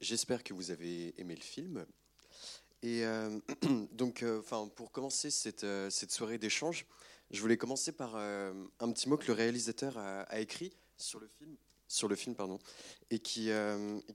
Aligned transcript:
j'espère 0.00 0.42
que 0.42 0.54
vous 0.54 0.70
avez 0.70 1.14
aimé 1.20 1.34
le 1.34 1.42
film. 1.42 1.86
Et 2.82 3.02
donc, 3.92 4.24
enfin, 4.38 4.68
pour 4.74 4.90
commencer 4.90 5.30
cette, 5.30 5.66
cette 5.90 6.12
soirée 6.12 6.38
d'échange, 6.38 6.86
je 7.30 7.40
voulais 7.40 7.56
commencer 7.56 7.92
par 7.92 8.16
un 8.16 8.92
petit 8.92 9.08
mot 9.08 9.16
que 9.16 9.26
le 9.26 9.34
réalisateur 9.34 9.98
a, 9.98 10.40
écrit 10.40 10.72
sur 10.96 11.20
le 11.20 11.28
film, 11.28 11.56
sur 11.86 12.08
le 12.08 12.16
film 12.16 12.34
pardon, 12.34 12.58
et 13.10 13.18
qui, 13.18 13.50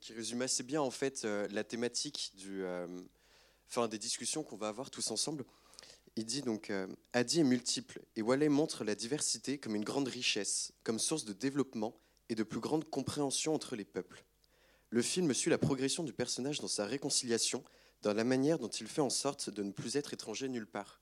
qui 0.02 0.14
résume 0.14 0.42
assez 0.42 0.64
bien 0.64 0.82
en 0.82 0.92
fait 0.92 1.24
la 1.24 1.64
thématique 1.64 2.34
du, 2.36 2.64
enfin, 3.70 3.88
des 3.88 4.00
discussions 4.00 4.44
qu'on 4.44 4.58
va 4.58 4.68
avoir 4.68 4.90
tous 4.90 5.12
ensemble. 5.12 5.46
Il 6.18 6.26
dit 6.26 6.42
donc 6.42 6.72
Adi 7.14 7.42
est 7.42 7.44
multiple 7.44 8.02
et 8.16 8.22
Wallet 8.22 8.50
montre 8.50 8.84
la 8.84 8.96
diversité 8.96 9.58
comme 9.58 9.76
une 9.76 9.84
grande 9.84 10.08
richesse, 10.08 10.72
comme 10.84 10.98
source 10.98 11.26
de 11.26 11.34
développement 11.34 12.00
et 12.30 12.36
de 12.36 12.44
plus 12.44 12.60
grande 12.60 12.90
compréhension 12.90 13.54
entre 13.54 13.76
les 13.76 13.86
peuples. 13.86 14.24
Le 14.90 15.02
film 15.02 15.34
suit 15.34 15.50
la 15.50 15.58
progression 15.58 16.04
du 16.04 16.14
personnage 16.14 16.60
dans 16.60 16.68
sa 16.68 16.86
réconciliation, 16.86 17.64
dans 18.02 18.14
la 18.14 18.24
manière 18.24 18.60
dont 18.60 18.70
il 18.70 18.88
fait 18.88 19.02
en 19.02 19.10
sorte 19.10 19.50
de 19.50 19.64
ne 19.64 19.72
plus 19.72 19.98
être 19.98 20.14
étranger 20.14 20.48
nulle 20.48 20.68
part. 20.68 21.00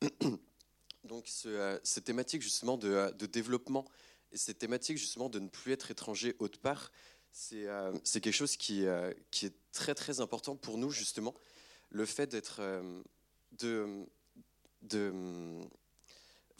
Donc 1.04 1.26
ce, 1.26 1.78
cette 1.82 2.04
thématique 2.04 2.42
justement 2.42 2.76
de, 2.76 3.10
développement 3.26 3.84
et 4.32 4.36
cette 4.36 4.58
thématique 4.58 4.98
justement 4.98 5.28
de 5.28 5.38
ne 5.38 5.48
plus 5.48 5.72
être 5.72 5.90
étranger 5.90 6.36
autre 6.38 6.58
part, 6.58 6.92
c'est 7.32 7.66
euh, 7.66 7.92
quelque 8.04 8.32
chose 8.32 8.56
qui, 8.56 8.86
euh, 8.86 9.12
qui, 9.30 9.46
est 9.46 9.54
très 9.72 9.94
très 9.94 10.20
important 10.20 10.56
pour 10.56 10.78
nous 10.78 10.90
justement. 10.90 11.34
Le 11.90 12.04
fait 12.04 12.26
d'être 12.26 12.58
euh, 12.60 13.02
de 13.52 14.06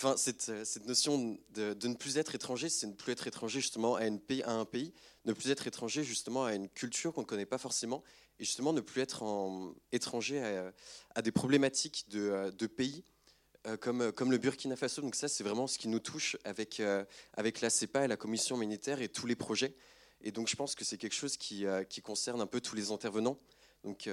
Enfin, 0.03 0.17
cette, 0.17 0.65
cette, 0.65 0.87
notion 0.87 1.39
de, 1.51 1.77
ne 1.87 1.95
plus 1.95 2.17
être 2.17 2.35
étranger, 2.35 2.71
c'est 2.71 2.87
ne 2.87 2.95
plus 2.95 3.13
être 3.13 3.27
étranger 3.27 3.61
justement 3.61 3.97
à, 3.97 4.05
un 4.05 4.65
pays, 4.65 4.95
ne 5.27 5.35
plus 5.35 5.51
être 5.51 5.67
étranger 5.67 6.05
justement 6.05 6.47
à 6.47 6.55
une 6.55 6.71
culture 6.71 7.13
qu'on 7.13 7.21
ne 7.21 7.27
connaît 7.27 7.45
pas 7.45 7.59
forcément, 7.59 8.03
et 8.39 8.45
justement 8.47 8.73
ne 8.73 8.81
plus 8.81 9.03
être 9.03 9.23
étranger 9.93 10.43
à, 10.43 10.73
à, 11.15 11.21
des 11.21 11.33
problématiques 11.33 12.07
de, 12.09 12.51
de 12.51 12.67
pays 12.67 13.05
euh, 13.67 13.77
comme, 13.77 14.31
le 14.31 14.39
Burkina 14.39 14.75
Faso. 14.75 15.03
Donc 15.03 15.15
ça, 15.15 15.29
c'est 15.29 15.45
vraiment 15.45 15.67
ce 15.67 15.77
qui 15.77 15.89
nous 15.89 15.99
touche 15.99 16.39
avec, 16.45 16.81
euh, 16.81 17.05
avec 17.35 17.61
la 17.61 17.69
CEPA 17.69 18.07
et 18.07 18.09
la 18.09 18.17
commission 18.17 18.57
militaire 18.57 19.03
et 19.03 19.11
tous 19.11 19.27
les 19.27 19.37
projets. 19.37 19.75
Et 20.23 20.33
donc 20.33 20.49
je 20.49 20.57
pense 20.57 20.75
que 20.75 20.83
c'est 20.83 20.97
quelque 20.97 21.15
chose 21.15 21.37
qui, 21.37 21.67
euh, 21.67 21.85
concerne 22.03 22.41
un 22.41 22.47
peu 22.47 22.63
tous 22.63 22.75
les 22.75 22.91
intervenants, 22.91 23.39
donc, 23.85 24.09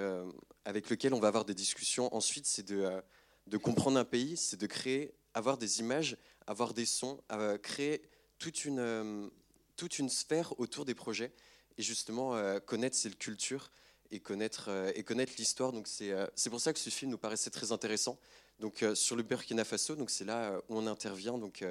avec 0.64 0.90
lequel 0.90 1.14
on 1.14 1.20
va 1.20 1.28
avoir 1.28 1.44
des 1.44 1.54
discussions 1.54 2.14
ensuite, 2.16 2.46
c'est 2.46 2.66
de 2.66 3.58
comprendre 3.58 4.00
un 4.00 4.06
pays, 4.06 4.38
c'est 4.38 4.56
de 4.56 4.66
créer 4.66 5.14
avoir 5.38 5.58
des 5.58 5.80
images, 5.80 6.18
avoir 6.48 6.74
des 6.74 6.86
sons, 6.86 7.22
créer 7.62 8.02
toute 8.40 8.66
une, 8.66 8.80
euh, 8.80 9.30
toute 9.76 10.00
une 10.00 10.10
sphère 10.10 10.60
autour 10.60 10.86
des 10.86 10.96
projets 10.96 11.32
et 11.78 11.84
justement 11.84 12.36
euh, 12.36 12.60
connaître 12.60 12.96
ces 12.96 13.12
cultures 13.12 13.72
et 14.12 14.20
connaître, 14.20 14.70
euh, 14.70 14.92
et 14.96 15.04
connaître 15.04 15.34
l'histoire. 15.38 15.72
Donc 15.72 15.88
c'est, 15.88 16.50
pour 16.50 16.62
ça 16.62 16.74
que 16.74 16.80
ce 16.80 16.90
film 16.90 17.12
nous 17.12 17.18
paraissait 17.18 17.50
très 17.50 17.72
intéressant. 17.72 18.18
Donc 18.60 18.84
sur 18.96 19.16
le 19.16 19.22
Burkina 19.22 19.64
Faso, 19.64 19.96
c'est 20.08 20.26
là 20.26 20.60
où 20.68 20.78
on 20.78 20.88
intervient 20.88 21.38
donc 21.38 21.64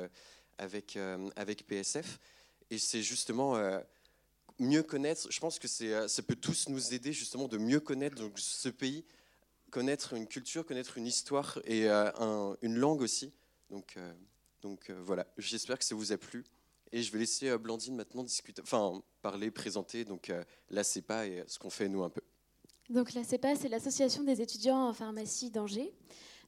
avec 0.56 0.96
avec 1.34 1.66
PSF 1.66 2.20
et 2.70 2.78
c'est 2.78 3.02
justement 3.02 3.60
mieux 4.60 4.84
connaître. 4.84 5.26
Je 5.28 5.40
pense 5.40 5.58
que 5.58 5.66
ça 5.66 6.22
peut 6.22 6.36
tous 6.36 6.68
nous 6.68 6.94
aider 6.94 7.12
justement 7.12 7.48
de 7.48 7.58
mieux 7.58 7.80
connaître 7.80 8.14
donc, 8.14 8.38
ce 8.38 8.68
pays, 8.68 9.04
connaître 9.72 10.12
une 10.12 10.28
culture, 10.28 10.64
connaître 10.64 10.96
une 10.96 11.08
histoire 11.08 11.58
et 11.64 11.88
une 11.88 12.76
langue 12.76 13.00
aussi. 13.00 13.32
Donc, 13.70 13.94
euh, 13.96 14.12
euh, 14.64 15.02
voilà, 15.02 15.26
j'espère 15.38 15.78
que 15.78 15.84
ça 15.84 15.94
vous 15.94 16.12
a 16.12 16.18
plu. 16.18 16.44
Et 16.92 17.02
je 17.02 17.12
vais 17.12 17.18
laisser 17.18 17.48
euh, 17.48 17.58
Blandine 17.58 17.96
maintenant 17.96 18.22
discuter, 18.22 18.62
enfin 18.62 19.02
parler, 19.22 19.50
présenter 19.50 20.04
donc 20.04 20.32
la 20.70 20.84
CEPA 20.84 21.26
et 21.26 21.44
ce 21.46 21.58
qu'on 21.58 21.70
fait 21.70 21.88
nous 21.88 22.02
un 22.02 22.10
peu. 22.10 22.20
Donc 22.88 23.14
la 23.14 23.24
CEPA, 23.24 23.56
c'est 23.56 23.68
l'association 23.68 24.22
des 24.22 24.40
étudiants 24.40 24.88
en 24.88 24.92
pharmacie 24.92 25.50
d'Angers. 25.50 25.92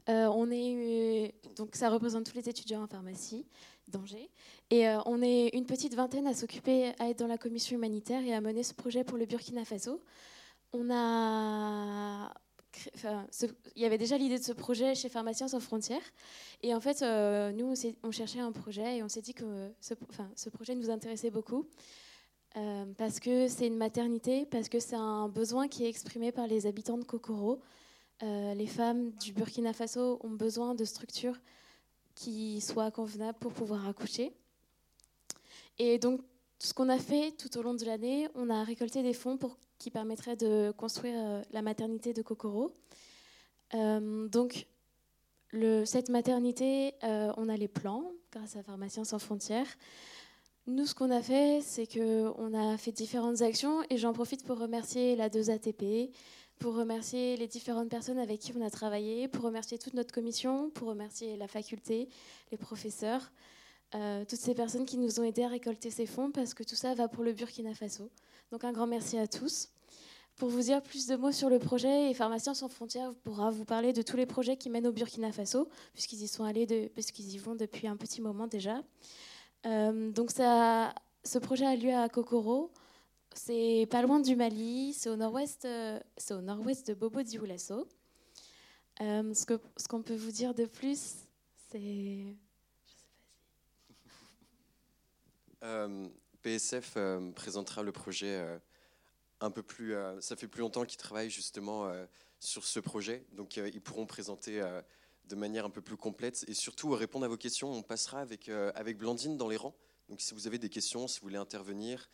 on 0.06 0.48
est 0.52 1.34
donc 1.56 1.74
ça 1.74 1.91
représente 1.91 2.24
tous 2.24 2.36
les 2.36 2.48
étudiants 2.48 2.84
en 2.84 2.86
pharmacie 2.86 3.45
d'Angers 3.89 4.30
et 4.70 4.86
on 5.06 5.20
est 5.20 5.48
une 5.48 5.67
petite 5.67 5.95
vingtaine 5.95 6.29
à 6.29 6.35
s'occuper 6.35 6.92
à 7.00 7.11
être 7.11 7.18
dans 7.18 7.27
la 7.27 7.39
commission 7.39 7.77
humanitaire 7.77 8.23
et 8.23 8.33
à 8.33 8.40
mener 8.40 8.62
ce 8.62 8.74
projet 8.74 9.02
pour 9.02 9.18
le 9.18 9.27
Burkina 9.27 9.64
Faso. 9.64 10.00
On 10.73 10.89
a 10.92 12.33
il 13.77 13.83
y 13.83 13.84
avait 13.84 13.98
déjà 13.98 14.16
l'idée 14.18 14.39
de 14.39 14.44
ce 14.44 14.52
projet 14.52 14.94
chez 14.94 15.08
Pharmaciens 15.08 15.48
sans 15.48 15.61
frontières. 15.61 16.02
Et 16.62 16.74
en 16.74 16.80
fait, 16.80 17.02
euh, 17.02 17.52
nous, 17.52 17.74
on, 18.02 18.11
cherchait 18.11 18.40
un 18.40 18.52
projet 18.52 18.98
et 18.98 19.02
on 19.02 19.08
s'est 19.08 19.22
dit 19.22 19.34
que 19.34 19.70
ce, 19.80 20.48
projet 20.48 20.74
nous 20.74 20.90
intéressait 20.90 21.30
beaucoup. 21.30 21.67
Euh, 22.56 22.86
parce 22.96 23.20
que 23.20 23.46
c'est 23.46 23.67
une 23.67 23.77
maternité, 23.77 24.46
parce 24.46 24.68
que 24.68 24.80
c'est 24.80 24.96
un 24.96 25.28
besoin 25.28 25.68
qui 25.68 25.84
est 25.84 25.88
exprimé 25.88 26.33
par 26.33 26.46
les 26.46 26.67
habitants 26.67 26.98
de 26.98 27.05
Kokoro. 27.05 27.61
Euh, 28.22 28.55
les 28.55 28.67
femmes 28.67 29.11
du 29.12 29.33
Burkina 29.33 29.72
Faso 29.72 30.18
ont 30.24 30.30
besoin 30.30 30.74
de 30.74 30.84
structures 30.84 31.36
qui 32.14 32.61
soient 32.61 32.90
convenables 32.90 33.38
pour 33.38 33.52
pouvoir 33.52 33.86
accoucher. 33.86 34.33
Et 35.78 35.98
donc, 35.98 36.20
ce 36.58 36.74
qu'on 36.74 36.89
a 36.89 36.98
fait 36.98 37.33
tout 37.33 37.57
au 37.57 37.63
long 37.63 37.74
de 37.74 37.85
l'année, 37.85 38.29
on 38.35 38.51
a 38.51 38.64
récolté 38.64 39.02
des 39.02 39.13
fonds 39.13 39.36
pour, 39.36 39.58
qui 39.79 39.91
permettraient 39.91 40.36
de 40.36 40.73
construire 40.77 41.14
euh, 41.17 41.42
la 41.52 41.63
maternité 41.63 42.13
de 42.13 42.23
Kokoro. 42.23 42.73
Euh, 43.74 44.29
donc, 44.29 44.67
cette 45.85 46.08
maternité, 46.08 46.95
euh, 47.05 47.33
on 47.36 47.48
a 47.48 47.57
les 47.57 47.68
plans 47.68 48.13
grâce 48.33 48.57
à 48.57 48.63
Pharmaciens 48.63 49.05
sans 49.05 49.18
frontières. 49.18 49.68
Nous, 50.67 50.85
ce 50.85 50.95
qu'on 50.95 51.11
a 51.11 51.23
fait, 51.23 51.61
c'est 51.63 51.86
qu'on 51.86 52.52
a 52.52 52.77
fait 52.77 52.92
différentes 52.92 53.41
actions 53.41 53.83
et 53.89 53.97
j'en 53.97 54.13
profite 54.13 54.45
pour 54.45 54.58
remercier 54.58 55.17
la 55.17 55.30
2ATP, 55.30 56.11
pour 56.58 56.74
remercier 56.74 57.36
les 57.36 57.47
différentes 57.47 57.89
personnes 57.89 58.18
avec 58.18 58.41
qui 58.41 58.52
on 58.55 58.61
a 58.61 58.68
travaillé, 58.68 59.29
pour 59.29 59.45
remercier 59.45 59.79
toute 59.79 59.95
notre 59.95 60.13
commission, 60.13 60.70
pour 60.70 60.89
remercier 60.89 61.36
la 61.36 61.48
faculté, 61.48 62.08
les 62.51 62.58
professeurs. 62.58 63.30
Euh, 63.94 64.24
toutes 64.26 64.38
ces 64.38 64.54
personnes 64.54 64.84
qui 64.84 64.98
nous 64.98 65.18
ont 65.18 65.22
aidés 65.22 65.44
à 65.44 65.48
récolter 65.48 65.90
ces 65.90 66.04
fonds 66.04 66.30
parce 66.30 66.52
que 66.52 66.62
tout 66.62 66.74
ça 66.74 66.94
va 66.94 67.08
pour 67.08 67.24
le 67.24 67.32
Burkina 67.32 67.74
Faso. 67.74 68.10
Donc 68.52 68.64
un 68.64 68.72
grand 68.72 68.86
merci 68.86 69.16
à 69.16 69.26
tous. 69.26 69.70
Pour 70.36 70.50
vous 70.50 70.60
dire 70.60 70.82
plus 70.82 71.06
de 71.06 71.16
mots 71.16 71.32
sur 71.32 71.48
le 71.48 71.58
projet, 71.58 72.10
et 72.10 72.14
Pharmaciens 72.14 72.54
sans 72.54 72.68
frontières 72.68 73.12
pourra 73.24 73.50
vous 73.50 73.64
parler 73.64 73.92
de 73.92 74.02
tous 74.02 74.16
les 74.16 74.26
projets 74.26 74.56
qui 74.56 74.70
mènent 74.70 74.86
au 74.86 74.92
Burkina 74.92 75.32
Faso, 75.32 75.68
puisqu'ils 75.94 76.22
y 76.22 76.28
sont 76.28 76.44
allés, 76.44 76.90
puisqu'ils 76.94 77.34
y 77.34 77.38
vont 77.38 77.56
depuis 77.56 77.88
un 77.88 77.96
petit 77.96 78.20
moment 78.20 78.46
déjà. 78.46 78.84
Euh, 79.66 80.12
donc 80.12 80.30
ça, 80.30 80.94
ce 81.24 81.38
projet 81.38 81.66
a 81.66 81.74
lieu 81.74 81.92
à 81.92 82.08
Kokoro. 82.08 82.70
C'est 83.34 83.88
pas 83.90 84.02
loin 84.02 84.20
du 84.20 84.36
Mali, 84.36 84.92
c'est 84.92 85.10
au 85.10 85.16
nord-ouest, 85.16 85.64
euh, 85.64 85.98
c'est 86.16 86.34
au 86.34 86.40
nord-ouest 86.40 86.86
de 86.86 86.94
Bobo 86.94 87.22
Dioulasso. 87.22 87.88
ce, 89.00 89.44
que, 89.44 89.58
ce 89.76 89.88
qu'on 89.88 90.02
peut 90.02 90.16
vous 90.16 90.30
dire 90.30 90.55
de 90.55 90.66
plus, 90.66 91.26
c'est 91.70 92.36
Euh, 95.64 96.08
PSF 96.42 96.95
euh, 96.96 97.33
présentera 97.33 97.83
le 97.83 97.91
projet 97.91 98.36
euh, 98.36 98.58
un 99.41 99.51
peu 99.51 99.63
plus. 99.63 99.95
ça 100.20 100.36
fait 100.36 100.48
plus 100.48 100.61
longtemps 100.61 100.85
qu'ils 100.85 100.98
travaillent 100.98 101.30
justement 101.30 101.89
sur 102.41 102.64
ce 102.64 102.80
projet, 102.80 103.24
donc 103.30 103.57
ils 103.57 103.80
pourront 103.80 104.05
présenter 104.05 104.61
de 105.27 105.36
manière 105.36 105.64
un 105.64 105.70
peu 105.70 105.80
plus 105.80 105.97
complète 105.97 106.45
et 106.48 106.55
surtout 106.55 106.91
répondre 106.91 107.24
à 107.24 107.29
vos 107.29 107.36
questions. 107.36 107.70
On 107.70 107.83
passera 107.83 108.20
avec, 108.20 108.48
avec 108.48 108.98
Blandine 108.98 109.36
dans 109.36 109.47
les 109.47 109.57
rangs. 109.57 109.77
Donc 110.08 110.20
si 110.20 110.35
vous 110.35 110.48
avez 110.48 110.58
des 110.58 110.68
questions, 110.68 111.07
si 111.07 111.20
vous 111.20 111.27
voulez 111.27 111.36
intervenir, 111.36 112.11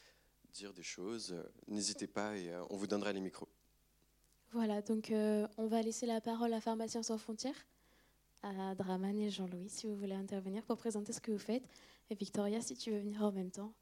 dire 0.52 0.74
des 0.74 0.82
choses, 0.82 1.34
n'hésitez 1.66 2.06
pas 2.06 2.36
et 2.36 2.54
on 2.68 2.76
vous 2.76 2.86
donnera 2.86 3.10
les 3.14 3.22
micros. 3.22 3.48
Voilà, 4.52 4.82
donc 4.82 5.10
on 5.10 5.66
va 5.66 5.80
laisser 5.80 6.04
la 6.04 6.20
parole 6.20 6.52
à 6.52 6.60
Pharmaciens 6.60 7.02
sans 7.02 7.16
frontières, 7.16 7.66
à 8.44 8.74
Draman 8.74 9.18
et 9.20 9.30
Jean-Louis, 9.30 9.68
si 9.68 9.86
vous 9.86 9.96
voulez 9.96 10.14
intervenir 10.14 10.62
pour 10.64 10.76
présenter 10.76 11.12
ce 11.12 11.20
que 11.20 11.32
vous 11.32 11.38
faites. 11.38 11.62
Et 12.10 12.14
Victoria, 12.14 12.60
si 12.60 12.76
tu 12.76 12.90
veux 12.90 12.98
venir 12.98 13.22
en 13.22 13.32
même 13.32 13.50
temps. 13.50 13.72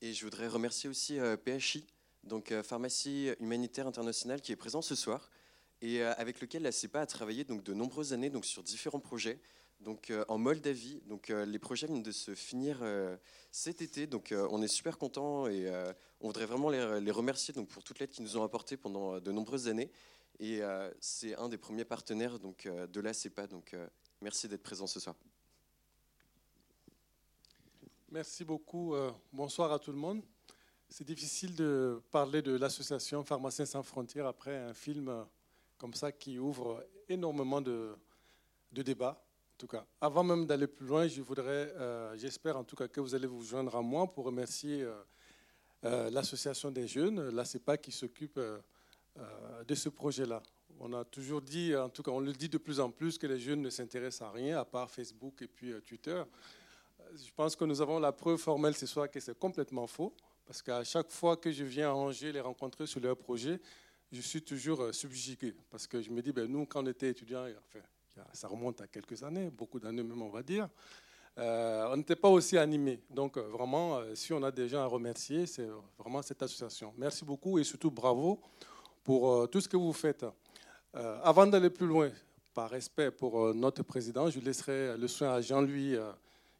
Et 0.00 0.12
je 0.12 0.24
voudrais 0.24 0.48
remercier 0.48 0.90
aussi 0.90 1.18
euh, 1.18 1.36
PHI, 1.36 1.86
donc 2.24 2.50
euh, 2.50 2.62
Pharmacie 2.62 3.30
Humanitaire 3.38 3.86
Internationale, 3.86 4.40
qui 4.40 4.50
est 4.50 4.56
présent 4.56 4.82
ce 4.82 4.96
soir 4.96 5.30
et 5.80 6.02
euh, 6.02 6.12
avec 6.16 6.40
lequel 6.40 6.62
la 6.62 6.72
CEPA 6.72 7.02
a 7.02 7.06
travaillé 7.06 7.44
donc, 7.44 7.62
de 7.62 7.72
nombreuses 7.72 8.12
années 8.12 8.30
donc, 8.30 8.44
sur 8.44 8.64
différents 8.64 9.00
projets. 9.00 9.38
Donc, 9.80 10.12
en 10.26 10.38
Moldavie, 10.38 11.00
donc, 11.06 11.28
les 11.28 11.58
projets 11.60 11.86
viennent 11.86 12.02
de 12.02 12.10
se 12.10 12.34
finir 12.34 12.82
cet 13.52 13.80
été. 13.80 14.08
Donc, 14.08 14.34
on 14.50 14.60
est 14.60 14.66
super 14.66 14.98
contents 14.98 15.46
et 15.46 15.70
on 16.20 16.26
voudrait 16.26 16.46
vraiment 16.46 16.68
les, 16.68 17.12
remercier 17.12 17.54
donc, 17.54 17.68
pour 17.68 17.84
toute 17.84 18.00
l'aide 18.00 18.10
qu'ils 18.10 18.24
nous 18.24 18.36
ont 18.36 18.42
apportée 18.42 18.76
pendant 18.76 19.20
de 19.20 19.30
nombreuses 19.30 19.68
années. 19.68 19.92
Et 20.40 20.60
c'est 21.00 21.34
un 21.36 21.48
des 21.48 21.58
premiers 21.58 21.84
partenaires 21.84 22.38
donc, 22.38 22.68
de 22.68 23.00
la 23.00 23.12
CEPA. 23.12 23.46
Donc, 23.46 23.76
merci 24.20 24.48
d'être 24.48 24.62
présent 24.62 24.86
ce 24.86 25.00
soir. 25.00 25.16
Merci 28.10 28.42
beaucoup. 28.42 28.94
Euh, 28.94 29.10
bonsoir 29.34 29.70
à 29.70 29.78
tout 29.78 29.92
le 29.92 29.98
monde. 29.98 30.22
C'est 30.88 31.04
difficile 31.04 31.54
de 31.54 32.00
parler 32.10 32.40
de 32.40 32.56
l'association 32.56 33.22
Pharmaciens 33.22 33.66
sans 33.66 33.82
frontières 33.82 34.26
après 34.26 34.56
un 34.56 34.72
film 34.72 35.08
euh, 35.08 35.24
comme 35.76 35.92
ça 35.92 36.10
qui 36.10 36.38
ouvre 36.38 36.82
énormément 37.10 37.60
de, 37.60 37.94
débats. 38.72 39.22
En 39.52 39.58
tout 39.58 39.66
cas, 39.66 39.84
avant 40.00 40.24
même 40.24 40.46
d'aller 40.46 40.66
plus 40.66 40.86
loin, 40.86 41.06
euh, 41.06 42.16
j'espère 42.16 42.56
en 42.56 42.64
tout 42.64 42.76
cas 42.76 42.88
que 42.88 42.98
vous 43.02 43.14
allez 43.14 43.26
vous 43.26 43.42
joindre 43.42 43.76
à 43.76 43.82
moi 43.82 44.10
pour 44.10 44.24
remercier 44.24 44.88
l'association 45.82 46.70
des 46.70 46.88
jeunes, 46.88 47.28
la 47.28 47.44
CEPA, 47.44 47.76
qui 47.76 47.92
s'occupe 47.92 48.40
de 49.66 49.74
ce 49.74 49.88
projet-là. 49.88 50.42
On 50.80 50.92
a 50.92 51.04
toujours 51.04 51.42
dit, 51.42 51.74
en 51.74 51.88
tout 51.88 52.02
cas 52.02 52.10
on 52.10 52.20
le 52.20 52.32
dit 52.32 52.48
de 52.48 52.58
plus 52.58 52.78
en 52.80 52.90
plus, 52.90 53.18
que 53.18 53.26
les 53.26 53.38
jeunes 53.38 53.62
ne 53.62 53.70
s'intéressent 53.70 54.28
à 54.28 54.30
rien 54.30 54.58
à 54.58 54.64
part 54.64 54.90
Facebook 54.90 55.42
et 55.42 55.48
puis 55.48 55.72
Twitter. 55.86 56.22
Je 57.14 57.30
pense 57.34 57.56
que 57.56 57.64
nous 57.64 57.80
avons 57.80 57.98
la 57.98 58.12
preuve 58.12 58.38
formelle 58.38 58.74
ce 58.74 58.86
soir 58.86 59.10
que 59.10 59.18
c'est 59.18 59.38
complètement 59.38 59.86
faux, 59.86 60.14
parce 60.46 60.62
qu'à 60.62 60.84
chaque 60.84 61.10
fois 61.10 61.36
que 61.36 61.50
je 61.50 61.64
viens 61.64 61.90
à 61.90 61.94
Angers 61.94 62.32
les 62.32 62.40
rencontrer 62.40 62.86
sur 62.86 63.00
leur 63.00 63.16
projet, 63.16 63.60
je 64.10 64.20
suis 64.20 64.42
toujours 64.42 64.80
euh, 64.82 64.92
subjugué 64.92 65.54
parce 65.70 65.86
que 65.86 66.00
je 66.00 66.10
me 66.10 66.22
dis, 66.22 66.32
ben, 66.32 66.50
nous, 66.50 66.64
quand 66.66 66.82
on 66.82 66.86
était 66.86 67.10
étudiants, 67.10 67.44
enfin, 67.66 67.84
ça 68.32 68.48
remonte 68.48 68.80
à 68.80 68.86
quelques 68.86 69.22
années, 69.22 69.50
beaucoup 69.50 69.78
d'années 69.78 70.02
même, 70.02 70.22
on 70.22 70.30
va 70.30 70.42
dire, 70.42 70.68
euh, 71.36 71.88
on 71.92 71.96
n'était 71.98 72.16
pas 72.16 72.28
aussi 72.28 72.56
animés. 72.56 73.00
Donc, 73.10 73.36
euh, 73.36 73.42
vraiment, 73.42 74.00
si 74.14 74.32
on 74.32 74.42
a 74.42 74.50
des 74.50 74.68
gens 74.68 74.80
à 74.80 74.86
remercier, 74.86 75.46
c'est 75.46 75.68
vraiment 75.98 76.22
cette 76.22 76.42
association. 76.42 76.92
Merci 76.96 77.24
beaucoup 77.24 77.58
et 77.58 77.64
surtout 77.64 77.90
bravo 77.90 78.40
pour 79.04 79.48
tout 79.50 79.60
ce 79.60 79.68
que 79.68 79.76
vous 79.76 79.92
faites. 79.92 80.24
avant 80.94 81.46
d'aller 81.46 81.70
plus 81.70 81.86
loin, 81.86 82.10
par 82.54 82.70
respect 82.70 83.10
pour 83.10 83.54
notre 83.54 83.82
président, 83.82 84.30
je 84.30 84.40
laisserai 84.40 84.96
le 84.96 85.08
soin 85.08 85.30
à 85.34 85.40
Jean-Louis, 85.40 85.96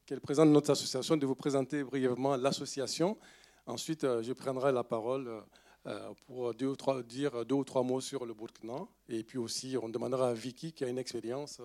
qui 0.06 0.14
est 0.14 0.20
président 0.20 0.46
de 0.46 0.52
notre 0.52 0.70
association, 0.70 1.16
de 1.16 1.26
vous 1.26 1.34
présenter 1.34 1.82
brièvement 1.82 2.36
l'association. 2.36 3.16
Ensuite, 3.66 4.02
je 4.22 4.32
prendrai 4.32 4.72
la 4.72 4.84
parole 4.84 5.42
euh, 5.86 6.12
pour 6.26 6.52
deux 6.54 6.66
ou 6.66 6.76
trois, 6.76 7.02
dire 7.02 7.46
deux 7.46 7.54
ou 7.54 7.64
trois 7.64 7.82
mots 7.82 8.00
sur 8.00 8.26
le 8.26 8.34
Burkina. 8.34 8.86
Et 9.08 9.22
puis 9.24 9.38
aussi, 9.38 9.76
on 9.80 9.88
demandera 9.88 10.30
à 10.30 10.34
Vicky, 10.34 10.72
qui 10.72 10.84
a 10.84 10.88
une 10.88 10.98
expérience 10.98 11.62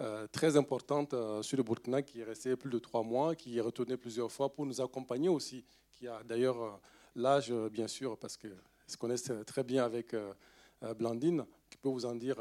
euh, 0.00 0.26
très 0.28 0.56
importante 0.56 1.12
euh, 1.12 1.42
sur 1.42 1.58
le 1.58 1.62
Burkina, 1.62 2.02
qui 2.02 2.20
est 2.20 2.24
resté 2.24 2.56
plus 2.56 2.70
de 2.70 2.78
trois 2.78 3.02
mois, 3.02 3.34
qui 3.34 3.58
est 3.58 3.60
retourné 3.60 3.98
plusieurs 3.98 4.32
fois 4.32 4.48
pour 4.54 4.64
nous 4.64 4.80
accompagner 4.80 5.28
aussi, 5.28 5.66
qui 5.90 6.08
a 6.08 6.22
d'ailleurs 6.22 6.80
l'âge, 7.14 7.52
bien 7.70 7.88
sûr, 7.88 8.16
parce 8.16 8.38
qu'elle 8.38 8.56
se 8.86 8.96
connaissent 8.96 9.32
très 9.46 9.64
bien 9.64 9.84
avec 9.84 10.14
Blandine, 10.98 11.44
qui 11.70 11.78
peut 11.78 11.88
vous 11.88 12.04
en 12.04 12.14
dire 12.14 12.36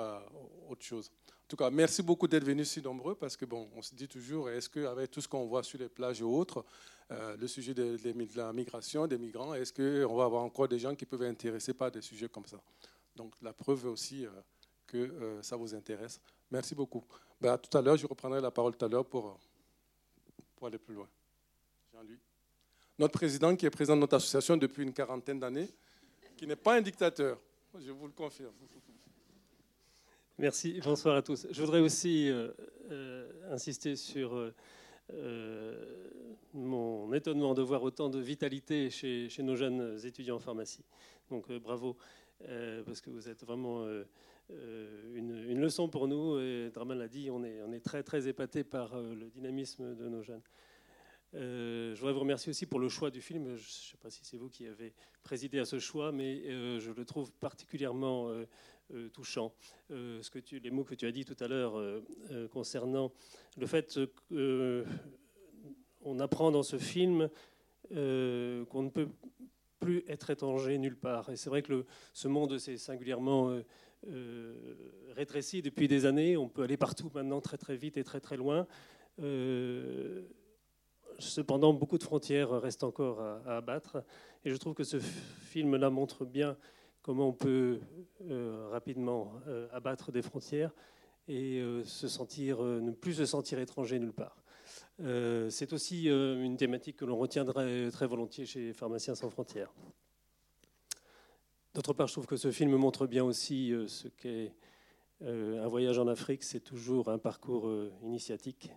autre 0.70 0.84
chose. 0.84 1.12
En 1.28 1.48
tout 1.48 1.58
cas, 1.58 1.70
merci 1.70 2.02
beaucoup 2.02 2.28
d'être 2.28 2.46
venus 2.46 2.70
si 2.70 2.82
nombreux, 2.82 3.16
parce 3.16 3.36
que 3.36 3.46
bon, 3.46 3.70
on 3.76 3.82
se 3.82 3.94
dit 3.94 4.08
toujours, 4.08 4.50
est-ce 4.50 4.70
qu'avec 4.70 5.12
tout 5.12 5.22
ce 5.22 5.28
qu'on 5.28 5.46
voit 5.46 5.64
sur 5.64 5.80
les 5.80 5.90
plages 5.90 6.22
et 6.22 6.24
autres, 6.24 6.66
euh, 7.12 7.36
le 7.36 7.48
sujet 7.48 7.74
de, 7.74 7.98
la 8.38 8.54
migration, 8.54 9.06
des 9.06 9.18
migrants. 9.18 9.54
Est-ce 9.54 9.74
qu'on 9.74 10.16
va 10.16 10.24
avoir 10.24 10.44
encore 10.44 10.70
des 10.70 10.80
gens 10.80 10.96
qui 10.96 11.06
peuvent 11.06 11.24
être 11.24 11.32
intéressés 11.32 11.74
par 11.74 11.92
des 11.92 12.02
sujets 12.02 12.30
comme 12.30 12.46
ça? 12.46 12.58
Donc 13.18 13.34
la 13.42 13.52
preuve 13.52 13.86
aussi 13.88 14.26
euh, 14.26 14.30
que 14.88 14.98
euh, 14.98 15.42
ça 15.42 15.58
vous 15.58 15.76
intéresse. 15.76 16.22
Merci 16.50 16.74
beaucoup. 16.74 17.04
Ben, 17.40 17.58
tout 17.58 17.78
à 17.78 17.82
l'heure, 17.82 17.98
je 17.98 18.08
reprendrai 18.08 18.40
la 18.40 18.52
parole 18.52 18.78
tout 18.78 18.86
à 18.86 18.88
l'heure 18.88 19.06
pour, 19.06 19.38
pour 20.56 20.68
aller 20.68 20.78
plus 20.78 20.96
loin. 20.96 21.08
Jean-Louis. 21.92 22.20
Notre 22.98 23.14
président, 23.14 23.54
qui 23.58 23.66
est 23.66 23.70
président 23.70 23.96
de 23.96 24.02
notre 24.02 24.16
association 24.16 24.56
depuis 24.56 24.84
une 24.84 24.94
quarantaine 24.94 25.40
d'années, 25.40 25.68
qui 26.42 26.48
n'est 26.48 26.56
pas 26.56 26.76
un 26.76 26.82
dictateur, 26.82 27.40
je 27.80 27.92
vous 27.92 28.08
le 28.08 28.14
confirme. 28.14 28.52
Merci, 30.40 30.82
bonsoir 30.84 31.16
à 31.18 31.22
tous. 31.22 31.46
Je 31.52 31.62
voudrais 31.62 31.82
aussi 31.82 32.32
insister 33.52 33.96
sur 33.96 34.52
mon 36.56 37.14
étonnement 37.14 37.54
de 37.54 37.62
voir 37.62 37.84
autant 37.84 38.10
de 38.10 38.18
vitalité 38.20 38.90
chez, 38.90 39.30
nos 39.44 39.56
jeunes 39.56 40.00
étudiants 40.04 40.38
en 40.38 40.40
pharmacie. 40.40 40.84
Donc 41.30 41.48
euh, 41.52 41.60
bravo, 41.60 41.96
euh, 42.50 42.82
parce 42.86 43.02
que 43.02 43.12
vous 43.12 43.30
êtes 43.30 43.46
vraiment 43.46 43.84
euh, 43.86 44.04
une, 45.14 45.62
leçon 45.62 45.90
pour 45.90 46.08
nous. 46.08 46.40
Et 46.40 46.72
Draman 46.74 46.98
l'a 46.98 47.08
dit, 47.08 47.30
on 47.30 47.44
est, 47.44 47.62
on 47.62 47.72
est 47.72 47.86
très 47.86 48.02
très 48.02 48.28
épaté 48.28 48.64
par 48.64 49.00
le 49.00 49.30
dynamisme 49.30 49.94
de 49.96 50.10
nos 50.10 50.24
jeunes. 50.24 50.42
Je 51.34 51.96
voudrais 51.98 52.14
vous 52.14 52.20
remercier 52.20 52.50
aussi 52.50 52.66
pour 52.66 52.80
le 52.80 52.90
choix 52.90 53.10
du 53.10 53.22
film. 53.22 53.56
Je 53.56 53.62
ne 53.62 53.70
sais 53.92 53.98
pas 53.98 54.10
si 54.10 54.22
c'est 54.24 54.38
vous 54.38 54.50
qui 54.50 54.68
avez 54.68 54.94
présidé 55.24 55.60
à 55.60 55.66
ce 55.66 55.80
choix, 55.80 56.12
mais 56.12 56.44
je 56.80 56.92
le 56.92 57.06
trouve 57.06 57.32
particulièrement 57.34 58.30
touchant. 59.14 59.54
que 59.90 60.40
tu, 60.40 60.60
les 60.60 60.72
mots 60.72 60.84
que 60.84 60.96
tu 60.96 61.06
as 61.06 61.12
dit 61.12 61.26
tout 61.26 61.38
à 61.40 61.48
l'heure 61.48 61.82
concernant 62.52 63.12
le 63.58 63.66
fait 63.66 64.00
que 64.30 64.86
on 66.04 66.20
apprend 66.20 66.52
dans 66.52 66.64
ce 66.64 66.78
film 66.78 67.30
euh, 67.94 68.66
qu'on 68.66 68.84
ne 68.84 68.90
peut 68.90 69.10
plus 69.80 70.04
être 70.08 70.30
étranger 70.30 70.78
nulle 70.78 70.96
part. 70.96 71.30
Et 71.30 71.36
c'est 71.36 71.50
vrai 71.50 71.62
que 71.62 71.86
ce 72.14 72.28
monde 72.28 72.58
s'est 72.58 72.78
singulièrement 72.78 73.50
euh, 73.50 73.66
euh, 74.10 74.56
rétréci 75.16 75.62
depuis 75.62 75.88
des 75.88 76.06
années. 76.06 76.38
On 76.38 76.48
peut 76.48 76.64
aller 76.64 76.78
partout 76.78 77.12
maintenant 77.14 77.42
très 77.42 77.58
très 77.58 77.76
vite 77.76 77.98
et 77.98 78.04
très 78.04 78.20
très 78.20 78.38
loin. 78.38 78.68
Cependant, 81.22 81.74
beaucoup 81.74 81.98
de 81.98 82.04
frontières 82.04 82.52
restent 82.52 82.84
encore 82.84 83.22
à, 83.22 83.58
abattre. 83.58 84.04
Et 84.44 84.50
je 84.50 84.56
trouve 84.58 84.74
que 84.74 84.84
ce 84.84 85.00
film-là 85.00 85.90
montre 85.90 86.26
bien 86.26 86.58
comment 87.02 87.30
on 87.30 87.34
peut 87.34 87.80
rapidement 88.72 89.34
abattre 89.72 90.12
des 90.12 90.22
frontières 90.22 90.72
et 91.28 91.64
sentir, 91.84 92.62
ne 92.62 92.92
plus 92.92 93.16
se 93.16 93.26
sentir 93.26 93.60
étranger 93.60 93.98
nulle 94.00 94.14
part. 94.14 94.42
Euh, 95.02 95.50
c'est 95.50 95.74
aussi 95.74 96.10
euh, 96.10 96.44
une 96.44 96.58
thématique 96.58 96.98
que 96.98 97.06
l'on 97.06 97.18
retiendrait 97.18 97.90
très 97.92 98.08
volontiers 98.08 98.46
chez 98.46 98.74
Pharmaciens 98.74 99.16
sans 99.16 99.30
frontières. 99.30 99.74
D'autre 101.74 101.94
part, 101.94 102.08
je 102.08 102.14
trouve 102.14 102.28
que 102.28 102.36
ce 102.36 102.52
film 102.52 102.76
montre 102.76 103.08
bien 103.08 103.24
aussi 103.24 103.74
euh, 103.74 103.88
ce 103.88 104.08
qu'est 104.08 104.54
un 105.24 105.68
voyage 105.68 106.00
en 106.00 106.08
Afrique. 106.08 106.44
C'est 106.44 106.62
toujours 106.62 107.10
un 107.10 107.20
parcours 107.20 107.72
initiatique. 108.02 108.72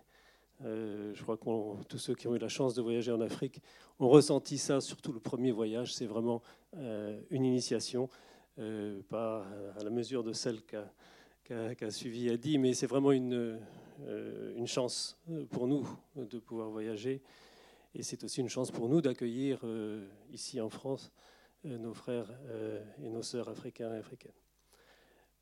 Je 0.61 1.21
crois 1.21 1.37
que 1.37 1.83
tous 1.83 1.97
ceux 1.97 2.15
qui 2.15 2.27
ont 2.27 2.35
eu 2.35 2.39
la 2.39 2.47
chance 2.47 2.73
de 2.73 2.81
voyager 2.81 3.11
en 3.11 3.21
Afrique 3.21 3.61
ont 3.99 4.09
ressenti 4.09 4.57
ça, 4.57 4.81
surtout 4.81 5.11
le 5.13 5.19
premier 5.19 5.51
voyage. 5.51 5.93
C'est 5.93 6.05
vraiment 6.07 6.41
une 7.29 7.45
initiation, 7.45 8.09
pas 9.09 9.45
à 9.77 9.83
la 9.83 9.89
mesure 9.89 10.23
de 10.23 10.33
celle 10.33 10.61
qu'a 10.63 11.91
suivi 11.91 12.29
Adi, 12.29 12.57
mais 12.57 12.73
c'est 12.73 12.87
vraiment 12.87 13.11
une, 13.11 13.59
euh, 14.01 14.53
une 14.55 14.67
chance 14.67 15.17
euh, 15.29 15.45
pour 15.45 15.67
nous 15.67 15.87
de 16.15 16.39
pouvoir 16.39 16.69
voyager. 16.69 17.21
Et 17.93 18.03
c'est 18.03 18.23
aussi 18.23 18.41
une 18.41 18.49
chance 18.49 18.71
pour 18.71 18.89
nous 18.89 19.01
d'accueillir 19.01 19.59
euh, 19.63 20.05
ici 20.31 20.59
en 20.59 20.69
France 20.69 21.11
nos 21.63 21.95
frères 21.95 22.29
et 23.01 23.09
nos 23.09 23.23
sœurs 23.23 23.49
africains 23.49 23.91
et 23.95 23.97
africaines. 23.97 24.44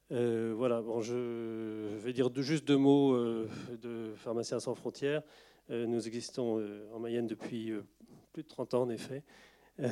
Voilà, 0.09 0.81
bon, 0.81 1.01
je 1.01 1.97
vais 1.97 2.13
dire 2.13 2.29
juste 2.35 2.65
deux 2.67 2.77
mots 2.77 3.15
de 3.15 4.13
Pharmaciens 4.15 4.59
sans 4.59 4.75
frontières. 4.75 5.23
nous 5.69 6.07
existons 6.07 6.63
en 6.94 7.00
Mayenne 7.00 7.27
depuis 7.27 7.73
plus 8.31 8.44
de 8.44 8.47
30 8.47 8.73
ans, 8.73 8.81
en 8.83 8.89
effet. 8.89 9.23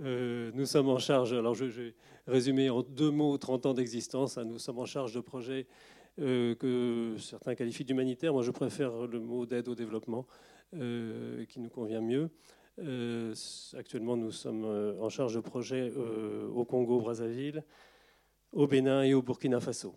nous 0.00 0.66
sommes 0.66 0.88
en 0.88 0.98
charge, 0.98 1.32
alors 1.32 1.54
je, 1.54 1.64
vais 1.64 1.94
résumer 2.26 2.70
en 2.70 2.82
deux 2.82 3.10
mots 3.10 3.38
30 3.38 3.66
ans 3.66 3.74
d'existence. 3.74 4.38
Hein. 4.38 4.44
nous 4.44 4.58
sommes 4.58 4.78
en 4.78 4.86
charge 4.86 5.14
de 5.14 5.20
projets 5.20 5.66
euh, 6.18 6.54
que 6.54 7.16
certains 7.18 7.54
qualifient 7.54 7.84
d'humanitaire. 7.84 8.32
Moi, 8.32 8.42
je 8.42 8.50
préfère 8.50 9.06
le 9.06 9.20
mot 9.20 9.44
d'aide 9.44 9.68
au 9.68 9.74
développement, 9.74 10.26
euh, 10.74 11.44
qui 11.44 11.60
nous 11.60 11.68
convient 11.68 12.00
mieux. 12.00 12.30
Euh, 12.78 13.34
actuellement, 13.76 14.16
nous 14.16 14.30
sommes 14.30 14.64
en 14.64 15.08
charge 15.10 15.34
de 15.34 15.40
projets 15.40 15.92
au 16.54 16.64
Congo, 16.64 17.00
Brazzaville, 17.00 17.64
au 18.52 18.66
Bénin 18.66 19.02
et 19.02 19.14
au 19.14 19.22
Burkina 19.22 19.60
Faso. 19.60 19.94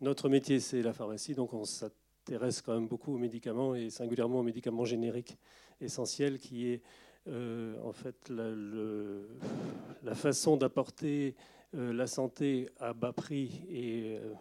notre 0.00 0.28
métier, 0.28 0.60
c'est 0.60 0.82
la 0.82 0.92
pharmacie, 0.92 1.34
donc 1.34 1.52
on 1.52 1.64
s'intéresse 1.64 2.62
quand 2.62 2.74
même 2.74 2.88
beaucoup 2.88 3.14
aux 3.14 3.18
médicaments 3.18 3.74
et 3.74 3.90
singulièrement 3.90 4.40
aux 4.40 4.44
médicaments 4.44 4.84
génériques 4.84 5.36
essentiels, 5.80 6.38
qui 6.38 6.68
est 6.68 6.82
en 7.28 7.92
fait 7.92 8.30
la, 8.30 10.14
façon 10.14 10.56
d'apporter 10.56 11.36
euh, 11.76 11.92
la 11.92 12.08
santé 12.08 12.68
à 12.80 12.92
bas 12.92 13.12
prix 13.12 13.62
et 13.68 14.18
euh, 14.18 14.34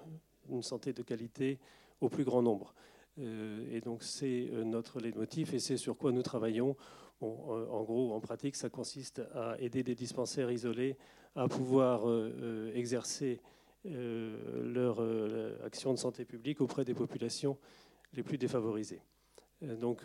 une 0.50 0.64
santé 0.64 0.94
de 0.94 1.04
qualité 1.04 1.60
au 2.02 2.10
plus 2.10 2.24
grand 2.24 2.42
nombre. 2.42 2.74
Euh, 3.20 3.68
et 3.72 3.82
donc 3.82 4.02
c'est 4.02 4.50
notre 4.66 5.00
leitmotiv 5.00 5.54
et 5.54 5.60
c'est 5.60 5.78
sur 5.78 5.96
quoi 5.96 6.12
nous 6.12 6.24
travaillons. 6.24 6.76
en 7.22 7.84
gros, 7.84 8.09
en 8.20 8.22
pratique, 8.22 8.56
ça 8.56 8.70
consiste 8.70 9.22
à 9.34 9.56
aider 9.60 9.82
des 9.82 9.96
dispensaires 9.96 10.52
isolés 10.52 10.98
à 11.36 11.48
pouvoir 11.48 12.02
exercer 12.76 13.40
leur 13.86 15.02
action 15.64 15.94
de 15.94 15.98
santé 15.98 16.26
publique 16.26 16.60
auprès 16.60 16.84
des 16.84 16.94
populations 16.94 17.58
les 18.14 18.24
plus 18.24 18.38
défavorisées. 18.38 19.02
Donc 19.62 20.02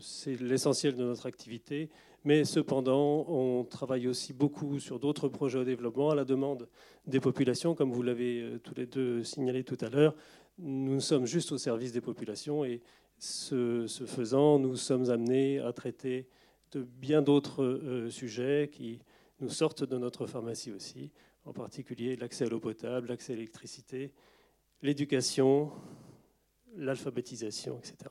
c'est 0.00 0.40
l'essentiel 0.40 0.96
de 0.96 1.04
notre 1.04 1.26
activité. 1.26 1.90
Mais 2.24 2.44
cependant, 2.44 3.24
on 3.28 3.64
travaille 3.64 4.08
aussi 4.08 4.32
beaucoup 4.32 4.80
sur 4.80 4.98
d'autres 4.98 5.28
projets 5.28 5.58
au 5.58 5.64
développement 5.64 6.10
à 6.10 6.14
la 6.14 6.24
demande 6.24 6.68
des 7.06 7.20
populations, 7.20 7.74
comme 7.74 7.92
vous 7.92 8.02
l'avez 8.02 8.42
euh, 8.42 8.58
tous 8.58 8.74
les 8.74 8.86
deux 8.86 9.22
signalé 9.22 9.62
tout 9.62 9.78
à 9.80 9.88
l'heure. 9.88 10.14
Nous 10.58 11.00
sommes 11.00 11.26
juste 11.26 11.52
au 11.52 11.58
service 11.58 11.92
des 11.92 12.00
populations 12.00 12.64
et 12.64 12.80
ce, 13.18 13.86
faisant, 14.06 14.58
nous 14.58 14.76
sommes 14.76 15.10
amenés 15.10 15.60
à 15.60 15.72
traiter 15.72 16.26
de 16.72 16.82
bien 16.82 17.22
d'autres 17.22 17.64
euh, 17.64 18.10
sujets 18.10 18.70
qui 18.72 19.00
nous 19.40 19.48
sortent 19.48 19.84
de 19.84 19.98
notre 19.98 20.26
pharmacie 20.26 20.72
aussi, 20.72 21.10
en 21.44 21.52
particulier 21.52 22.16
l'accès 22.16 22.46
à 22.46 22.48
l'eau 22.48 22.60
potable, 22.60 23.08
l'accès 23.08 23.32
à 23.32 23.36
l'électricité, 23.36 24.12
l'éducation, 24.82 25.72
l'alphabétisation, 26.76 27.78
etc. 27.78 28.10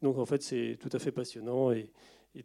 Donc 0.00 0.18
en 0.18 0.26
fait, 0.26 0.42
c'est 0.42 0.78
tout 0.80 0.90
à 0.92 0.98
fait 0.98 1.12
passionnant 1.12 1.72
et 1.72 1.90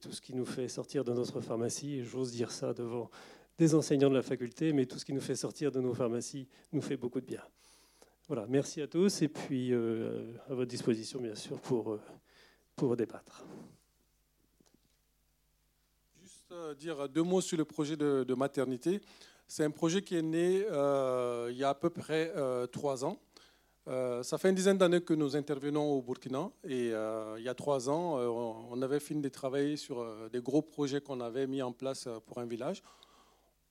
tout 0.01 0.11
ce 0.11 0.21
qui 0.21 0.33
nous 0.33 0.45
fait 0.45 0.67
sortir 0.67 1.03
de 1.03 1.13
notre 1.13 1.39
pharmacie, 1.41 2.03
j'ose 2.03 2.31
dire 2.31 2.51
ça 2.51 2.73
devant 2.73 3.09
des 3.57 3.75
enseignants 3.75 4.09
de 4.09 4.15
la 4.15 4.21
faculté, 4.21 4.73
mais 4.73 4.85
tout 4.85 4.97
ce 4.97 5.05
qui 5.05 5.13
nous 5.13 5.21
fait 5.21 5.35
sortir 5.35 5.71
de 5.71 5.79
nos 5.79 5.93
pharmacies 5.93 6.47
nous 6.71 6.81
fait 6.81 6.97
beaucoup 6.97 7.21
de 7.21 7.25
bien. 7.25 7.43
Voilà, 8.27 8.45
merci 8.47 8.81
à 8.81 8.87
tous 8.87 9.21
et 9.21 9.27
puis 9.27 9.73
euh, 9.73 10.33
à 10.49 10.53
votre 10.53 10.69
disposition 10.69 11.19
bien 11.19 11.35
sûr 11.35 11.59
pour, 11.59 11.91
euh, 11.91 12.01
pour 12.75 12.95
débattre. 12.95 13.45
Euh, 16.53 16.73
dire 16.75 17.09
deux 17.09 17.23
mots 17.23 17.41
sur 17.41 17.57
le 17.57 17.65
projet 17.65 17.97
de, 17.97 18.33
maternité. 18.35 19.01
C'est 19.47 19.63
un 19.63 19.71
projet 19.71 20.01
qui 20.01 20.15
est 20.15 20.21
né 20.21 20.59
il 20.59 21.57
y 21.57 21.63
a 21.63 21.69
à 21.69 21.73
peu 21.75 21.89
près 21.89 22.31
trois 22.71 23.03
ans. 23.03 23.19
Euh, 23.89 24.23
ça 24.23 24.37
fait 24.37 24.49
une 24.49 24.55
dizaine 24.55 24.77
d'années 24.77 25.01
que 25.01 25.13
nous 25.13 25.35
intervenons 25.35 25.91
au 25.91 26.01
Burkina 26.01 26.49
et 26.63 26.91
euh, 26.93 27.35
il 27.37 27.43
y 27.43 27.49
a 27.49 27.53
trois 27.53 27.89
ans, 27.89 28.17
euh, 28.17 28.27
on 28.29 28.81
avait 28.81 29.01
fini 29.01 29.21
de 29.21 29.27
travailler 29.27 29.75
sur 29.75 30.05
des 30.31 30.39
gros 30.39 30.61
projets 30.61 31.01
qu'on 31.01 31.19
avait 31.19 31.47
mis 31.47 31.61
en 31.61 31.73
place 31.73 32.07
pour 32.25 32.37
un 32.37 32.45
village. 32.45 32.81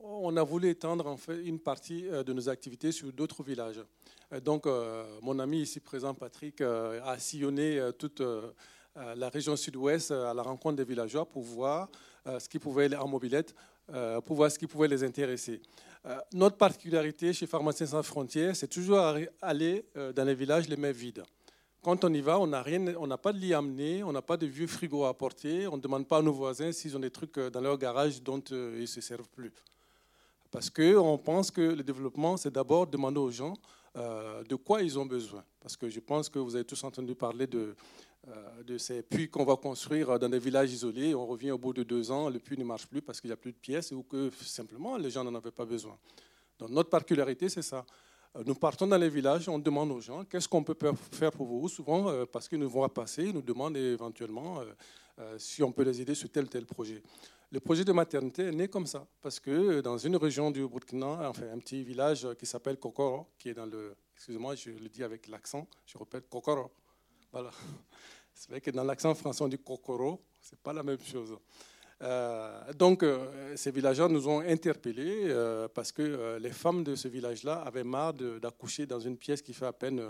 On 0.00 0.36
a 0.36 0.42
voulu 0.42 0.68
étendre 0.68 1.06
en 1.06 1.16
fait 1.16 1.42
une 1.44 1.60
partie 1.60 2.02
de 2.02 2.32
nos 2.32 2.48
activités 2.48 2.92
sur 2.92 3.12
d'autres 3.12 3.42
villages. 3.42 3.80
donc, 4.44 4.66
mon 5.22 5.38
ami 5.38 5.60
ici 5.60 5.78
présent, 5.78 6.12
Patrick, 6.12 6.60
a 6.60 7.16
sillonné 7.20 7.80
toute 7.96 8.20
la 8.96 9.28
région 9.28 9.54
sud-ouest 9.54 10.10
à 10.10 10.34
la 10.34 10.42
rencontre 10.42 10.74
des 10.74 10.84
villageois 10.84 11.24
pour 11.24 11.42
voir 11.42 11.88
ce 12.26 12.48
qui 12.48 12.58
pouvait 12.58 12.94
en 12.96 13.08
mobilette, 13.08 13.54
pour 14.24 14.36
voir 14.36 14.50
ce 14.50 14.58
qui 14.58 14.66
pouvait 14.66 14.88
les 14.88 15.02
intéresser. 15.02 15.60
Euh, 16.04 16.18
notre 16.32 16.56
particularité 16.56 17.32
chez 17.32 17.46
Pharmaciens 17.46 17.86
sans 17.86 18.02
frontières, 18.02 18.56
c'est 18.56 18.66
toujours 18.66 18.98
aller 19.40 19.84
euh, 19.96 20.12
dans 20.12 20.24
les 20.24 20.34
villages 20.34 20.68
les 20.68 20.76
mains 20.76 20.90
vides. 20.90 21.22
Quand 21.80 22.04
on 22.04 22.12
y 22.12 22.20
va, 22.20 22.40
on 22.40 22.48
n'a 22.48 22.62
rien, 22.62 22.94
on 22.96 23.06
n'a 23.06 23.18
pas 23.18 23.32
de 23.32 23.38
lit 23.38 23.54
à 23.54 23.58
amener, 23.58 24.02
on 24.02 24.12
n'a 24.12 24.22
pas 24.22 24.36
de 24.36 24.46
vieux 24.46 24.66
frigo 24.66 25.04
à 25.04 25.10
apporter, 25.10 25.68
on 25.68 25.76
ne 25.76 25.82
demande 25.82 26.08
pas 26.08 26.18
à 26.18 26.22
nos 26.22 26.32
voisins 26.32 26.72
s'ils 26.72 26.96
ont 26.96 27.00
des 27.00 27.10
trucs 27.10 27.38
euh, 27.38 27.50
dans 27.50 27.60
leur 27.60 27.78
garage 27.78 28.20
dont 28.20 28.40
ils 28.50 28.80
ne 28.80 28.86
se 28.86 29.00
servent 29.00 29.28
plus. 29.28 29.52
Parce 30.50 30.70
qu'on 30.70 31.18
pense 31.18 31.50
que 31.52 31.60
le 31.60 31.82
développement, 31.84 32.36
c'est 32.36 32.52
d'abord 32.52 32.86
demander 32.86 33.20
aux 33.20 33.30
gens 33.30 33.54
de 33.94 34.54
quoi 34.54 34.82
ils 34.82 34.98
ont 34.98 35.04
besoin. 35.04 35.44
Parce 35.60 35.76
que 35.76 35.88
je 35.88 36.00
pense 36.00 36.28
que 36.28 36.38
vous 36.38 36.54
avez 36.54 36.64
tous 36.64 36.82
entendu 36.84 37.14
parler 37.14 37.46
de, 37.46 37.58
euh, 37.58 37.74
de 38.64 38.78
ces 38.78 39.02
puits 39.02 39.28
qu'on 39.28 39.44
va 39.44 39.56
construire 39.56 40.18
dans 40.18 40.28
des 40.28 40.38
villages 40.38 40.72
isolés. 40.72 41.14
On 41.14 41.26
revient 41.26 41.50
au 41.50 41.58
bout 41.58 41.72
de 41.72 41.82
deux 41.82 42.10
ans, 42.10 42.30
le 42.30 42.38
puits 42.38 42.56
ne 42.56 42.64
marche 42.64 42.86
plus 42.86 43.02
parce 43.02 43.20
qu'il 43.20 43.28
n'y 43.28 43.34
a 43.34 43.36
plus 43.36 43.52
de 43.52 43.56
pièces 43.58 43.90
ou 43.90 44.04
que 44.04 44.30
simplement 44.40 44.96
les 44.96 45.10
gens 45.10 45.24
n'en 45.24 45.34
avaient 45.34 45.50
pas 45.50 45.64
besoin. 45.64 45.98
Donc 46.58 46.70
notre 46.70 46.88
particularité, 46.88 47.48
c'est 47.48 47.62
ça. 47.62 47.84
Euh, 48.36 48.44
nous 48.46 48.54
partons 48.54 48.86
dans 48.86 48.96
les 48.96 49.08
villages, 49.08 49.48
on 49.48 49.58
demande 49.58 49.90
aux 49.90 50.00
gens 50.00 50.24
qu'est-ce 50.24 50.48
qu'on 50.48 50.62
peut 50.62 50.76
faire 51.10 51.32
pour 51.32 51.48
vous? 51.48 51.68
Souvent, 51.68 52.08
euh, 52.08 52.24
parce 52.24 52.48
qu'ils 52.48 52.60
nous 52.60 52.70
voient 52.70 52.94
passer, 52.94 53.24
ils 53.24 53.34
nous 53.34 53.42
demandent 53.42 53.76
éventuellement 53.76 54.60
si 55.36 55.62
on 55.62 55.70
peut 55.70 55.82
les 55.82 56.00
aider 56.00 56.14
sur 56.14 56.30
tel 56.30 56.44
ou 56.44 56.48
tel 56.48 56.64
projet. 56.64 57.02
Le 57.50 57.60
projet 57.60 57.84
de 57.84 57.92
maternité 57.92 58.44
est 58.44 58.52
né 58.52 58.66
comme 58.66 58.86
ça, 58.86 59.06
parce 59.20 59.38
que 59.38 59.82
dans 59.82 59.98
une 59.98 60.16
région 60.16 60.50
du 60.50 60.66
Burkina, 60.66 61.28
enfin 61.28 61.52
un 61.52 61.58
petit 61.58 61.82
village 61.82 62.26
qui 62.38 62.46
s'appelle 62.46 62.78
Kokoro, 62.78 63.26
qui 63.38 63.50
est 63.50 63.54
dans 63.54 63.66
le, 63.66 63.94
excusez-moi, 64.16 64.54
je 64.54 64.70
le 64.70 64.88
dis 64.88 65.04
avec 65.04 65.28
l'accent, 65.28 65.66
je 65.84 65.98
répète 65.98 66.30
Kokoro, 66.30 66.70
voilà. 67.32 67.50
C'est 68.34 68.50
vrai 68.50 68.60
que 68.60 68.70
dans 68.70 68.84
l'accent 68.84 69.14
français, 69.14 69.42
on 69.42 69.48
dit 69.48 69.58
kokoro, 69.58 70.20
c'est 70.40 70.58
pas 70.58 70.72
la 70.72 70.82
même 70.82 70.98
chose. 71.00 71.36
Euh, 72.02 72.72
donc, 72.72 73.02
euh, 73.02 73.54
ces 73.56 73.70
villageois 73.70 74.08
nous 74.08 74.26
ont 74.28 74.40
interpellés 74.40 75.26
euh, 75.28 75.68
parce 75.72 75.92
que 75.92 76.38
les 76.38 76.50
femmes 76.50 76.82
de 76.82 76.94
ce 76.96 77.06
village-là 77.08 77.62
avaient 77.62 77.84
marre 77.84 78.14
d'accoucher 78.14 78.86
dans 78.86 78.98
une 78.98 79.16
pièce 79.16 79.40
qui 79.40 79.54
fait 79.54 79.66
à 79.66 79.72
peine 79.72 80.02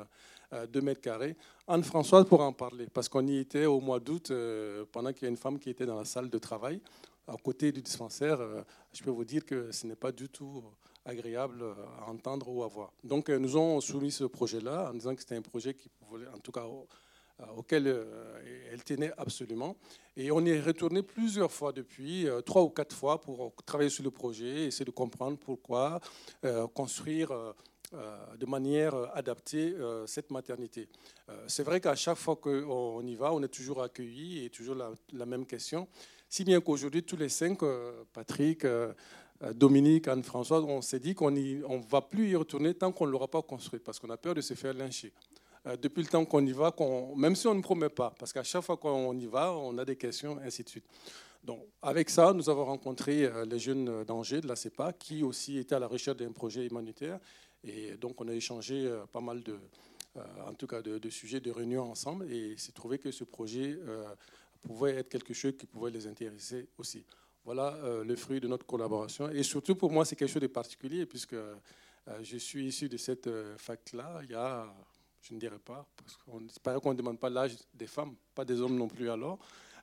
2 0.71 0.81
mètres 0.81 1.01
carrés. 1.01 1.37
Anne-Françoise 1.67 2.27
pourra 2.27 2.47
en 2.47 2.53
parler 2.53 2.87
parce 2.93 3.09
qu'on 3.09 3.27
y 3.27 3.39
était 3.39 3.67
au 3.67 3.81
mois 3.81 4.01
d'août 4.01 4.33
pendant 4.91 5.13
qu'il 5.13 5.23
y 5.25 5.27
a 5.27 5.31
une 5.31 5.37
femme 5.37 5.59
qui 5.59 5.71
était 5.71 5.87
dans 5.87 5.99
la 5.99 6.05
salle 6.05 6.29
de 6.31 6.39
travail 6.39 6.81
à 7.27 7.37
côté 7.37 7.71
du 7.73 7.83
dispensaire. 7.83 8.39
je 8.93 9.03
peux 9.03 9.11
vous 9.11 9.25
dire 9.25 9.45
que 9.45 9.71
ce 9.71 9.87
n'est 9.87 9.97
pas 9.97 10.13
du 10.13 10.29
tout 10.29 10.63
agréable 11.05 11.65
à 12.01 12.11
entendre 12.11 12.49
ou 12.49 12.63
à 12.63 12.69
voir. 12.69 12.93
Donc, 13.05 13.29
nous 13.31 13.57
avons 13.57 13.81
soumis 13.81 14.11
ce 14.11 14.25
projet-là 14.25 14.91
en 14.91 14.95
disant 14.95 15.15
que 15.15 15.21
c'était 15.21 15.37
un 15.37 15.43
projet 15.43 15.75
qui 15.75 15.91
voulait, 16.09 16.29
en 16.29 16.39
tout 16.39 16.53
cas, 16.53 16.65
auquel 17.57 17.87
euh, 17.87 18.05
elle 18.73 18.83
tenait 18.85 19.13
absolument. 19.17 19.77
Et 20.17 20.31
on 20.31 20.41
y 20.45 20.51
est 20.51 20.61
retourné 20.61 21.03
plusieurs 21.03 21.51
fois 21.51 21.73
depuis, 21.73 22.29
euh, 22.29 22.41
trois 22.41 22.63
ou 22.63 22.69
quatre 22.69 22.95
fois, 22.95 23.21
pour 23.21 23.53
travailler 23.65 23.91
sur 23.91 24.05
le 24.05 24.11
projet, 24.11 24.67
essayer 24.67 24.85
de 24.85 24.91
comprendre 24.91 25.39
pourquoi 25.39 26.01
construire 26.75 27.31
de 28.39 28.47
manière 28.47 28.95
adaptée 29.15 29.75
cette 30.07 30.31
maternité. 30.31 30.89
C'est 31.47 31.63
vrai 31.63 31.81
qu'à 31.81 31.95
chaque 31.95 32.17
fois 32.17 32.37
qu'on 32.37 33.07
y 33.07 33.15
va, 33.15 33.33
on 33.33 33.43
est 33.43 33.49
toujours 33.49 33.83
accueilli 33.83 34.45
et 34.45 34.51
toujours 34.51 34.77
la, 35.13 35.27
même 35.27 35.47
question. 35.47 35.89
Si 36.29 36.45
bien 36.45 36.61
qu'aujourd'hui, 36.61 37.03
tous 37.03 37.17
les 37.17 37.29
cinq, 37.29 37.61
Patrick, 38.13 38.67
Dominique, 39.55 40.09
Anne-Françoise, 40.09 40.65
on 40.65 40.81
s'est 40.81 41.01
dit 41.01 41.15
qu'on 41.15 41.31
ne 41.31 41.91
va 41.91 42.01
plus 42.01 42.31
y 42.31 42.37
retourner 42.37 42.75
tant 42.75 42.93
qu'on 42.93 43.07
ne 43.07 43.11
l'aura 43.11 43.29
pas 43.29 43.43
construit, 43.43 43.81
parce 43.81 43.99
qu'on 43.99 44.11
a 44.11 44.17
peur 44.17 44.35
de 44.35 44.41
se 44.41 44.55
faire 44.55 44.73
lyncher. 44.73 45.13
Euh, 45.67 45.77
depuis 45.77 46.03
le 46.03 46.09
temps 46.09 46.25
qu'on 46.25 46.45
y 46.45 46.53
va, 46.53 46.75
même 47.17 47.37
si 47.37 47.47
on 47.47 47.55
ne 47.55 47.63
promet 47.63 47.89
pas, 47.89 48.13
parce 48.19 48.33
qu'à 48.33 48.43
chaque 48.43 48.63
fois 48.63 48.77
qu'on 48.77 49.17
y 49.17 49.27
va, 49.27 49.53
on 49.53 49.79
a 49.79 49.85
des 49.85 49.97
questions, 49.97 50.39
ainsi 50.45 50.65
de 50.65 50.69
suite. 50.69 50.85
Donc, 51.45 51.61
avec 51.81 52.11
ça, 52.11 52.33
nous 52.33 52.49
avons 52.51 52.65
rencontré 52.65 53.25
euh, 53.25 53.45
les 53.45 53.59
jeunes 53.59 54.05
d'Angers, 54.05 54.41
de 54.41 54.49
la 54.49 54.57
CEPA, 54.57 54.93
qui 54.93 55.23
aussi 55.23 55.59
étaient 55.59 55.77
à 55.77 55.79
la 55.79 55.87
recherche 55.87 56.17
d'un 56.17 56.33
projet 56.33 56.67
humanitaire. 56.67 57.21
Et 57.63 57.93
donc, 57.93 58.21
on 58.21 58.27
a 58.27 58.33
échangé 58.33 58.87
euh, 58.87 59.07
pas 59.07 59.21
mal 59.21 59.43
de, 59.43 59.57
en 60.45 60.55
tout 60.55 60.67
cas, 60.67 60.83
de, 60.83 61.11
sujets 61.11 61.41
de 61.41 61.53
réunion 61.53 61.91
ensemble. 61.91 62.31
Et 62.33 62.55
c'est 62.57 62.75
trouvé 62.75 62.99
que 62.99 63.13
ce 63.13 63.23
projet 63.23 63.79
pouvait 64.63 64.97
être 64.97 65.09
quelque 65.09 65.33
chose 65.33 65.55
qui 65.57 65.67
pouvait 65.67 65.91
les 65.91 66.07
intéresser 66.07 66.67
aussi. 66.77 67.05
Voilà 67.45 67.79
le 68.05 68.15
fruit 68.15 68.39
de 68.39 68.47
notre 68.47 68.67
collaboration. 68.67 69.31
Et 69.31 69.43
surtout, 69.43 69.75
pour 69.75 69.91
moi, 69.91 70.05
c'est 70.05 70.15
quelque 70.15 70.31
chose 70.31 70.43
de 70.43 70.49
particulier, 70.49 71.07
puisque 71.07 71.35
je 72.21 72.37
suis 72.37 72.67
issu 72.67 72.91
de 72.91 72.99
cette 72.99 73.31
fac-là 73.57 74.21
il 74.23 74.33
y 74.33 74.35
a 74.35 74.71
je 75.23 75.35
ne 75.35 75.39
dirais 75.39 75.59
pas, 75.59 75.87
parce 75.97 76.17
qu'on 76.17 76.81
qu'on 76.81 76.93
ne 76.93 76.99
demande 76.99 77.19
pas 77.19 77.31
l'âge 77.31 77.57
des 77.73 77.87
femmes, 77.87 78.15
pas 78.35 78.45
des 78.45 78.61
hommes 78.61 78.77
non 78.77 78.89
plus 78.89 79.09
alors, 79.09 79.39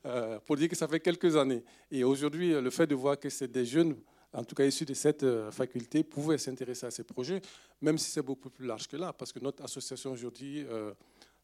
euh, 0.05 0.39
pour 0.39 0.55
dire 0.57 0.69
que 0.69 0.75
ça 0.75 0.87
fait 0.87 0.99
quelques 0.99 1.35
années. 1.35 1.63
Et 1.91 2.03
aujourd'hui, 2.03 2.51
le 2.51 2.69
fait 2.69 2.87
de 2.87 2.95
voir 2.95 3.19
que 3.19 3.29
c'est 3.29 3.47
des 3.47 3.65
jeunes, 3.65 3.97
en 4.33 4.43
tout 4.43 4.55
cas 4.55 4.65
issus 4.65 4.85
de 4.85 4.93
cette 4.93 5.23
euh, 5.23 5.51
faculté, 5.51 6.03
pouvaient 6.03 6.37
s'intéresser 6.37 6.85
à 6.85 6.91
ces 6.91 7.03
projets, 7.03 7.41
même 7.81 7.97
si 7.97 8.11
c'est 8.11 8.21
beaucoup 8.21 8.49
plus 8.49 8.65
large 8.65 8.87
que 8.87 8.97
là, 8.97 9.13
parce 9.13 9.31
que 9.31 9.39
notre 9.39 9.63
association 9.63 10.11
aujourd'hui 10.11 10.65
euh, 10.69 10.93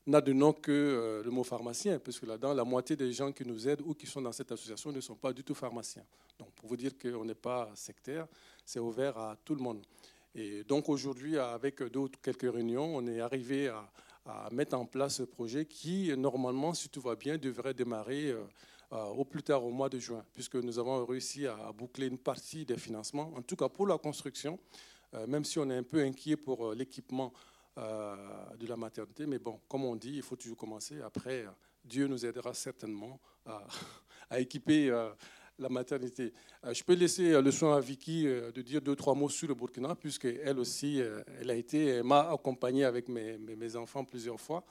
n'a 0.06 0.22
de 0.22 0.34
nom 0.34 0.54
que 0.54 1.22
le 1.24 1.32
mot 1.32 1.44
pharmacien, 1.44 1.98
parce 1.98 2.20
que 2.20 2.25
là-dedans, 2.25 2.54
la 2.54 2.64
moitié 2.64 2.96
des 2.96 3.12
gens 3.12 3.32
qui 3.32 3.44
nous 3.44 3.68
aident 3.68 3.82
ou 3.82 3.94
qui 3.94 4.06
sont 4.06 4.22
dans 4.22 4.32
cette 4.32 4.52
association 4.52 4.92
ne 4.92 5.02
sont 5.02 5.16
pas 5.16 5.34
du 5.34 5.44
tout 5.44 5.56
pharmaciens. 5.56 6.04
Donc 6.38 6.52
pour 6.52 6.70
vous 6.70 6.78
dire 6.78 6.92
qu'on 6.98 7.25
n'est 7.25 7.34
pas 7.34 7.72
sectaire, 7.74 8.28
c'est 8.64 8.80
ouvert 8.80 9.18
à 9.18 9.36
tout 9.44 9.56
le 9.56 9.62
monde. 9.62 9.84
Et 10.38 10.65
donc 10.65 10.89
aujourd'hui, 10.89 11.38
avec 11.38 11.82
d'autres 11.82 12.20
quelques 12.22 12.54
réunions, 12.54 12.98
on 12.98 13.08
est 13.08 13.22
arrivé 13.22 13.70
à, 13.70 13.89
mettre 14.51 14.75
en 14.75 14.86
place 14.86 15.18
ce 15.18 15.24
projet 15.24 15.65
qui, 15.65 16.12
normalement, 16.18 16.74
si 16.74 16.89
tout 16.89 17.00
va 17.00 17.15
bien, 17.15 17.38
devrait 17.38 17.75
démarrer 17.75 18.32
euh, 18.32 18.44
euh, 18.92 19.06
au 19.06 19.24
plus 19.24 19.44
tard 19.44 19.63
au 19.63 19.70
mois 19.70 19.88
de 19.88 20.00
juin, 20.00 20.25
puisque 20.34 20.56
nous 20.56 20.80
avons 20.80 21.06
réussi 21.06 21.46
à, 21.46 21.72
boucler 21.72 22.08
une 22.08 22.18
partie 22.18 22.65
des 22.65 22.75
financements, 22.75 23.32
en 23.36 23.44
tout 23.44 23.56
cas 23.56 23.70
pour 23.70 23.86
la 23.86 24.00
construction, 24.00 24.60
euh, 25.13 25.27
même 25.27 25.46
si 25.46 25.60
on 25.60 25.70
est 25.70 25.77
un 25.77 25.84
peu 25.84 26.01
inquiet 26.01 26.36
pour 26.36 26.74
l'équipement 26.74 27.32
de 27.77 28.68
la 28.68 28.77
maternité. 28.77 29.25
Mais 29.25 29.38
bon, 29.38 29.60
comme 29.68 29.84
on 29.84 29.98
dit, 29.98 30.15
il 30.15 30.22
faut 30.22 30.38
toujours 30.38 30.56
commencer. 30.56 31.01
Après, 31.01 31.46
Dieu 31.84 32.08
nous 32.08 32.25
aidera 32.25 32.54
certainement 32.54 33.20
à, 33.46 33.68
à 34.30 34.39
équiper 34.39 34.89
la 35.60 35.70
maternité. 35.70 36.34
Euh, 36.66 36.74
je 36.74 36.84
peux 36.84 36.94
laisser 36.94 37.32
euh, 37.32 37.42
le 37.42 37.52
soin 37.52 37.78
à 37.78 37.80
Vicky 37.80 38.28
euh, 38.28 38.52
de 38.52 38.62
dire 38.62 38.82
deux, 38.82 38.96
trois 38.96 39.16
mots 39.16 39.30
sur 39.30 39.48
le 39.48 39.54
Burkina, 39.54 39.96
puisqu'elle 39.96 40.60
aussi, 40.60 41.02
elle 41.40 41.50
a 41.50 41.56
été, 41.56 42.02
m'a 42.04 42.32
accompagnée 42.32 42.86
avec 42.86 43.08
mes, 43.08 43.76
enfants 43.76 44.04
plusieurs 44.04 44.40
fois 44.40 44.64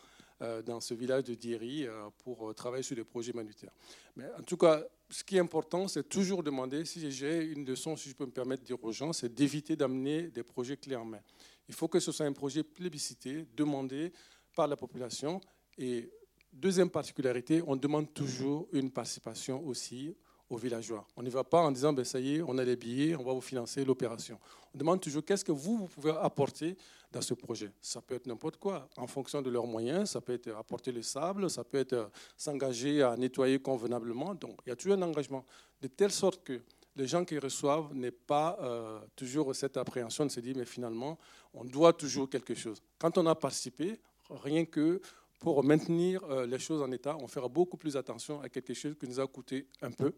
dans 0.66 0.80
ce 0.80 0.94
village 0.94 1.24
de 1.24 1.34
Dieri 1.34 1.86
pour 2.22 2.54
travailler 2.54 2.82
sur 2.82 2.96
des 2.96 3.04
projets 3.04 3.30
humanitaires. 3.32 3.72
Mais 4.16 4.24
en 4.38 4.42
tout 4.42 4.56
cas, 4.56 4.82
ce 5.08 5.22
qui 5.24 5.36
est 5.36 5.40
important, 5.40 5.88
c'est 5.88 6.08
toujours 6.08 6.42
demander, 6.42 6.84
si 6.84 7.10
j'ai 7.10 7.44
une 7.44 7.64
leçon, 7.64 7.96
si 7.96 8.10
je 8.10 8.14
peux 8.14 8.26
me 8.26 8.30
permettre 8.30 8.62
de 8.62 8.66
dire 8.66 8.82
aux 8.82 8.92
gens, 8.92 9.12
c'est 9.12 9.32
d'éviter 9.32 9.76
d'amener 9.76 10.28
des 10.28 10.42
projets 10.42 10.76
clés 10.76 10.96
en 10.96 11.04
main. 11.04 11.20
Il 11.68 11.74
faut 11.74 11.88
que 11.88 12.00
ce 12.00 12.12
soit 12.12 12.26
un 12.26 12.32
projet 12.32 12.62
plébiscité, 12.62 13.46
demandé 13.56 14.12
par 14.54 14.66
la 14.66 14.76
population. 14.76 15.40
Et 15.78 16.10
deuxième 16.52 16.90
particularité, 16.90 17.62
on 17.66 17.76
demande 17.76 18.12
toujours 18.12 18.68
une 18.72 18.90
participation 18.90 19.64
aussi 19.66 20.14
aux 20.50 20.56
villageois. 20.56 21.06
On 21.16 21.22
n'y 21.22 21.30
va 21.30 21.44
pas 21.44 21.60
en 21.60 21.70
disant, 21.70 21.92
ben, 21.92 22.04
ça 22.04 22.20
y 22.20 22.36
est, 22.36 22.42
on 22.42 22.58
a 22.58 22.64
les 22.64 22.76
billets, 22.76 23.16
on 23.16 23.22
va 23.22 23.32
vous 23.32 23.40
financer 23.40 23.84
l'opération. 23.84 24.38
On 24.74 24.78
demande 24.78 25.00
toujours 25.00 25.24
qu'est-ce 25.24 25.44
que 25.44 25.52
vous, 25.52 25.78
vous 25.78 25.86
pouvez 25.86 26.10
apporter 26.10 26.76
dans 27.10 27.20
ce 27.20 27.34
projet. 27.34 27.70
Ça 27.80 28.00
peut 28.00 28.16
être 28.16 28.26
n'importe 28.26 28.56
quoi, 28.56 28.88
en 28.96 29.06
fonction 29.06 29.40
de 29.40 29.48
leurs 29.48 29.66
moyens. 29.66 30.10
Ça 30.10 30.20
peut 30.20 30.32
être 30.32 30.54
apporter 30.56 30.92
le 30.92 31.02
sable, 31.02 31.48
ça 31.48 31.64
peut 31.64 31.78
être 31.78 31.92
euh, 31.92 32.06
s'engager 32.36 33.02
à 33.02 33.16
nettoyer 33.16 33.58
convenablement. 33.58 34.34
Donc, 34.34 34.60
il 34.66 34.70
y 34.70 34.72
a 34.72 34.76
toujours 34.76 34.94
un 34.94 35.02
engagement, 35.02 35.44
de 35.80 35.88
telle 35.88 36.10
sorte 36.10 36.42
que 36.42 36.60
les 36.96 37.06
gens 37.06 37.24
qui 37.24 37.38
reçoivent 37.38 37.94
n'aient 37.94 38.10
pas 38.10 38.58
euh, 38.60 39.00
toujours 39.16 39.54
cette 39.54 39.76
appréhension 39.76 40.26
de 40.26 40.30
se 40.30 40.40
dire, 40.40 40.54
mais 40.56 40.64
finalement, 40.64 41.18
on 41.52 41.64
doit 41.64 41.92
toujours 41.92 42.28
quelque 42.28 42.54
chose. 42.54 42.82
Quand 42.98 43.16
on 43.18 43.26
a 43.26 43.34
participé, 43.34 44.00
rien 44.30 44.64
que 44.64 45.00
pour 45.40 45.62
maintenir 45.62 46.26
les 46.46 46.58
choses 46.58 46.80
en 46.80 46.90
état, 46.90 47.18
on 47.20 47.28
fera 47.28 47.48
beaucoup 47.48 47.76
plus 47.76 47.98
attention 47.98 48.40
à 48.40 48.48
quelque 48.48 48.72
chose 48.72 48.94
qui 48.98 49.06
nous 49.06 49.20
a 49.20 49.26
coûté 49.26 49.66
un 49.82 49.90
peu, 49.90 50.14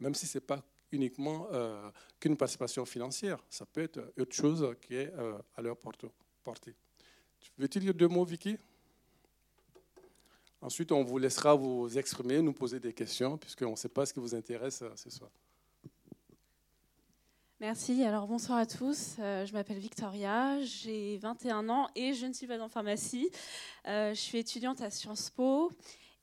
même 0.00 0.14
si 0.14 0.26
ce 0.26 0.38
n'est 0.38 0.44
pas 0.44 0.62
uniquement 0.92 1.48
qu'une 2.20 2.36
participation 2.36 2.84
financière. 2.86 3.38
Ça 3.50 3.66
peut 3.66 3.82
être 3.82 4.12
autre 4.18 4.34
chose 4.34 4.74
qui 4.80 4.94
est 4.94 5.12
à 5.56 5.62
leur 5.62 5.76
portée. 5.76 6.74
Veux-tu 7.58 7.80
dire 7.80 7.94
deux 7.94 8.08
mots, 8.08 8.24
Vicky? 8.24 8.56
Ensuite, 10.60 10.90
on 10.90 11.04
vous 11.04 11.18
laissera 11.18 11.54
vous 11.54 11.96
exprimer, 11.96 12.40
nous 12.42 12.52
poser 12.52 12.80
des 12.80 12.92
questions, 12.92 13.36
puisqu'on 13.38 13.70
ne 13.70 13.76
sait 13.76 13.88
pas 13.88 14.06
ce 14.06 14.12
qui 14.12 14.20
vous 14.20 14.34
intéresse 14.34 14.82
euh, 14.82 14.90
ce 14.96 15.10
soir. 15.10 15.30
Merci. 17.60 18.02
Alors 18.02 18.26
bonsoir 18.26 18.58
à 18.58 18.66
tous. 18.66 19.16
Euh, 19.18 19.46
je 19.46 19.52
m'appelle 19.52 19.78
Victoria, 19.78 20.60
j'ai 20.62 21.16
21 21.18 21.68
ans 21.68 21.88
et 21.94 22.12
je 22.12 22.26
ne 22.26 22.32
suis 22.32 22.46
pas 22.46 22.60
en 22.60 22.68
pharmacie. 22.68 23.30
Euh, 23.86 24.12
je 24.12 24.20
suis 24.20 24.38
étudiante 24.38 24.82
à 24.82 24.90
Sciences 24.90 25.30
Po 25.30 25.70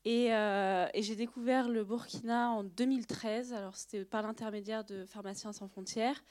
et, 0.06 0.28
et 0.28 1.02
j'ai 1.02 1.16
découvert 1.16 1.70
le 1.70 1.84
Burkina 1.84 2.52
en 2.52 2.64
2013. 2.64 3.54
Alors 3.54 3.76
c'était 3.76 4.06
par 4.06 4.22
l'intermédiaire 4.22 4.84
de 4.84 5.06
Pharmaciens 5.06 5.54
sans 5.54 5.68
frontières. 5.68 6.22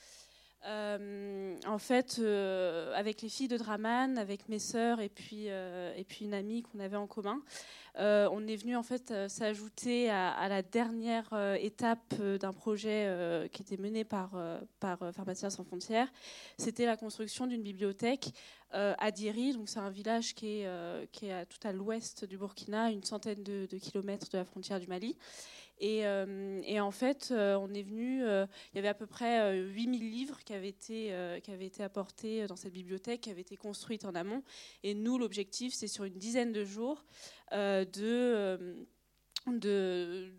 Euh, 0.65 1.57
en 1.67 1.79
fait, 1.79 2.19
euh, 2.21 2.95
avec 2.95 3.23
les 3.23 3.29
filles 3.29 3.49
de 3.49 3.57
Draman, 3.57 4.17
avec 4.17 4.49
mes 4.49 4.61
sœurs 4.61 5.01
et 5.01 5.09
puis, 5.09 5.47
euh, 5.49 5.93
et 5.97 6.05
puis 6.05 6.25
une 6.25 6.35
amie 6.35 6.63
qu'on 6.63 6.79
avait 6.79 6.97
en 6.97 7.07
commun, 7.07 7.41
on 7.99 8.47
est 8.47 8.57
venu 8.57 8.77
en 8.77 8.83
fait 8.83 9.13
s'ajouter 9.29 10.11
à, 10.11 10.49
la 10.49 10.63
dernière 10.63 11.29
étape 11.61 12.15
d'un 12.15 12.53
projet 12.53 13.49
qui 13.53 13.63
était 13.63 13.77
mené 13.77 14.05
par, 14.05 14.33
par 14.81 14.99
sans 15.35 15.65
frontières. 15.65 16.09
C'était 16.59 16.87
la 16.87 16.97
construction 16.97 17.47
d'une 17.47 17.63
bibliothèque 17.63 18.33
à 18.71 19.11
Diri, 19.11 19.53
donc 19.53 19.69
c'est 19.69 19.81
un 19.81 19.91
village 19.91 20.35
qui 20.35 20.61
est, 20.61 20.69
est 21.23 21.47
tout 21.47 21.69
à 21.69 21.73
l'ouest 21.73 22.25
du 22.25 22.39
Burkina, 22.39 22.91
une 22.91 23.05
centaine 23.05 23.43
de, 23.43 23.67
kilomètres 23.79 24.31
de 24.31 24.39
la 24.39 24.45
frontière 24.45 24.81
du 24.81 24.87
Mali. 24.87 25.17
Euh, 25.83 26.61
et, 26.65 26.81
en 26.81 26.91
fait, 26.91 27.29
euh, 27.31 27.57
on 27.57 27.73
est 27.75 27.83
venu, 27.83 28.25
euh, 28.25 28.47
il 28.73 28.77
y 28.77 28.79
avait 28.79 28.89
à 28.89 28.95
peu 28.95 29.07
près 29.07 29.59
8000 29.59 30.11
livres 30.11 30.39
qui 30.45 30.55
avaient, 30.55 30.69
été, 30.69 31.13
qui 31.43 31.51
avaient 31.51 31.67
été 31.67 31.83
apportés 31.83 32.47
dans 32.47 32.57
cette 32.57 32.73
bibliothèque, 32.73 33.23
qui 33.23 33.31
avaient 33.31 33.41
été 33.41 33.57
construites 33.57 34.05
en 34.05 34.15
amont. 34.15 34.43
Et 34.83 34.95
nous, 34.95 35.19
l'objectif, 35.19 35.75
c'est 35.75 35.89
sur 35.89 36.05
une 36.05 36.19
dizaine 36.19 36.53
de 36.53 36.65
jours 36.65 37.05
de, 37.53 38.87
de 39.47 40.33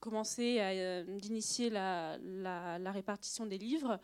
commencer 0.00 0.60
à 0.60 1.02
d'initier 1.02 1.70
la, 1.70 2.18
la, 2.20 2.92
répartition 2.92 3.46
des 3.46 3.58
livres 3.58 3.98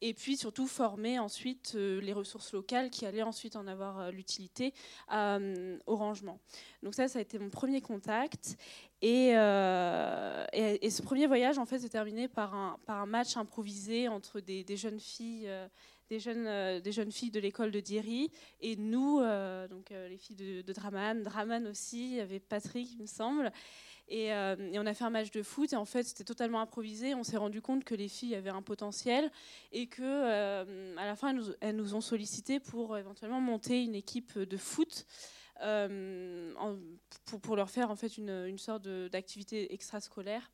et 0.00 0.12
puis 0.12 0.36
surtout 0.36 0.66
former 0.66 1.18
ensuite 1.18 1.72
euh, 1.76 2.00
les 2.00 2.12
ressources 2.12 2.52
locales 2.52 2.90
qui 2.90 3.06
allaient 3.06 3.22
ensuite 3.22 3.56
en 3.56 3.66
avoir 3.66 3.98
euh, 3.98 4.10
l'utilité 4.10 4.74
euh, 5.12 5.78
au 5.86 5.96
rangement. 5.96 6.40
Donc 6.82 6.94
ça, 6.94 7.08
ça 7.08 7.20
a 7.20 7.22
été 7.22 7.38
mon 7.38 7.48
premier 7.48 7.80
contact. 7.80 8.56
Et, 9.00 9.32
et, 9.32 10.90
ce 10.90 11.02
premier 11.02 11.26
voyage, 11.26 11.58
en 11.58 11.66
fait, 11.66 11.78
s'est 11.78 11.90
terminé 11.90 12.26
par 12.26 12.54
un, 12.54 12.78
par 12.86 13.02
un 13.02 13.06
match 13.06 13.36
improvisé 13.36 14.08
entre 14.08 14.40
des, 14.40 14.64
jeunes 14.76 15.00
filles. 15.00 15.50
Des 16.08 16.20
jeunes, 16.20 16.80
des 16.80 16.92
jeunes 16.92 17.12
filles 17.12 17.30
de 17.30 17.40
l'école 17.40 17.70
de 17.70 17.80
Diri 17.80 18.30
et 18.60 18.76
nous, 18.76 19.20
donc 19.68 19.90
les 19.90 20.16
filles 20.16 20.36
de, 20.36 20.72
Draman, 20.72 21.22
Draman 21.22 21.66
aussi, 21.66 22.12
il 22.12 22.16
y 22.16 22.20
avait 22.20 22.40
Patrick, 22.40 22.92
il 22.92 23.02
me 23.02 23.06
semble. 23.06 23.52
Euh, 24.12 24.56
et, 24.72 24.78
on 24.78 24.86
a 24.86 24.94
fait 24.94 25.04
un 25.04 25.10
match 25.10 25.30
de 25.30 25.42
foot 25.42 25.72
et 25.72 25.76
en 25.76 25.84
fait 25.84 26.02
c'était 26.02 26.24
totalement 26.24 26.60
improvisé. 26.60 27.14
On 27.14 27.24
s'est 27.24 27.36
rendu 27.36 27.62
compte 27.62 27.84
que 27.84 27.94
les 27.94 28.08
filles 28.08 28.34
avaient 28.34 28.50
un 28.50 28.62
potentiel 28.62 29.30
et 29.72 29.86
que 29.86 30.02
euh, 30.02 30.96
à 30.96 31.06
la 31.06 31.16
fin 31.16 31.34
elles 31.60 31.76
nous, 31.76 31.94
ont 31.94 32.00
sollicité 32.00 32.60
pour 32.60 32.96
éventuellement 32.98 33.40
monter 33.40 33.82
une 33.82 33.94
équipe 33.94 34.38
de 34.38 34.56
foot. 34.56 35.06
Euh, 35.62 36.52
pour, 37.42 37.54
leur 37.54 37.70
faire 37.70 37.90
en 37.90 37.96
fait 37.96 38.18
une, 38.18 38.46
une 38.48 38.58
sorte 38.58 38.88
d'activité 38.88 39.72
extrascolaire. 39.72 40.50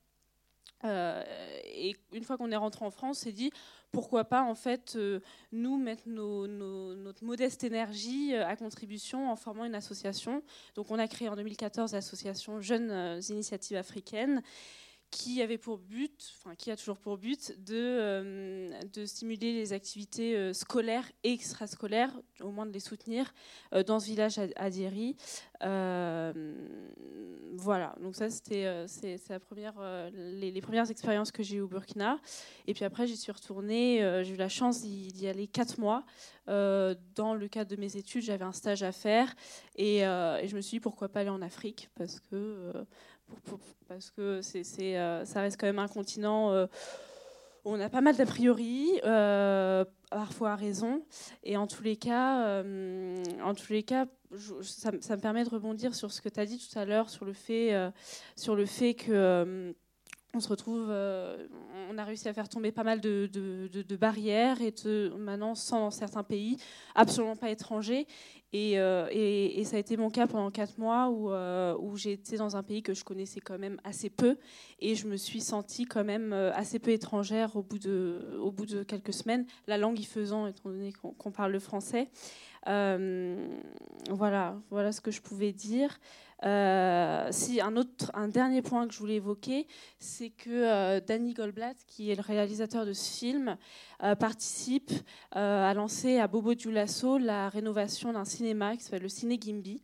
Et 0.85 1.97
une 2.13 2.25
fois 2.25 2.37
qu'on 2.37 2.51
est 2.51 2.57
rentré 2.57 2.85
en 2.85 2.91
France, 2.91 3.21
on 3.21 3.23
s'est 3.25 3.33
dit 3.33 3.51
pourquoi 3.93 4.25
pas 4.25 4.43
en 4.43 4.55
fait 4.55 4.95
euh, 4.97 5.21
nous 5.53 5.77
mettre 5.77 6.05
notre 6.07 7.25
modeste 7.25 7.65
énergie 7.65 8.35
euh, 8.35 8.47
à 8.47 8.57
contribution 8.57 9.31
en 9.31 9.37
formant 9.37 9.65
une 9.65 9.75
association. 9.75 10.43
Donc 10.75 10.91
on 10.91 10.99
a 10.99 11.09
créé 11.09 11.29
en 11.29 11.37
2014 11.37 11.93
l'association 11.93 12.61
Jeunes 12.61 12.91
euh, 12.91 13.21
Initiatives 13.31 13.77
Africaines 13.77 14.43
qui 15.11 15.43
avait 15.43 15.59
pour 15.59 15.79
but, 15.79 16.33
enfin 16.39 16.55
qui 16.55 16.71
a 16.71 16.77
toujours 16.77 16.99
pour 16.99 17.19
but, 17.19 17.53
de, 17.65 17.75
euh, 17.75 18.81
de 18.93 19.05
stimuler 19.05 19.53
les 19.53 19.73
activités 19.73 20.37
euh, 20.37 20.53
scolaires 20.53 21.11
et 21.25 21.33
extrascolaires, 21.33 22.13
au 22.41 22.51
moins 22.51 22.67
de 22.67 22.73
les 22.73 22.81
soutenir 22.81 23.33
euh, 23.75 23.83
dans 23.83 23.99
ce 23.99 24.07
village 24.07 24.39
à, 24.57 24.71
Diri. 24.71 25.17
voilà, 27.55 27.95
donc 28.01 28.15
ça 28.15 28.31
c'était 28.31 28.85
c'est, 28.87 29.19
la 29.29 29.41
première, 29.41 29.75
les, 30.13 30.53
les, 30.53 30.61
premières 30.61 30.91
expériences 30.91 31.33
que 31.33 31.43
j'ai 31.43 31.57
eues 31.57 31.61
au 31.61 31.69
Burkina. 31.69 32.19
Et 32.67 32.75
puis 32.75 32.85
après 32.85 33.07
j'y 33.07 33.17
suis 33.17 33.33
retournée, 33.33 33.99
j'ai 34.23 34.35
eu 34.35 34.37
la 34.37 34.49
chance 34.49 34.83
d'y, 34.83 35.27
aller 35.27 35.49
quatre 35.49 35.79
mois. 35.79 36.05
dans 36.47 37.35
le 37.35 37.49
cadre 37.49 37.71
de 37.71 37.77
mes 37.81 37.97
études, 37.97 38.23
j'avais 38.23 38.45
un 38.45 38.53
stage 38.53 38.83
à 38.83 38.93
faire 38.93 39.35
et, 39.77 39.99
et, 39.99 40.47
je 40.47 40.55
me 40.55 40.61
suis 40.61 40.77
dit 40.77 40.81
pourquoi 40.81 41.09
pas 41.09 41.21
aller 41.21 41.31
en 41.31 41.43
Afrique 41.43 41.91
parce 41.97 42.21
que 42.21 42.73
parce 43.89 44.11
que 44.11 44.41
euh, 44.81 45.25
ça 45.25 45.41
reste 45.41 45.61
quand 45.61 45.67
même 45.67 45.79
un 45.79 45.89
continent 45.89 46.53
euh, 46.53 46.67
où 47.65 47.73
on 47.73 47.81
a 47.81 47.89
pas 47.89 48.01
mal 48.01 48.17
d'a 48.17 48.27
priori, 48.27 48.89
euh, 49.05 49.85
parfois 50.11 50.53
à 50.53 50.57
raison. 50.57 51.03
Et 51.43 51.57
en 51.57 51.67
tous 51.67 51.83
les 51.83 51.97
cas, 51.97 52.63
en 52.63 53.55
tous 53.55 53.73
les 53.73 53.83
cas 53.83 54.07
ça, 54.63 54.93
me 54.93 55.21
permet 55.21 55.45
de 55.45 55.51
rebondir 55.51 55.95
sur 55.95 56.13
ce 56.13 56.21
que 56.21 56.29
tu 56.29 56.41
as 56.41 56.47
dit 56.47 56.59
tout 56.59 56.79
à 56.79 56.85
l'heure, 56.85 57.11
sur 57.11 57.27
sur 58.37 58.55
le 58.57 58.67
fait 58.67 58.95
que 58.95 59.75
on 60.35 60.41
se 60.41 60.49
retrouve, 60.49 60.89
on 60.89 61.99
a 61.99 62.05
réussi 62.05 62.29
à 62.29 62.33
faire 62.33 62.49
tomber 62.49 62.71
pas 62.71 62.85
mal 62.85 63.01
de, 63.01 63.29
de 63.33 63.97
barrières 63.97 64.61
et 64.61 64.71
de, 64.71 65.13
maintenant, 65.19 65.55
sans 65.55 65.81
dans 65.81 65.91
certains 65.91 66.23
pays, 66.23 66.57
absolument 66.95 67.37
pas 67.37 67.51
étrangers. 67.51 68.07
Euh, 68.55 69.07
et, 69.11 69.63
ça 69.65 69.77
a 69.77 69.79
été 69.79 69.97
mon 69.97 70.11
cas 70.11 70.27
pendant 70.27 70.51
quatre 70.51 70.79
mois 70.79 71.09
où, 71.09 71.31
euh, 71.31 71.77
dans 72.37 72.57
un 72.57 72.63
pays 72.63 72.83
que 72.83 72.95
je 72.95 73.05
connaissais 73.05 73.41
quand 73.41 73.59
même 73.59 73.81
assez 73.85 74.11
peu 74.11 74.37
et 74.81 74.97
je 74.97 75.07
me 75.07 75.17
suis 75.17 75.41
sentie 75.41 75.85
quand 75.85 76.05
même 76.05 76.33
euh, 76.33 76.53
assez 76.55 76.79
peu 76.79 76.91
étrangère 76.91 77.55
au 77.57 77.63
bout 77.63 77.79
de, 77.79 78.39
au 78.41 78.51
bout 78.51 78.67
de 78.67 78.83
quelques 78.83 79.13
semaines, 79.13 79.47
la 79.67 79.79
langue 79.79 80.01
y 80.01 80.05
faisant 80.05 80.47
étant 80.47 80.71
donné 80.71 80.93
qu'on 80.93 81.31
parle 81.31 81.53
le 81.53 81.61
français. 81.61 82.09
voilà, 82.67 84.57
voilà 84.71 84.93
ce 84.93 85.01
que 85.01 85.11
je 85.11 85.21
pouvais 85.21 85.53
dire. 85.53 86.01
Euh, 86.45 87.31
un 88.15 88.29
dernier 88.29 88.63
point 88.63 88.87
que 88.89 88.95
je 88.95 88.99
voulais 88.99 89.17
évoquer, 89.17 89.67
c'est 89.99 90.31
que 90.31 90.51
euh, 90.51 91.01
Danny 91.01 91.35
Goldblatt, 91.35 91.77
qui 91.87 92.11
est 92.11 92.15
le 92.15 92.23
réalisateur 92.23 92.87
de 92.87 92.93
ce 92.93 93.19
film, 93.19 93.57
euh, 94.03 94.15
participe 94.15 94.93
à 95.33 95.73
lancer 95.75 96.19
à 96.19 96.27
Bobo 96.27 96.55
Dioulasso 96.55 97.19
la 97.19 97.49
rénovation 97.49 98.13
d'un 98.13 98.25
cinéma 98.25 98.77
qui 98.77 98.85
s'appelle 98.85 99.03
le 99.03 99.09
Ciné 99.09 99.39
Gimbi. 99.41 99.83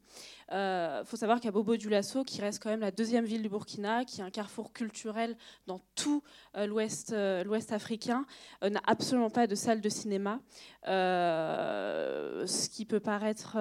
Il 0.49 0.55
euh, 0.55 1.05
faut 1.05 1.17
savoir 1.17 1.41
qu'à 1.41 1.51
Bobo 1.51 1.77
Dioulasso, 1.77 2.23
qui 2.23 2.41
reste 2.41 2.63
quand 2.63 2.71
même 2.71 2.79
la 2.81 2.93
deuxième 2.93 3.25
ville 3.25 3.43
du 3.43 3.49
Burkina, 3.49 4.05
qui 4.05 4.21
est 4.21 4.25
un 4.25 4.31
carrefour 4.31 4.73
culturel 4.73 5.37
dans 5.67 5.81
tout 5.97 6.23
euh, 6.57 6.67
l'ouest, 6.67 7.13
euh, 7.13 7.43
l'ouest 7.43 7.73
africain, 7.73 8.25
n'a 8.63 8.81
absolument 8.87 9.31
pas 9.31 9.49
de 9.49 9.57
salle 9.57 9.81
de 9.81 9.89
cinéma. 9.89 10.39
ce 10.85 12.69
qui 12.69 12.85
peut 12.85 13.01
paraître, 13.01 13.57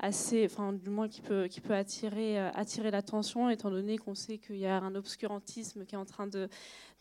assez, 0.00 0.44
enfin 0.44 0.72
du 0.72 0.90
moins 0.90 1.08
qui 1.08 1.20
peut, 1.20 1.48
attirer 1.70 2.90
l'attention, 2.90 3.48
étant 3.48 3.70
donné 3.70 3.96
qu'on 3.96 4.16
sait 4.16 4.38
qu'il 4.38 4.56
y 4.56 4.66
a 4.66 4.78
un 4.78 4.96
obscurantisme 4.96 5.84
qui 5.84 5.94
est 5.94 5.98
en 5.98 6.04
train 6.04 6.26
de 6.26 6.48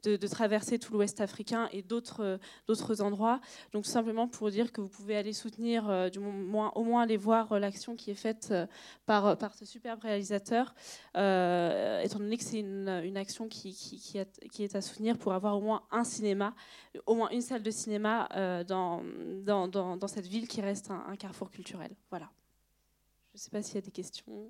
de, 0.03 0.27
traverser 0.27 0.79
tout 0.79 0.93
l'Ouest 0.93 1.21
africain 1.21 1.69
et 1.71 1.81
d'autres 1.81 2.39
d'autres 2.67 3.01
endroits. 3.01 3.39
Donc 3.73 3.85
simplement 3.85 4.27
pour 4.27 4.49
dire 4.51 4.71
que 4.71 4.81
vous 4.81 4.87
pouvez 4.87 5.15
aller 5.15 5.33
soutenir, 5.33 5.89
euh, 5.89 6.09
du 6.09 6.19
moins, 6.19 6.71
au 6.75 6.83
moins 6.83 7.03
aller 7.03 7.17
voir 7.17 7.51
euh, 7.51 7.59
l'action 7.59 7.95
qui 7.95 8.11
est 8.11 8.15
faite 8.15 8.49
euh, 8.51 8.67
par, 9.05 9.37
par 9.37 9.53
ce 9.53 9.65
superbe 9.65 10.01
réalisateur, 10.01 10.73
étant 11.13 12.19
donné 12.19 12.37
que 12.37 12.43
c'est 12.43 12.59
une, 12.59 13.01
une, 13.03 13.17
action 13.17 13.47
qui, 13.47 13.73
qui, 13.73 14.63
est 14.63 14.75
à 14.75 14.81
soutenir 14.81 15.17
pour 15.17 15.33
avoir 15.33 15.57
au 15.57 15.61
moins 15.61 15.83
un 15.91 16.03
cinéma, 16.03 16.53
au 17.05 17.15
moins 17.15 17.29
une 17.29 17.41
salle 17.41 17.63
de 17.63 17.71
cinéma 17.71 18.29
dans, 18.67 19.03
dans, 19.43 19.67
dans, 19.67 20.07
cette 20.07 20.27
ville 20.27 20.47
qui 20.47 20.61
reste 20.61 20.91
un 20.91 21.15
carrefour 21.15 21.49
culturel. 21.49 21.91
Voilà. 22.09 22.29
Je 23.33 23.37
ne 23.37 23.39
sais 23.39 23.49
pas 23.49 23.61
s'il 23.61 23.75
y 23.75 23.77
a 23.79 23.81
des 23.81 23.91
questions. 23.91 24.49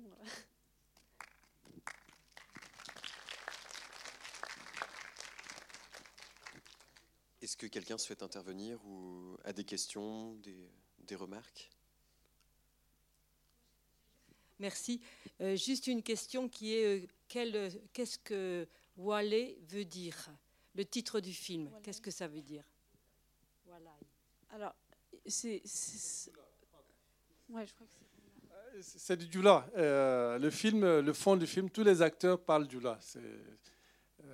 Est-ce 7.42 7.56
que 7.56 7.66
quelqu'un 7.66 7.96
souhaite 7.96 8.22
intervenir 8.22 8.84
ou 8.84 9.36
a 9.44 9.52
des 9.52 9.64
questions, 9.64 10.34
des, 10.36 11.16
remarques? 11.16 11.70
Merci. 14.58 15.00
Euh, 15.40 15.56
juste 15.56 15.86
une 15.86 16.02
question 16.02 16.48
qui 16.48 16.74
est 16.74 17.08
euh, 17.36 17.70
qu'est-ce 17.92 18.18
que 18.18 18.68
Wale 18.96 19.54
veut 19.68 19.84
dire? 19.84 20.28
Le 20.74 20.84
titre 20.84 21.20
du 21.20 21.32
film, 21.32 21.70
qu'est-ce 21.82 22.00
que 22.00 22.10
ça 22.10 22.28
veut 22.28 22.42
dire? 22.42 22.64
Voilà. 23.66 23.96
Alors, 24.50 24.74
c'est. 25.26 25.62
Ouais, 27.48 27.66
je 27.66 27.74
crois 27.74 27.86
que 27.86 27.92
c'est. 28.82 28.98
C'est 28.98 29.16
du. 29.16 29.28
Euh, 29.46 30.38
le 30.38 30.50
film, 30.50 31.00
le 31.00 31.12
fond 31.12 31.36
du 31.36 31.46
film, 31.46 31.70
tous 31.70 31.82
les 31.82 32.02
acteurs 32.02 32.40
parlent. 32.40 32.68
C'est, 33.00 33.18
euh, 33.18 33.56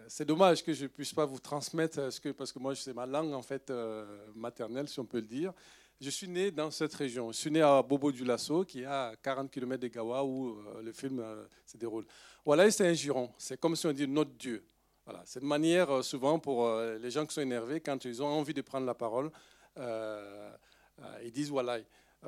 c'est 0.09 0.25
dommage 0.25 0.63
que 0.65 0.73
je 0.73 0.85
ne 0.85 0.89
puisse 0.89 1.13
pas 1.13 1.25
vous 1.25 1.39
transmettre 1.39 2.01
que, 2.21 2.31
parce 2.31 2.53
que 2.53 2.59
moi, 2.59 2.75
c'est 2.75 2.95
ma 2.95 3.07
langue 3.07 3.33
en 3.33 3.43
fait 3.43 3.71
euh, 3.71 4.05
maternelle, 4.35 4.89
si 4.89 5.01
on 5.01 5.05
peut 5.05 5.21
le 5.21 5.27
dire. 5.27 5.53
Je 6.01 6.11
suis 6.11 6.29
né 6.29 6.51
dans 6.51 6.71
cette 6.71 6.95
région. 6.95 7.33
Je 7.33 7.39
suis 7.39 7.51
né 7.51 7.63
à 7.63 7.83
Bobo 7.83 8.13
du 8.13 8.25
Lasso, 8.25 8.65
qui 8.65 8.83
est 8.83 8.87
à 8.87 9.15
40 9.23 9.51
km 9.51 9.81
de 9.81 9.89
Gawa, 9.89 10.25
où 10.25 10.59
le 10.83 10.93
film 10.93 11.25
se 11.65 11.79
déroule. 11.79 12.05
Voilà, 12.45 12.71
c'est 12.71 12.87
un 12.87 12.93
giron. 12.93 13.31
C'est 13.39 13.59
comme 13.59 13.75
si 13.75 13.87
on 13.87 13.93
dit 13.93 14.07
notre 14.07 14.33
Dieu. 14.33 14.63
Voilà, 15.07 15.23
c'est 15.25 15.41
une 15.41 15.49
manière 15.49 16.05
souvent 16.05 16.39
pour 16.39 16.71
les 17.01 17.11
gens 17.11 17.25
qui 17.25 17.33
sont 17.33 17.41
énervés, 17.41 17.81
quand 17.81 18.05
ils 18.05 18.23
ont 18.23 18.27
envie 18.27 18.53
de 18.53 18.61
prendre 18.61 18.85
la 18.85 18.93
parole, 18.95 19.31
ils 19.79 21.33
disent 21.33 21.49
voilà. 21.49 21.79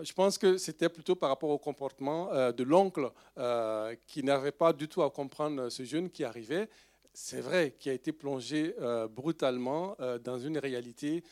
Je 0.01 0.13
pense 0.13 0.39
que 0.39 0.59
c'était 0.59 0.89
plutôt 0.89 1.17
par 1.17 1.29
rapport 1.31 1.51
au 1.51 1.59
comportement 1.59 2.33
euh, 2.33 2.53
de 2.53 2.63
l'oncle 2.63 3.11
euh, 3.37 3.95
qui 4.07 4.23
n'avait 4.23 4.53
pas 4.53 4.73
du 4.73 4.89
tout 4.89 5.03
à 5.03 5.11
comprendre 5.11 5.69
ce 5.71 5.83
jeune 5.83 6.11
qui 6.11 6.25
arrivait. 6.25 6.69
C'est 7.21 7.41
vrai, 7.41 7.75
qui 7.79 7.91
a 7.91 7.93
été 7.93 8.13
plongé 8.13 8.77
euh, 8.81 9.09
brutalement 9.09 9.97
dans 10.23 10.39
une 10.39 10.57
réalité 10.59 11.25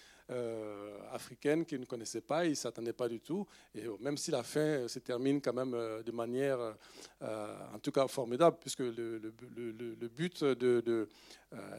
africaine 1.13 1.65
qu'il 1.65 1.79
ne 1.79 1.85
connaissait 1.85 2.21
pas, 2.21 2.45
il 2.45 2.51
ne 2.51 2.55
s'attendait 2.57 2.93
pas 2.93 3.09
du 3.09 3.21
tout. 3.21 3.47
Et 3.73 3.85
même 4.01 4.17
si 4.17 4.33
la 4.33 4.43
fin 4.43 4.89
se 4.89 4.99
termine 4.99 5.41
quand 5.41 5.53
même 5.53 5.71
de 5.71 6.11
manière, 6.11 6.59
en 7.21 7.79
tout 7.81 7.93
cas 7.93 8.09
formidable, 8.09 8.57
puisque 8.61 8.81
le, 8.81 10.09
but 10.09 10.43
de, 10.43 11.09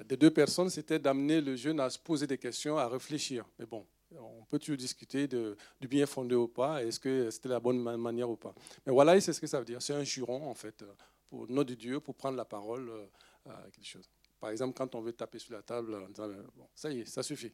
des 0.05 0.15
deux 0.15 0.31
personnes, 0.31 0.69
c'était 0.69 0.97
d'amener 0.97 1.41
le 1.41 1.57
jeune 1.57 1.81
à 1.81 1.89
se 1.89 1.99
poser 1.99 2.25
des 2.25 2.37
questions, 2.37 2.77
à 2.77 2.87
réfléchir. 2.87 3.43
Mais 3.59 3.65
bon, 3.65 3.85
on 4.15 4.45
peut 4.45 4.59
toujours 4.59 4.77
discuter 4.77 5.27
de, 5.27 5.57
du 5.81 5.87
bien 5.89 6.05
fondé 6.05 6.33
ou 6.35 6.47
pas, 6.47 6.83
est-ce 6.83 7.01
que 7.01 7.29
c'était 7.29 7.49
la 7.49 7.59
bonne 7.59 7.81
manière 7.97 8.29
ou 8.29 8.37
pas. 8.37 8.55
Mais 8.85 8.93
voilà, 8.93 9.19
c'est 9.19 9.33
ce 9.33 9.41
que 9.41 9.47
ça 9.47 9.59
veut 9.59 9.65
dire. 9.65 9.81
C'est 9.81 9.93
un 9.93 10.05
juron, 10.05 10.49
en 10.49 10.53
fait, 10.53 10.85
pour 11.29 11.49
nom 11.49 11.63
de 11.63 11.73
Dieu, 11.73 11.99
pour 11.99 12.15
prendre 12.15 12.37
la 12.37 12.45
parole 12.45 12.89
euh, 12.89 13.05
à 13.49 13.69
quelque 13.71 13.85
chose. 13.85 14.09
Par 14.39 14.49
exemple, 14.49 14.77
quand 14.77 14.95
on 14.95 15.01
veut 15.01 15.13
taper 15.13 15.39
sur 15.39 15.53
la 15.53 15.61
table 15.61 15.95
en 15.95 16.09
disant, 16.09 16.29
euh, 16.29 16.43
bon, 16.55 16.67
ça 16.75 16.91
y 16.91 16.99
est, 16.99 17.05
ça 17.05 17.23
suffit. 17.23 17.53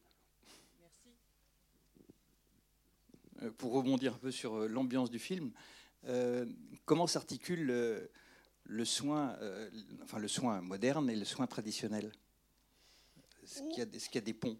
Merci. 0.81 1.07
Euh, 3.43 3.51
pour 3.51 3.73
rebondir 3.73 4.15
un 4.15 4.19
peu 4.19 4.31
sur 4.31 4.67
l'ambiance 4.67 5.09
du 5.09 5.19
film, 5.19 5.51
comment 6.83 7.07
s'articule 7.07 7.65
le, 8.65 8.85
soin, 8.85 9.37
enfin 10.03 10.19
le 10.19 10.27
soin 10.27 10.59
moderne 10.61 11.09
et 11.09 11.15
le 11.15 11.23
soin 11.23 11.47
traditionnel? 11.47 12.11
Est-ce 13.43 13.61
qu'il 14.09 14.15
y, 14.15 14.17
a 14.17 14.21
des 14.21 14.33
ponts? 14.33 14.57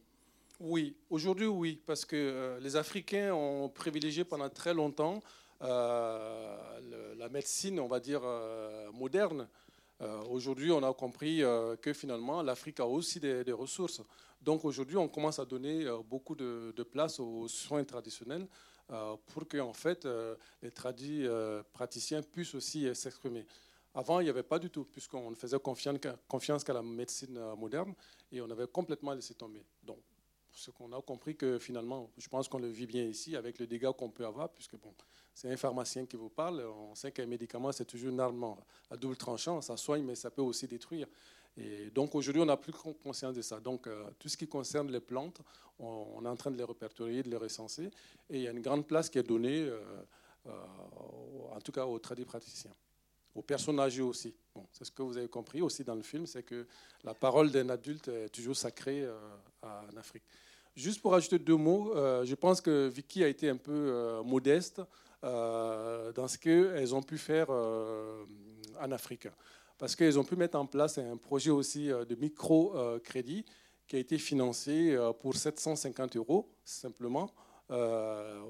Oui, 0.59 0.95
aujourd'hui 1.09 1.47
oui, 1.47 1.81
parce 1.85 2.05
que 2.05 2.15
euh, 2.15 2.59
les 2.59 2.75
Africains 2.75 3.33
ont 3.33 3.69
privilégié 3.69 4.23
pendant 4.23 4.49
très 4.49 4.73
longtemps 4.73 5.21
euh, 5.61 7.15
la 7.17 7.29
médecine, 7.29 7.79
on 7.79 7.87
va 7.87 7.99
dire, 7.99 8.21
euh, 8.23 8.91
moderne. 8.91 9.47
Aujourd'hui, 10.29 10.71
on 10.71 10.83
a 10.83 10.93
compris 10.93 11.41
que 11.81 11.93
finalement, 11.93 12.41
l'Afrique 12.41 12.79
a 12.79 12.85
aussi 12.87 13.19
des, 13.19 13.51
ressources. 13.51 14.01
Donc 14.41 14.65
aujourd'hui, 14.65 14.97
on 14.97 15.07
commence 15.07 15.39
à 15.39 15.45
donner 15.45 15.85
beaucoup 16.09 16.35
de, 16.35 16.83
place 16.83 17.19
aux 17.19 17.47
soins 17.47 17.83
traditionnels 17.83 18.47
pour 18.87 19.47
que 19.47 19.59
en 19.59 19.73
fait, 19.73 20.07
les 20.61 20.71
tradis 20.71 21.25
praticiens 21.71 22.21
puissent 22.21 22.55
aussi 22.55 22.93
s'exprimer. 22.95 23.45
Avant, 23.95 24.19
il 24.19 24.23
n'y 24.23 24.29
avait 24.29 24.43
pas 24.43 24.57
du 24.57 24.71
tout, 24.71 24.85
puisqu'on 24.85 25.29
ne 25.29 25.35
faisait 25.35 25.59
confiance 25.59 26.63
qu'à 26.63 26.73
la 26.73 26.81
médecine 26.81 27.39
moderne 27.55 27.93
et 28.31 28.41
on 28.41 28.49
avait 28.49 28.67
complètement 28.67 29.13
laissé 29.13 29.35
tomber. 29.35 29.63
Donc, 29.83 29.99
ce 30.51 30.71
qu'on 30.71 30.91
a 30.93 31.01
compris 31.01 31.35
que 31.35 31.59
finalement, 31.59 32.09
je 32.17 32.27
pense 32.27 32.47
qu'on 32.47 32.59
le 32.59 32.69
vit 32.69 32.87
bien 32.87 33.03
ici 33.03 33.35
avec 33.35 33.59
le 33.59 33.67
dégât 33.67 33.93
qu'on 33.93 34.09
peut 34.09 34.25
avoir, 34.25 34.49
puisque 34.49 34.75
bon, 34.77 34.93
c'est 35.33 35.51
un 35.51 35.57
pharmacien 35.57 36.05
qui 36.05 36.15
vous 36.15 36.29
parle. 36.29 36.61
On 36.61 36.95
sait 36.95 37.11
qu'un 37.11 37.25
médicament, 37.25 37.71
c'est 37.71 37.85
toujours 37.85 38.09
une 38.11 38.19
arme 38.19 38.55
à 38.89 38.97
double 38.97 39.15
tranchant. 39.17 39.61
Ça 39.61 39.77
soigne, 39.77 40.03
mais 40.03 40.15
ça 40.15 40.29
peut 40.29 40.41
aussi 40.41 40.67
détruire. 40.67 41.07
Et 41.57 41.91
donc 41.91 42.15
aujourd'hui, 42.15 42.41
on 42.41 42.45
n'a 42.45 42.57
plus 42.57 42.73
conscience 43.03 43.35
de 43.35 43.41
ça. 43.41 43.59
Donc 43.59 43.87
euh, 43.87 44.05
tout 44.17 44.27
ce 44.27 44.37
qui 44.37 44.47
concerne 44.47 44.91
les 44.91 44.99
plantes, 44.99 45.41
on, 45.79 46.23
est 46.25 46.27
en 46.27 46.35
train 46.35 46.51
de 46.51 46.57
les 46.57 46.63
répertorier, 46.63 47.23
de 47.23 47.29
les 47.29 47.37
recenser. 47.37 47.89
Et 48.29 48.37
il 48.37 48.41
y 48.41 48.47
a 48.47 48.51
une 48.51 48.61
grande 48.61 48.87
place 48.87 49.09
qui 49.09 49.19
est 49.19 49.23
donnée, 49.23 49.61
euh, 49.61 49.79
euh, 50.47 50.51
en 51.51 51.61
tout 51.61 51.71
cas 51.71 51.85
aux 51.85 51.99
praticiens 51.99 52.71
aux 53.35 53.41
personnes 53.41 53.79
âgées 53.79 54.03
aussi. 54.03 54.31
C'est 54.71 54.85
ce 54.85 54.91
que 54.91 55.01
vous 55.01 55.17
avez 55.17 55.27
compris 55.27 55.59
aussi 55.59 55.83
dans 55.83 55.95
le 55.95 56.03
film, 56.03 56.27
c'est 56.27 56.43
que 56.43 56.67
la 57.03 57.15
parole 57.15 57.49
d'un 57.49 57.67
adulte 57.69 58.07
est 58.07 58.29
toujours 58.29 58.55
sacrée 58.55 59.09
en 59.63 59.97
Afrique. 59.97 60.21
Juste 60.75 61.01
pour 61.01 61.15
ajouter 61.15 61.39
deux 61.39 61.55
mots, 61.55 61.95
je 61.95 62.35
pense 62.35 62.61
que 62.61 62.87
Vicky 62.89 63.23
a 63.23 63.27
été 63.27 63.49
un 63.49 63.57
peu 63.57 64.21
modeste 64.23 64.83
dans 65.23 66.27
ce 66.27 66.37
qu'elles 66.37 66.93
ont 66.93 67.01
pu 67.01 67.17
faire 67.17 67.49
en 67.49 68.91
Afrique. 68.91 69.27
Parce 69.77 69.95
qu'elles 69.95 70.19
ont 70.19 70.23
pu 70.23 70.35
mettre 70.35 70.57
en 70.57 70.65
place 70.65 70.97
un 70.97 71.17
projet 71.17 71.49
aussi 71.49 71.87
de 71.87 72.15
microcrédit 72.15 73.45
qui 73.87 73.95
a 73.95 73.99
été 73.99 74.17
financé 74.17 74.97
pour 75.19 75.35
750 75.35 76.17
euros, 76.17 76.49
simplement, 76.63 77.29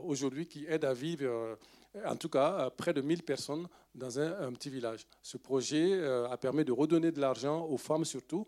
aujourd'hui, 0.03 0.47
qui 0.47 0.65
aide 0.67 0.85
à 0.85 0.93
vivre, 0.93 1.57
en 2.05 2.15
tout 2.15 2.29
cas, 2.29 2.69
près 2.71 2.93
de 2.93 3.01
1000 3.01 3.23
personnes 3.23 3.67
dans 3.93 4.19
un, 4.19 4.51
petit 4.53 4.69
village. 4.69 5.05
Ce 5.21 5.37
projet 5.37 6.03
a 6.03 6.37
permis 6.37 6.65
de 6.65 6.71
redonner 6.71 7.11
de 7.11 7.21
l'argent 7.21 7.65
aux 7.65 7.77
femmes 7.77 8.05
surtout. 8.05 8.47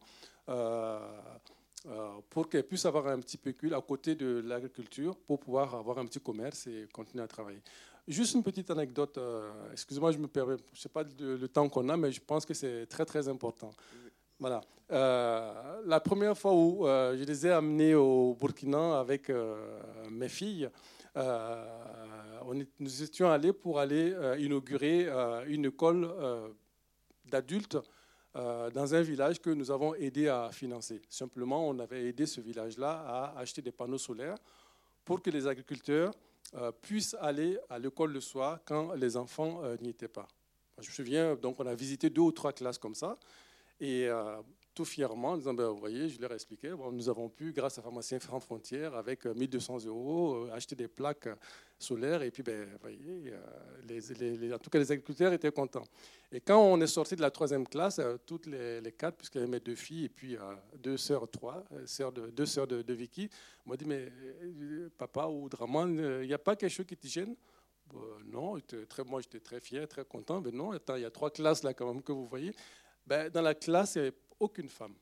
Euh, 1.88 2.20
pour 2.32 2.50
qu'elles 2.50 2.64
puissent 2.64 2.86
avoir 2.86 3.08
un 3.08 3.20
petit 3.20 3.38
pécule 3.38 3.76
à 3.76 3.82
côté 3.82 4.16
de 4.16 4.42
l'agriculture 4.44 5.16
pour 5.16 5.40
pouvoir 5.40 5.76
avoir 5.76 6.00
un 6.00 6.06
petit 6.06 6.20
commerce 6.20 6.66
et 6.66 6.88
continuer 6.92 7.24
à 7.24 7.28
travailler. 7.28 7.62
Juste 8.08 8.36
une 8.36 8.44
petite 8.44 8.70
anecdote, 8.70 9.18
euh, 9.18 9.52
excusez-moi, 9.72 10.12
je 10.12 10.20
me 10.20 10.28
permets, 10.28 10.58
je 10.58 10.78
ne 10.78 10.82
sais 10.82 10.90
pas 10.90 11.04
le, 11.20 11.48
temps 11.48 11.68
qu'on 11.70 11.90
a, 11.90 11.98
mais 11.98 12.12
je 12.12 12.22
pense 12.22 12.46
que 12.46 12.54
c'est 12.54 12.86
très 12.86 13.06
très 13.06 13.28
important. 13.28 13.72
Voilà. 14.40 14.62
Euh, 14.92 15.82
la 15.86 16.00
première 16.00 16.38
fois 16.38 16.54
où 16.54 16.86
je 16.86 17.24
les 17.24 17.48
ai 17.48 17.52
amenés 17.52 17.96
au 17.96 18.36
Burkina 18.40 19.00
avec 19.00 19.32
mes 20.12 20.30
filles, 20.30 20.70
nous 21.16 23.04
étions 23.04 23.32
allés 23.32 23.54
pour 23.54 23.80
aller 23.80 24.14
inaugurer 24.38 25.08
une 25.48 25.66
école 25.66 26.14
d'adultes 27.26 27.78
euh, 28.36 28.70
dans 28.70 28.94
un 28.94 29.02
village 29.02 29.40
que 29.40 29.50
nous 29.50 29.72
avons 29.72 29.96
aidé 29.96 30.28
à 30.28 30.50
financer. 30.52 31.02
Simplement, 31.08 31.70
on 31.70 31.80
avait 31.80 32.10
aidé 32.10 32.26
ce 32.26 32.42
village-là 32.42 32.92
à 32.92 33.40
acheter 33.40 33.62
des 33.62 33.72
panneaux 33.72 33.98
solaires 33.98 34.36
pour 35.06 35.22
que 35.22 35.30
les 35.30 35.48
agriculteurs 35.48 36.12
euh, 36.12 36.35
puissent 36.82 37.16
aller 37.20 37.58
à 37.70 37.80
l'école 37.80 38.14
le 38.14 38.22
soir 38.22 38.60
quand 38.66 38.94
les 38.94 39.18
enfants 39.18 39.62
euh, 39.64 39.78
n'y 39.82 39.90
étaient 39.90 40.08
pas. 40.08 40.28
Je 40.80 40.90
me 40.90 40.94
souviens, 40.94 41.36
donc 41.36 41.60
on 41.60 41.66
a 41.66 41.76
visité 41.76 42.10
deux 42.10 42.22
ou 42.22 42.32
trois 42.32 42.54
classes 42.54 42.78
comme 42.78 42.96
ça. 42.96 43.18
Et 43.80 44.08
tout 44.76 44.86
fièrement 44.86 45.30
en 45.30 45.38
disant, 45.38 45.54
ben, 45.54 45.70
vous 45.70 45.80
voyez, 45.80 46.10
je 46.10 46.20
leur 46.22 46.32
ai 46.32 46.36
expliqué, 46.36 46.74
nous 46.92 47.10
avons 47.10 47.30
pu, 47.30 47.54
grâce 47.54 47.78
à 47.80 47.82
Pharmacien 47.82 48.20
Franc 48.20 48.42
Frontières, 48.42 48.94
avec 48.94 49.26
1200 49.26 49.86
euros, 49.86 50.48
acheter 50.52 50.76
des 50.76 50.90
plaques 50.90 51.30
solaires. 51.80 52.22
Et 52.22 52.30
puis, 52.30 52.44
ben, 52.44 52.66
vous 52.66 52.78
voyez, 52.82 54.54
en 54.54 54.60
tout 54.60 54.70
cas, 54.70 54.78
les 54.78 54.92
agriculteurs 54.92 55.34
étaient 55.34 55.52
contents. 55.52 55.86
Et 56.32 56.42
quand 56.42 56.60
on 56.60 56.82
est 56.82 56.88
sorti 56.88 57.16
de 57.16 57.22
la 57.22 57.32
troisième 57.32 57.66
classe, 57.66 58.00
euh, 58.00 58.18
toutes 58.26 58.48
les, 58.48 58.94
quatre, 58.98 59.16
puisqu'il 59.16 59.38
y 59.38 59.42
avait 59.44 59.52
mes 59.52 59.60
deux 59.62 59.76
filles 59.76 60.06
et 60.06 60.10
puis 60.10 60.36
euh, 60.36 60.42
deux 60.78 60.98
sœurs, 60.98 61.30
trois, 61.30 61.64
euh, 61.72 61.86
sœurs 61.86 62.12
de, 62.12 62.28
deux 62.28 62.46
sœurs 62.46 62.68
de, 62.68 62.94
Vicky, 62.94 63.30
m'ont 63.66 63.76
dit 63.76 63.86
Mais 63.86 64.12
papa 64.98 65.28
ou 65.28 65.48
Draman, 65.48 66.22
il 66.22 66.28
n'y 66.28 66.34
a 66.34 66.38
pas 66.38 66.58
quelque 66.58 66.72
chose 66.72 66.86
qui 66.86 66.98
te 66.98 67.08
gêne? 67.08 67.36
Non, 68.26 68.60
très, 68.90 69.04
moi 69.06 69.22
j'étais 69.22 69.40
très 69.40 69.62
fier, 69.62 69.88
très 69.88 70.04
content. 70.04 70.42
Mais 70.42 70.52
non, 70.52 70.72
attends, 70.72 70.96
il 70.96 71.04
y 71.04 71.06
a 71.06 71.12
trois 71.12 71.30
classes 71.30 71.64
là 71.64 71.74
quand 71.74 71.88
même 71.94 72.02
que 72.02 72.12
vous 72.12 72.26
voyez. 72.26 72.54
Ben, 73.06 73.30
dans 73.30 73.42
la 73.42 73.54
classe, 73.54 73.96
il 73.96 74.02
n'y 74.02 74.08
avait 74.08 74.18
aucune 74.40 74.70
femme. 74.70 74.94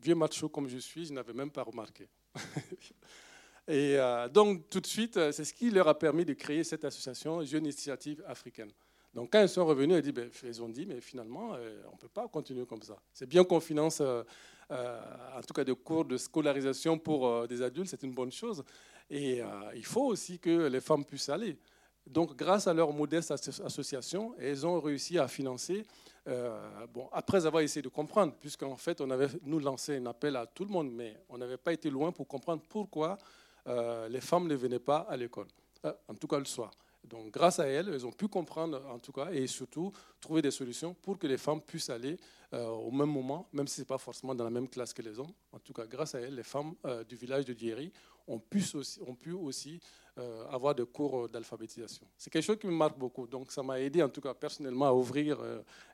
Vieux 0.00 0.14
macho 0.14 0.48
comme 0.48 0.68
je 0.68 0.78
suis, 0.78 1.06
je 1.06 1.12
n'avais 1.12 1.32
même 1.32 1.50
pas 1.50 1.62
remarqué. 1.62 2.08
Et 3.66 3.96
donc, 4.30 4.68
tout 4.68 4.80
de 4.80 4.86
suite, 4.86 5.14
c'est 5.32 5.44
ce 5.44 5.54
qui 5.54 5.70
leur 5.70 5.88
a 5.88 5.98
permis 5.98 6.26
de 6.26 6.34
créer 6.34 6.62
cette 6.64 6.84
association 6.84 7.42
Jeune 7.42 7.64
Initiative 7.64 8.22
Africaine. 8.26 8.70
Donc 9.14 9.30
quand 9.30 9.40
ils 9.40 9.48
sont 9.48 9.64
revenus, 9.64 10.02
ben, 10.12 10.28
ils, 10.42 10.62
ont 10.62 10.68
dit, 10.68 10.86
mais 10.86 11.00
finalement, 11.00 11.54
euh, 11.54 11.80
on 11.88 11.92
ne 11.92 11.98
peut 11.98 12.08
pas 12.08 12.26
continuer 12.26 12.66
comme 12.66 12.82
ça. 12.82 12.96
C'est 13.12 13.28
bien 13.28 13.44
qu'on 13.44 13.60
finance, 13.60 14.00
euh, 14.00 14.24
euh, 14.72 15.00
en 15.36 15.40
tout 15.40 15.54
cas, 15.54 15.62
des 15.62 15.74
cours 15.74 16.04
de 16.04 16.16
scolarisation 16.16 16.98
pour 16.98 17.46
des 17.46 17.62
adultes, 17.62 17.90
c'est 17.90 18.02
une 18.02 18.12
bonne 18.12 18.32
chose. 18.32 18.64
Et 19.08 19.40
il 19.74 19.84
faut 19.84 20.06
aussi 20.06 20.38
que 20.38 20.66
les 20.66 20.80
femmes 20.80 21.04
puissent 21.04 21.28
aller. 21.28 21.58
Donc 22.06 22.34
grâce 22.34 22.66
à 22.66 22.74
leur 22.74 22.92
modeste 22.92 23.30
association, 23.30 24.34
elles 24.38 24.66
ont 24.66 24.80
réussi 24.80 25.18
à 25.18 25.28
financer, 25.28 25.84
bon, 26.26 27.08
après 27.12 27.46
avoir 27.46 27.62
essayé 27.62 27.82
de 27.82 27.88
comprendre, 27.88 28.34
puisqu'en 28.40 28.76
fait, 28.76 29.00
on 29.00 29.10
avait 29.10 29.28
nous 29.42 29.58
lancé 29.58 29.96
un 29.96 30.06
appel 30.06 30.36
à 30.36 30.46
tout 30.46 30.64
le 30.64 30.70
monde, 30.70 30.90
mais 30.90 31.16
on 31.28 31.38
n'avait 31.38 31.58
pas 31.58 31.72
été 31.72 31.90
loin 31.90 32.12
pour 32.12 32.26
comprendre 32.26 32.62
pourquoi 32.68 33.18
les 33.66 34.20
femmes 34.20 34.46
ne 34.46 34.54
venaient 34.54 34.78
pas 34.78 35.06
à 35.08 35.16
l'école, 35.16 35.48
en 35.84 36.14
tout 36.14 36.26
cas 36.26 36.38
le 36.38 36.44
soir. 36.44 36.70
Donc 37.08 37.30
grâce 37.30 37.58
à 37.58 37.66
elles, 37.66 37.88
elles 37.88 38.06
ont 38.06 38.12
pu 38.12 38.28
comprendre 38.28 38.82
en 38.88 38.98
tout 38.98 39.12
cas 39.12 39.30
et 39.30 39.46
surtout 39.46 39.92
trouver 40.20 40.40
des 40.42 40.50
solutions 40.50 40.94
pour 40.94 41.18
que 41.18 41.26
les 41.26 41.36
femmes 41.36 41.60
puissent 41.60 41.90
aller 41.90 42.16
euh, 42.52 42.66
au 42.68 42.90
même 42.90 43.10
moment, 43.10 43.48
même 43.52 43.66
si 43.66 43.76
ce 43.76 43.80
n'est 43.82 43.86
pas 43.86 43.98
forcément 43.98 44.34
dans 44.34 44.44
la 44.44 44.50
même 44.50 44.68
classe 44.68 44.94
que 44.94 45.02
les 45.02 45.18
hommes. 45.18 45.32
En 45.52 45.58
tout 45.58 45.72
cas, 45.72 45.86
grâce 45.86 46.14
à 46.14 46.20
elles, 46.20 46.34
les 46.34 46.42
femmes 46.42 46.74
euh, 46.86 47.04
du 47.04 47.16
village 47.16 47.44
de 47.44 47.52
Dieri 47.52 47.92
ont 48.26 48.38
pu 48.38 48.64
aussi, 48.74 49.00
ont 49.06 49.14
pu 49.14 49.32
aussi 49.32 49.80
euh, 50.18 50.46
avoir 50.48 50.74
des 50.74 50.86
cours 50.86 51.28
d'alphabétisation. 51.28 52.06
C'est 52.16 52.30
quelque 52.30 52.44
chose 52.44 52.58
qui 52.58 52.66
me 52.66 52.72
marque 52.72 52.98
beaucoup. 52.98 53.26
Donc 53.26 53.50
ça 53.50 53.62
m'a 53.62 53.80
aidé 53.80 54.02
en 54.02 54.08
tout 54.08 54.20
cas 54.20 54.34
personnellement 54.34 54.86
à 54.86 54.92
ouvrir 54.92 55.38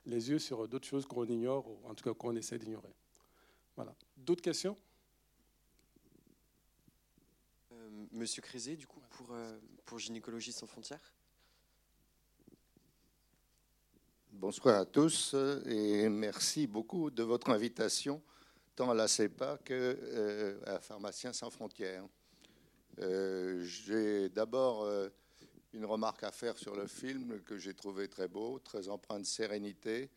les 0.05 0.29
yeux 0.29 0.39
sur 0.39 0.67
d'autres 0.67 0.87
choses 0.87 1.05
qu'on 1.05 1.25
ignore 1.25 1.67
ou 1.67 1.79
en 1.87 1.95
tout 1.95 2.03
cas 2.03 2.13
qu'on 2.13 2.35
essaie 2.35 2.59
d'ignorer. 2.59 2.93
Voilà. 3.75 3.95
D'autres 4.15 4.43
questions? 4.43 4.77
Monsieur 8.11 8.41
Crézé, 8.41 8.75
du 8.75 8.87
coup, 8.87 8.99
pour, 9.09 9.27
pour 9.85 9.97
Gynécologie 9.97 10.51
sans 10.51 10.67
frontières 10.67 11.13
Bonsoir 14.33 14.79
à 14.79 14.85
tous 14.85 15.35
et 15.65 16.07
merci 16.07 16.65
beaucoup 16.65 17.11
de 17.11 17.21
votre 17.21 17.49
invitation, 17.49 18.21
tant 18.75 18.89
à 18.89 18.93
la 18.93 19.07
CEPA 19.07 19.59
que 19.63 19.73
euh, 19.73 20.57
à 20.65 20.79
Pharmaciens 20.79 21.33
sans 21.33 21.49
frontières. 21.49 22.05
Euh, 22.99 23.63
j'ai 23.63 24.29
d'abord 24.29 24.83
euh, 24.83 25.09
une 25.73 25.85
remarque 25.85 26.23
à 26.23 26.31
faire 26.31 26.57
sur 26.57 26.75
le 26.75 26.87
film 26.87 27.41
que 27.41 27.57
j'ai 27.57 27.73
trouvé 27.73 28.07
très 28.07 28.27
beau, 28.27 28.59
très 28.59 28.89
empreint 28.89 29.19
de 29.19 29.25
sérénité, 29.25 30.09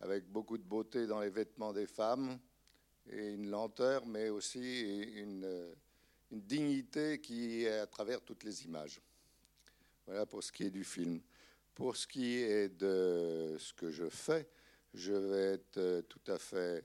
avec 0.00 0.26
beaucoup 0.26 0.58
de 0.58 0.62
beauté 0.62 1.06
dans 1.06 1.20
les 1.20 1.30
vêtements 1.30 1.72
des 1.72 1.86
femmes 1.86 2.38
et 3.10 3.32
une 3.34 3.50
lenteur, 3.50 4.06
mais 4.06 4.28
aussi 4.28 4.80
une, 5.16 5.74
une 6.30 6.40
dignité 6.40 7.20
qui 7.20 7.64
est 7.64 7.78
à 7.78 7.86
travers 7.86 8.20
toutes 8.20 8.44
les 8.44 8.64
images. 8.64 9.00
Voilà 10.06 10.26
pour 10.26 10.42
ce 10.42 10.52
qui 10.52 10.64
est 10.64 10.70
du 10.70 10.84
film. 10.84 11.20
Pour 11.74 11.96
ce 11.96 12.06
qui 12.06 12.36
est 12.36 12.68
de 12.68 13.56
ce 13.58 13.72
que 13.72 13.90
je 13.90 14.08
fais, 14.08 14.46
je 14.92 15.12
vais 15.12 15.54
être 15.54 15.78
euh, 15.78 16.02
tout 16.02 16.20
à 16.28 16.38
fait 16.38 16.84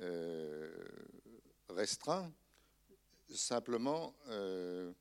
euh, 0.00 0.70
restreint, 1.68 2.32
simplement 3.32 4.14
euh, 4.28 4.92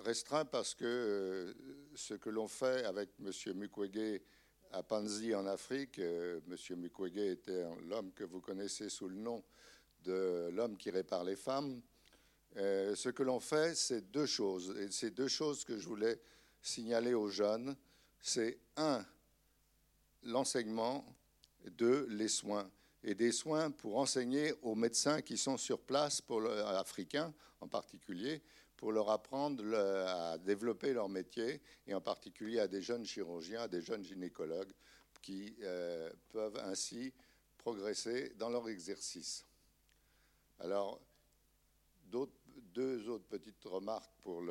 restreint 0.00 0.44
parce 0.44 0.74
que 0.74 1.54
ce 1.94 2.14
que 2.14 2.30
l'on 2.30 2.48
fait 2.48 2.84
avec 2.84 3.10
M. 3.20 3.30
Mukwege 3.54 4.20
à 4.72 4.82
Panzi 4.82 5.34
en 5.34 5.46
Afrique, 5.46 5.98
M. 5.98 6.56
Mukwege 6.76 7.18
était 7.18 7.64
l'homme 7.88 8.12
que 8.12 8.24
vous 8.24 8.40
connaissez 8.40 8.88
sous 8.88 9.08
le 9.08 9.16
nom 9.16 9.42
de 10.04 10.50
l'homme 10.52 10.76
qui 10.76 10.90
répare 10.90 11.24
les 11.24 11.36
femmes. 11.36 11.82
ce 12.54 13.08
que 13.10 13.22
l'on 13.22 13.40
fait, 13.40 13.74
c'est 13.74 14.10
deux 14.10 14.26
choses, 14.26 14.74
et 14.78 14.90
c'est 14.90 15.10
deux 15.10 15.28
choses 15.28 15.64
que 15.64 15.76
je 15.76 15.86
voulais 15.86 16.20
signaler 16.62 17.12
aux 17.14 17.28
jeunes 17.28 17.76
c'est 18.22 18.56
un, 18.76 19.04
l'enseignement, 20.22 21.04
deux, 21.72 22.06
les 22.08 22.28
soins. 22.28 22.70
Et 23.04 23.14
des 23.14 23.32
soins 23.32 23.70
pour 23.70 23.98
enseigner 23.98 24.52
aux 24.62 24.74
médecins 24.74 25.22
qui 25.22 25.36
sont 25.36 25.56
sur 25.56 25.80
place, 25.80 26.20
pour 26.20 26.44
africains 26.46 27.32
en 27.60 27.68
particulier, 27.68 28.42
pour 28.76 28.92
leur 28.92 29.10
apprendre 29.10 29.64
à 29.76 30.38
développer 30.38 30.92
leur 30.92 31.08
métier, 31.08 31.60
et 31.86 31.94
en 31.94 32.00
particulier 32.00 32.60
à 32.60 32.68
des 32.68 32.82
jeunes 32.82 33.04
chirurgiens, 33.04 33.62
à 33.62 33.68
des 33.68 33.80
jeunes 33.80 34.04
gynécologues, 34.04 34.72
qui 35.20 35.54
euh, 35.62 36.10
peuvent 36.30 36.58
ainsi 36.64 37.12
progresser 37.58 38.30
dans 38.30 38.50
leur 38.50 38.68
exercice. 38.68 39.46
Alors, 40.58 41.00
deux 42.74 43.08
autres 43.08 43.26
petites 43.26 43.64
remarques 43.64 44.10
pour, 44.20 44.42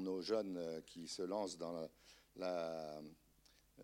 nos 0.00 0.22
jeunes 0.22 0.56
euh, 0.56 0.80
qui 0.82 1.08
se 1.08 1.22
lancent 1.22 1.58
dans 1.58 1.72
la, 1.72 1.88
la 2.36 3.02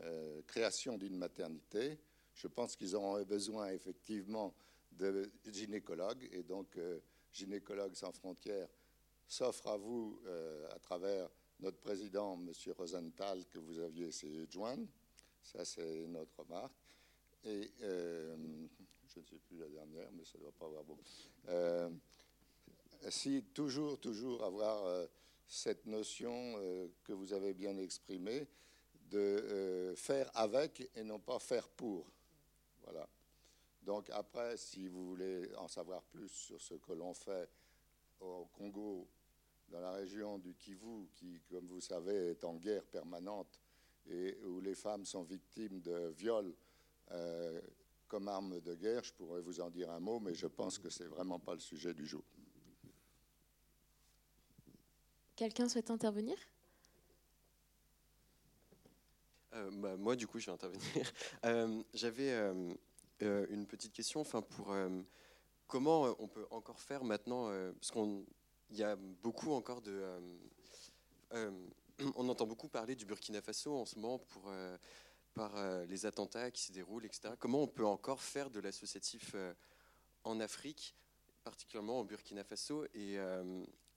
euh, 0.02 0.42
création 0.46 0.98
d'une 0.98 1.16
maternité. 1.16 1.98
Je 2.36 2.46
pense 2.46 2.76
qu'ils 2.76 2.94
auront 2.94 3.20
besoin 3.24 3.70
effectivement 3.70 4.54
de 4.92 5.30
gynécologues 5.44 6.28
et 6.32 6.42
donc 6.42 6.76
euh, 6.76 7.00
Gynécologues 7.32 7.94
sans 7.94 8.12
frontières 8.12 8.68
s'offre 9.26 9.66
à 9.66 9.76
vous 9.76 10.20
euh, 10.26 10.68
à 10.70 10.78
travers 10.78 11.28
notre 11.60 11.78
président, 11.78 12.34
M. 12.34 12.52
Rosenthal, 12.78 13.44
que 13.46 13.58
vous 13.58 13.78
aviez 13.78 14.06
essayé 14.06 14.46
de 14.46 14.52
joindre. 14.52 14.86
Ça, 15.42 15.64
c'est 15.64 16.06
notre 16.06 16.38
remarque. 16.38 16.74
Et 17.44 17.70
je 17.80 18.34
ne 18.34 19.24
sais 19.24 19.38
plus 19.46 19.58
la 19.58 19.68
dernière, 19.68 20.10
mais 20.12 20.24
ça 20.24 20.38
ne 20.38 20.42
doit 20.42 20.52
pas 20.52 20.66
avoir 20.66 20.84
beaucoup. 20.84 21.04
si 23.08 23.42
toujours, 23.54 23.98
toujours 23.98 24.44
avoir 24.44 25.06
cette 25.46 25.86
notion 25.86 26.54
euh, 26.58 26.88
que 27.04 27.12
vous 27.12 27.32
avez 27.32 27.54
bien 27.54 27.76
exprimée 27.78 28.46
de 29.10 29.18
euh, 29.18 29.96
faire 29.96 30.30
avec 30.34 30.90
et 30.94 31.04
non 31.04 31.18
pas 31.18 31.38
faire 31.38 31.68
pour. 31.68 32.10
Voilà. 32.86 33.08
Donc 33.82 34.10
après, 34.10 34.56
si 34.56 34.88
vous 34.88 35.06
voulez 35.08 35.54
en 35.56 35.68
savoir 35.68 36.02
plus 36.02 36.28
sur 36.28 36.60
ce 36.60 36.74
que 36.74 36.92
l'on 36.92 37.14
fait 37.14 37.48
au 38.20 38.46
Congo, 38.46 39.06
dans 39.68 39.80
la 39.80 39.92
région 39.92 40.38
du 40.38 40.54
Kivu, 40.54 41.08
qui, 41.14 41.40
comme 41.50 41.66
vous 41.66 41.80
savez, 41.80 42.30
est 42.30 42.44
en 42.44 42.54
guerre 42.54 42.84
permanente 42.84 43.60
et 44.08 44.38
où 44.44 44.60
les 44.60 44.74
femmes 44.74 45.04
sont 45.04 45.24
victimes 45.24 45.80
de 45.80 46.08
viols 46.16 46.54
euh, 47.10 47.60
comme 48.08 48.28
arme 48.28 48.60
de 48.60 48.74
guerre, 48.74 49.02
je 49.02 49.12
pourrais 49.12 49.40
vous 49.40 49.60
en 49.60 49.70
dire 49.70 49.90
un 49.90 50.00
mot, 50.00 50.20
mais 50.20 50.34
je 50.34 50.46
pense 50.46 50.78
que 50.78 50.88
c'est 50.90 51.06
vraiment 51.06 51.40
pas 51.40 51.54
le 51.54 51.60
sujet 51.60 51.92
du 51.92 52.06
jour. 52.06 52.22
Quelqu'un 55.34 55.68
souhaite 55.68 55.90
intervenir? 55.90 56.36
Euh, 59.56 59.70
bah, 59.72 59.96
Moi, 59.96 60.16
du 60.16 60.26
coup, 60.26 60.38
je 60.38 60.46
vais 60.46 60.52
intervenir. 60.52 60.84
Euh, 61.44 61.82
j'avais 61.94 62.32
euh, 62.32 63.46
une 63.50 63.66
petite 63.66 63.92
question 63.92 64.20
enfin, 64.20 64.42
pour 64.42 64.74
comment 65.66 66.14
on 66.18 66.28
peut 66.28 66.46
encore 66.50 66.80
faire 66.80 67.04
maintenant, 67.04 67.50
parce 67.74 67.90
qu'il 67.90 68.24
y 68.70 68.82
a 68.82 68.96
beaucoup 68.96 69.52
encore 69.52 69.80
de... 69.82 70.02
on 72.16 72.28
entend 72.28 72.46
beaucoup 72.46 72.68
parler 72.68 72.96
du 72.96 73.04
Burkina 73.04 73.40
Faso 73.40 73.74
en 73.74 73.84
ce 73.84 73.96
moment 73.96 74.18
pour, 74.18 74.50
par 75.34 75.54
les 75.86 76.06
attentats 76.06 76.50
qui 76.50 76.62
se 76.62 76.72
déroulent, 76.72 77.04
etc. 77.06 77.34
Comment 77.38 77.62
on 77.62 77.68
peut 77.68 77.86
encore 77.86 78.22
faire 78.22 78.50
de 78.50 78.60
l'associatif 78.60 79.34
en 80.24 80.40
Afrique 80.40 80.94
particulièrement 81.44 82.00
au 82.00 82.04
Burkina 82.04 82.42
Faso 82.42 82.84
et, 82.94 83.18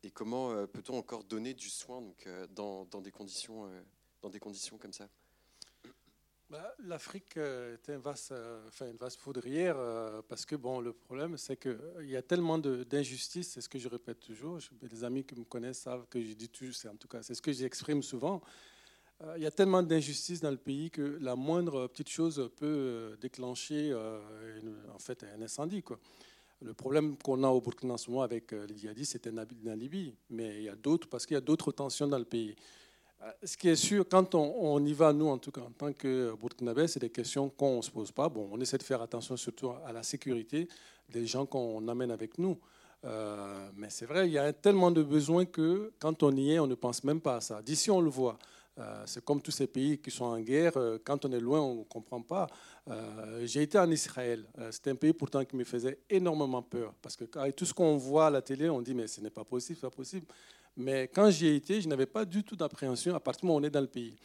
et 0.03 0.11
comment 0.11 0.67
peut-on 0.67 0.97
encore 0.97 1.23
donner 1.23 1.53
du 1.53 1.69
soin 1.69 2.01
donc, 2.01 2.27
dans, 2.51 2.85
dans, 2.85 3.01
des 3.01 3.11
conditions, 3.11 3.69
dans 4.21 4.29
des 4.29 4.39
conditions 4.39 4.77
comme 4.77 4.93
ça? 4.93 5.09
Bah, 6.49 6.75
L'Afrique 6.85 7.37
est 7.37 7.89
un 7.89 7.97
vaste, 7.99 8.33
enfin, 8.67 8.87
une 8.89 8.97
vaste 8.97 9.19
poudrière 9.19 9.77
parce 10.27 10.45
que 10.45 10.55
bon, 10.55 10.79
le 10.79 10.93
problème, 10.93 11.37
c'est 11.37 11.57
qu'il 11.57 12.09
y 12.09 12.15
a 12.15 12.21
tellement 12.21 12.57
d'injustices, 12.57 13.51
c'est 13.51 13.61
ce 13.61 13.69
que 13.69 13.79
je 13.79 13.87
répète 13.87 14.19
toujours. 14.19 14.59
Les 14.81 15.03
amis 15.03 15.23
qui 15.23 15.35
me 15.35 15.45
connaissent 15.45 15.79
savent 15.79 16.07
que 16.09 16.21
je 16.21 16.33
dis 16.33 16.49
toujours, 16.49 16.75
c'est 16.75 16.89
en 16.89 16.95
tout 16.95 17.07
cas, 17.07 17.21
c'est 17.21 17.35
ce 17.35 17.41
que 17.41 17.51
j'exprime 17.51 18.01
souvent. 18.01 18.41
Il 19.35 19.43
y 19.43 19.45
a 19.45 19.51
tellement 19.51 19.83
d'injustices 19.83 20.39
dans 20.39 20.51
le 20.51 20.57
pays 20.57 20.89
que 20.89 21.17
la 21.19 21.35
moindre 21.35 21.87
petite 21.87 22.09
chose 22.09 22.49
peut 22.55 23.17
déclencher 23.19 23.93
en 23.93 24.99
fait 24.99 25.23
un 25.23 25.41
incendie. 25.41 25.83
Quoi. 25.83 25.99
Le 26.61 26.73
problème 26.73 27.15
qu'on 27.17 27.41
a 27.43 27.47
au 27.47 27.61
Burkina 27.61 27.93
en 27.93 27.97
ce 27.97 28.09
moment 28.09 28.23
avec 28.23 28.51
euh, 28.51 28.67
les 28.67 28.77
djihadistes, 28.77 29.13
c'était 29.13 29.31
la 29.31 29.75
Libye. 29.75 30.13
Mais 30.29 30.57
il 30.57 30.63
y 30.63 30.69
a 30.69 30.75
d'autres, 30.75 31.07
parce 31.07 31.25
qu'il 31.25 31.35
y 31.35 31.37
a 31.37 31.41
d'autres 31.41 31.71
tensions 31.71 32.07
dans 32.07 32.17
le 32.17 32.25
pays. 32.25 32.53
Euh, 33.21 33.31
ce 33.43 33.57
qui 33.57 33.67
est 33.69 33.75
sûr, 33.75 34.05
quand 34.07 34.33
on, 34.35 34.83
y 34.85 34.93
va, 34.93 35.11
nous, 35.11 35.27
en 35.27 35.37
tout 35.37 35.51
cas, 35.51 35.61
en 35.61 35.71
tant 35.71 35.91
que 35.91 36.33
Burkinabés, 36.39 36.87
c'est 36.87 37.01
des 37.01 37.09
questions 37.09 37.49
qu'on 37.49 37.77
ne 37.77 37.81
se 37.81 37.91
pose 37.91 38.11
pas. 38.11 38.29
Bon, 38.29 38.49
on 38.51 38.59
essaie 38.61 38.77
de 38.77 38.83
faire 38.83 39.01
attention 39.01 39.35
surtout 39.35 39.71
à 39.85 39.91
la 39.91 40.03
sécurité 40.03 40.67
des 41.09 41.25
gens 41.25 41.45
qu'on 41.45 41.85
amène 41.87 42.11
avec 42.11 42.37
nous. 42.37 42.57
Euh, 43.05 43.69
mais 43.75 43.89
c'est 43.89 44.05
vrai, 44.05 44.27
il 44.27 44.33
y 44.33 44.37
a 44.37 44.51
tellement 44.53 44.91
de 44.91 45.03
besoins 45.03 45.45
que 45.45 45.91
quand 45.99 46.23
on 46.23 46.35
y 46.35 46.53
est, 46.53 46.59
on 46.59 46.67
ne 46.67 46.75
pense 46.75 47.03
même 47.03 47.21
pas 47.21 47.37
à 47.37 47.41
ça. 47.41 47.61
D'ici, 47.61 47.91
on 47.91 48.01
le 48.01 48.09
voit. 48.09 48.37
Euh, 48.79 49.03
c'est 49.05 49.23
comme 49.23 49.41
tous 49.41 49.51
ces 49.51 49.67
pays 49.67 49.97
qui 49.97 50.09
sont 50.09 50.25
en 50.25 50.39
guerre. 50.39 50.77
Euh, 50.77 50.97
quand 51.03 51.25
on 51.25 51.31
est 51.31 51.39
loin, 51.39 51.59
on 51.59 51.75
ne 51.79 51.83
comprend 51.83 52.21
pas. 52.21 52.47
Euh, 52.89 53.45
j'ai 53.45 53.63
été 53.63 53.77
en 53.77 53.89
Israël. 53.91 54.45
C'est 54.71 54.87
un 54.87 54.95
pays 54.95 55.13
pourtant 55.13 55.43
qui 55.43 55.55
me 55.55 55.63
faisait 55.63 55.99
énormément 56.09 56.61
peur. 56.61 56.93
Parce 57.01 57.15
que 57.15 57.25
tout 57.51 57.65
ce 57.65 57.73
qu'on 57.73 57.97
voit 57.97 58.27
à 58.27 58.29
la 58.29 58.41
télé, 58.41 58.69
on 58.69 58.81
dit 58.81 58.93
mais 58.93 59.07
ce 59.07 59.21
n'est 59.21 59.29
pas 59.29 59.43
possible, 59.43 59.77
c'est 59.79 59.87
pas 59.87 59.95
possible. 59.95 60.25
Mais 60.77 61.09
quand 61.13 61.29
j'y 61.29 61.47
ai 61.47 61.55
été, 61.55 61.81
je 61.81 61.87
n'avais 61.87 62.05
pas 62.05 62.23
du 62.23 62.43
tout 62.43 62.55
d'appréhension 62.55 63.13
à 63.15 63.19
partir 63.19 63.41
du 63.41 63.47
moment 63.47 63.57
où 63.57 63.61
on 63.61 63.65
est 63.65 63.69
dans 63.69 63.81
le 63.81 63.87
pays. 63.87 64.15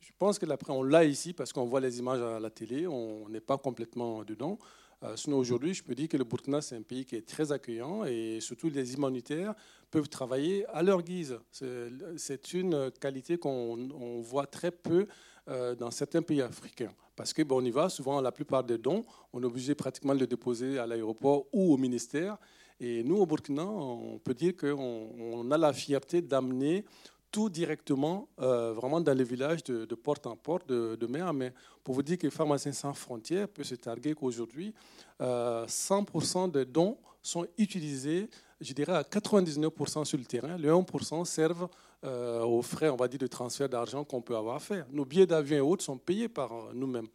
Je 0.00 0.10
pense 0.18 0.38
que 0.38 0.46
l'après, 0.46 0.72
on 0.72 0.82
l'a 0.82 1.04
ici 1.04 1.32
parce 1.32 1.52
qu'on 1.52 1.66
voit 1.66 1.80
les 1.80 1.98
images 1.98 2.20
à 2.20 2.40
la 2.40 2.50
télé, 2.50 2.86
on 2.86 3.28
n'est 3.28 3.40
pas 3.40 3.56
complètement 3.58 4.24
dedans. 4.24 4.58
Euh, 5.02 5.16
sinon, 5.16 5.38
aujourd'hui, 5.38 5.72
je 5.72 5.82
peux 5.82 5.94
dire 5.94 6.08
que 6.08 6.16
le 6.18 6.24
Burkina, 6.24 6.60
c'est 6.60 6.76
un 6.76 6.82
pays 6.82 7.06
qui 7.06 7.16
est 7.16 7.26
très 7.26 7.52
accueillant 7.52 8.04
et 8.04 8.38
surtout 8.40 8.68
les 8.68 8.94
humanitaires 8.94 9.54
peuvent 9.90 10.08
travailler 10.08 10.66
à 10.66 10.82
leur 10.82 11.02
guise. 11.02 11.38
C'est 11.50 12.52
une 12.52 12.90
qualité 13.00 13.38
qu'on 13.38 14.20
voit 14.20 14.46
très 14.46 14.70
peu 14.70 15.06
euh, 15.48 15.74
dans 15.74 15.90
certains 15.90 16.20
pays 16.20 16.42
africains. 16.42 16.92
Parce 17.16 17.32
que 17.32 17.42
bon, 17.42 17.62
on 17.62 17.64
y 17.64 17.70
va, 17.70 17.88
souvent 17.88 18.20
la 18.20 18.30
plupart 18.30 18.62
des 18.62 18.76
dons, 18.76 19.04
on 19.32 19.42
est 19.42 19.46
obligé 19.46 19.74
pratiquement 19.74 20.14
de 20.14 20.20
les 20.20 20.26
déposer 20.26 20.78
à 20.78 20.86
l'aéroport 20.86 21.46
ou 21.52 21.72
au 21.72 21.76
ministère. 21.78 22.36
Et 22.78 23.02
nous, 23.02 23.16
au 23.16 23.26
Burkina, 23.26 23.64
on 23.64 24.18
peut 24.18 24.34
dire 24.34 24.54
qu'on 24.56 25.50
a 25.50 25.58
la 25.58 25.72
fierté 25.72 26.20
d'amener 26.20 26.84
tout 27.30 27.48
directement, 27.48 28.28
euh, 28.40 28.72
vraiment 28.72 29.00
dans 29.00 29.16
les 29.16 29.24
villages 29.24 29.62
de, 29.64 29.94
porte 29.94 30.26
en 30.26 30.36
porte, 30.36 30.68
de, 30.68 30.96
de 30.96 31.06
mer. 31.06 31.32
Mais 31.32 31.52
pour 31.84 31.94
vous 31.94 32.02
dire 32.02 32.18
que 32.18 32.30
Pharmaciens 32.30 32.72
sans 32.72 32.94
frontières 32.94 33.48
peut 33.48 33.64
se 33.64 33.74
targuer 33.74 34.14
qu'aujourd'hui, 34.14 34.74
100% 35.20 36.50
des 36.50 36.64
dons 36.64 36.96
sont 37.22 37.46
utilisés, 37.58 38.30
je 38.60 38.72
dirais, 38.72 38.94
à 38.94 39.02
99% 39.02 40.04
sur 40.04 40.18
le 40.18 40.24
terrain. 40.24 40.56
Les 40.56 40.68
1% 40.68 41.24
servent 41.24 41.68
aux 42.02 42.62
frais, 42.62 42.88
on 42.88 42.96
va 42.96 43.06
dire, 43.06 43.18
de 43.18 43.26
transfert 43.26 43.68
d'argent 43.68 44.02
qu'on 44.04 44.22
peut 44.22 44.36
avoir 44.36 44.56
à 44.56 44.60
faire. 44.60 44.86
Nos 44.90 45.04
billets 45.04 45.26
d'avion 45.26 45.56
et 45.58 45.60
autres 45.60 45.84
sont 45.84 45.98
payés 45.98 46.28
par 46.28 46.72
nous-mêmes. 46.72 47.08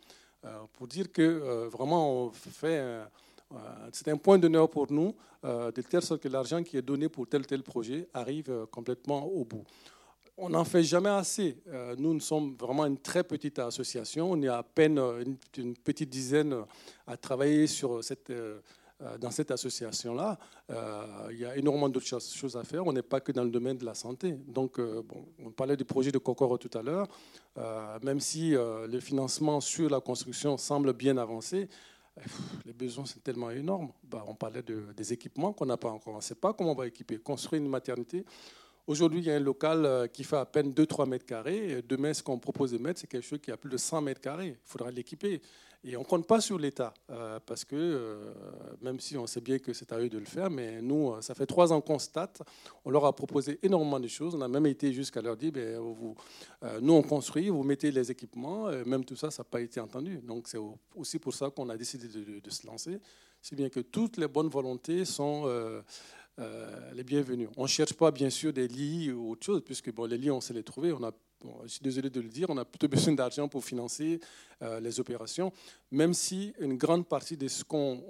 pour 0.73 0.87
dire 0.87 1.11
que 1.11 1.67
vraiment, 1.67 2.25
on 2.25 2.29
fait 2.31 3.07
c'est 3.91 4.09
un 4.09 4.17
point 4.17 4.37
d'honneur 4.37 4.69
pour 4.69 4.91
nous, 4.91 5.15
euh, 5.43 5.71
de 5.71 5.81
telle 5.81 6.01
sorte 6.01 6.21
que 6.21 6.27
l'argent 6.27 6.63
qui 6.63 6.77
est 6.77 6.81
donné 6.81 7.09
pour 7.09 7.27
tel 7.27 7.45
tel 7.45 7.63
projet 7.63 8.07
arrive 8.13 8.49
euh, 8.49 8.65
complètement 8.65 9.25
au 9.25 9.45
bout. 9.45 9.63
On 10.37 10.49
n'en 10.49 10.65
fait 10.65 10.83
jamais 10.83 11.09
assez. 11.09 11.57
Euh, 11.67 11.95
nous, 11.97 12.13
nous 12.13 12.19
sommes 12.19 12.55
vraiment 12.59 12.85
une 12.85 12.97
très 12.97 13.23
petite 13.23 13.57
association. 13.59 14.31
On 14.31 14.41
est 14.41 14.49
à 14.49 14.63
peine 14.63 14.99
une, 15.57 15.75
petite 15.77 16.09
dizaine 16.09 16.55
à 17.07 17.15
travailler 17.15 17.67
cette, 17.67 18.33
dans 19.19 19.31
cette 19.31 19.51
association-là. 19.51 20.37
il 21.31 21.37
y 21.37 21.45
a 21.45 21.55
énormément 21.55 21.87
d'autres 21.87 22.19
choses 22.19 22.57
à 22.57 22.63
faire. 22.65 22.85
On 22.85 22.91
n'est 22.91 23.01
pas 23.01 23.21
que 23.21 23.31
dans 23.31 23.45
le 23.45 23.49
domaine 23.49 23.77
de 23.77 23.85
la 23.85 23.93
santé. 23.93 24.33
Donc, 24.47 24.77
on 24.77 25.51
parlait 25.51 25.77
du 25.77 25.85
projet 25.85 26.11
de 26.11 26.17
Kokoro 26.17 26.57
tout 26.57 26.77
à 26.77 26.81
l'heure. 26.81 27.07
même 28.03 28.19
si 28.19 28.51
le 28.51 28.99
financement 28.99 29.61
sur 29.61 29.89
la 29.89 30.01
construction 30.01 30.57
semble 30.57 30.91
bien 30.91 31.15
avancé, 31.17 31.69
les 32.65 32.73
besoins 32.73 33.05
sont 33.05 33.19
tellement 33.19 33.51
énormes. 33.51 33.91
Bah, 34.03 34.23
on 34.27 34.35
parlait 34.35 34.63
de, 34.63 34.85
des 34.95 35.13
équipements 35.13 35.53
qu'on 35.53 35.65
n'a 35.65 35.77
pas 35.77 35.89
encore. 35.89 36.13
On 36.13 36.17
ne 36.17 36.21
sait 36.21 36.35
pas 36.35 36.53
comment 36.53 36.71
on 36.71 36.75
va 36.75 36.87
équiper. 36.87 37.17
Construire 37.17 37.61
une 37.61 37.69
maternité. 37.69 38.25
Aujourd'hui, 38.87 39.19
il 39.21 39.25
y 39.25 39.31
a 39.31 39.35
un 39.35 39.39
local 39.39 39.83
euh, 39.83 40.05
qui 40.05 40.23
fait 40.23 40.37
à 40.37 40.45
peine 40.45 40.71
2-3 40.71 41.09
mètres 41.09 41.25
carrés. 41.25 41.83
Demain, 41.89 42.13
ce 42.13 42.21
qu'on 42.21 42.37
propose 42.37 42.71
de 42.71 42.77
mettre, 42.77 42.99
c'est 42.99 43.07
quelque 43.07 43.25
chose 43.25 43.39
qui 43.41 43.49
a 43.49 43.57
plus 43.57 43.69
de 43.69 43.77
100 43.77 44.01
mètres 44.01 44.21
carrés. 44.21 44.59
Il 44.63 44.69
faudra 44.69 44.91
l'équiper. 44.91 45.41
Et 45.83 45.97
on 45.97 46.01
ne 46.01 46.05
compte 46.05 46.27
pas 46.27 46.39
sur 46.39 46.59
l'État, 46.59 46.93
euh, 47.09 47.39
parce 47.45 47.63
que 47.65 47.75
euh, 47.75 48.31
même 48.81 48.99
si 48.99 49.17
on 49.17 49.25
sait 49.25 49.41
bien 49.41 49.57
que 49.57 49.73
c'est 49.73 49.91
à 49.91 49.99
eux 49.99 50.09
de 50.09 50.19
le 50.19 50.25
faire, 50.25 50.51
mais 50.51 50.83
nous, 50.83 51.19
ça 51.21 51.33
fait 51.33 51.47
trois 51.47 51.73
ans 51.73 51.81
qu'on 51.81 51.93
constate, 51.93 52.41
on 52.83 52.91
leur 52.91 53.05
a 53.05 53.15
proposé 53.15 53.59
énormément 53.63 53.99
de 53.99 54.07
choses. 54.07 54.35
On 54.35 54.41
a 54.41 54.47
même 54.47 54.65
été 54.67 54.93
jusqu'à 54.93 55.21
leur 55.21 55.35
dire, 55.37 55.51
ben, 55.51 55.77
vous, 55.79 56.15
nous 56.81 56.93
on 56.93 57.03
construit, 57.03 57.49
vous 57.49 57.61
mettez 57.63 57.91
les 57.91 58.09
équipements, 58.09 58.65
même 58.85 59.05
tout 59.05 59.15
ça, 59.15 59.29
ça 59.29 59.43
n'a 59.43 59.49
pas 59.49 59.61
été 59.61 59.79
entendu. 59.79 60.17
Donc 60.23 60.47
c'est 60.47 60.57
aussi 60.95 61.19
pour 61.19 61.35
ça 61.35 61.51
qu'on 61.51 61.69
a 61.69 61.77
décidé 61.77 62.07
de, 62.07 62.49
se 62.49 62.65
lancer. 62.65 62.99
C'est 63.39 63.55
bien 63.55 63.69
que 63.69 63.81
toutes 63.81 64.17
les 64.17 64.27
bonnes 64.27 64.49
volontés 64.49 65.05
sont... 65.05 65.45
les 66.37 67.03
bienvenues. 67.03 67.49
On 67.57 67.63
ne 67.63 67.67
cherche 67.67 67.93
pas, 67.93 68.11
bien 68.11 68.29
sûr, 68.29 68.51
des 68.51 68.67
lits 68.67 69.11
ou 69.11 69.31
autre 69.31 69.45
chose, 69.45 69.61
puisque 69.63 69.93
bon, 69.93 70.05
les 70.05 70.17
lits, 70.17 70.31
on 70.31 70.41
sait 70.41 70.53
les 70.53 70.63
trouver. 70.63 70.91
On 70.91 71.03
a 71.03 71.11
je 71.63 71.67
suis 71.67 71.81
désolé 71.81 72.09
de 72.09 72.21
le 72.21 72.29
dire, 72.29 72.49
on 72.49 72.57
a 72.57 72.65
plutôt 72.65 72.87
besoin 72.95 73.13
d'argent 73.13 73.47
pour 73.47 73.63
financer 73.63 74.19
euh, 74.61 74.79
les 74.79 74.99
opérations, 74.99 75.51
même 75.91 76.13
si 76.13 76.53
une 76.59 76.77
grande 76.77 77.07
partie 77.07 77.35
de 77.35 77.47
ce 77.47 77.63
qu'on, 77.63 78.01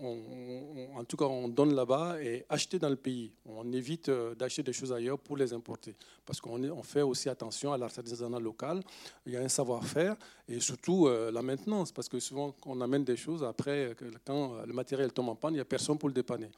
en 0.96 1.04
tout 1.04 1.18
cas, 1.18 1.26
on 1.26 1.48
donne 1.48 1.74
là-bas 1.74 2.22
est 2.22 2.46
acheté 2.50 2.78
dans 2.78 2.90
le 2.90 2.96
pays. 2.96 3.32
On 3.46 3.72
évite 3.74 4.10
euh, 4.10 4.36
d'acheter 4.36 4.64
des 4.64 4.74
choses 4.74 4.94
ailleurs 4.94 5.20
pour 5.20 5.38
les 5.38 5.54
importer, 5.54 5.96
parce 6.26 6.40
qu'on 6.40 6.64
on 6.64 6.84
fait 6.84 7.02
aussi 7.02 7.30
attention 7.30 7.74
à 7.74 7.78
l'artisanat 7.78 8.40
local. 8.40 8.82
Il 9.26 9.34
y 9.34 9.38
a 9.38 9.42
un 9.42 9.50
savoir-faire 9.50 10.16
et 10.48 10.60
surtout 10.60 11.08
euh, 11.08 11.32
la 11.32 11.42
maintenance, 11.42 11.92
parce 11.92 12.10
que 12.10 12.20
souvent, 12.20 12.56
on 12.66 12.80
amène 12.82 13.04
des 13.04 13.18
choses 13.18 13.44
après, 13.44 13.96
quand 14.24 14.66
le 14.66 14.74
matériel 14.74 15.12
tombe 15.12 15.30
en 15.30 15.36
panne, 15.36 15.54
il 15.54 15.58
n'y 15.58 15.62
a 15.62 15.66
personne 15.66 15.98
pour 15.98 16.10
le 16.10 16.14
dépanner. 16.14 16.50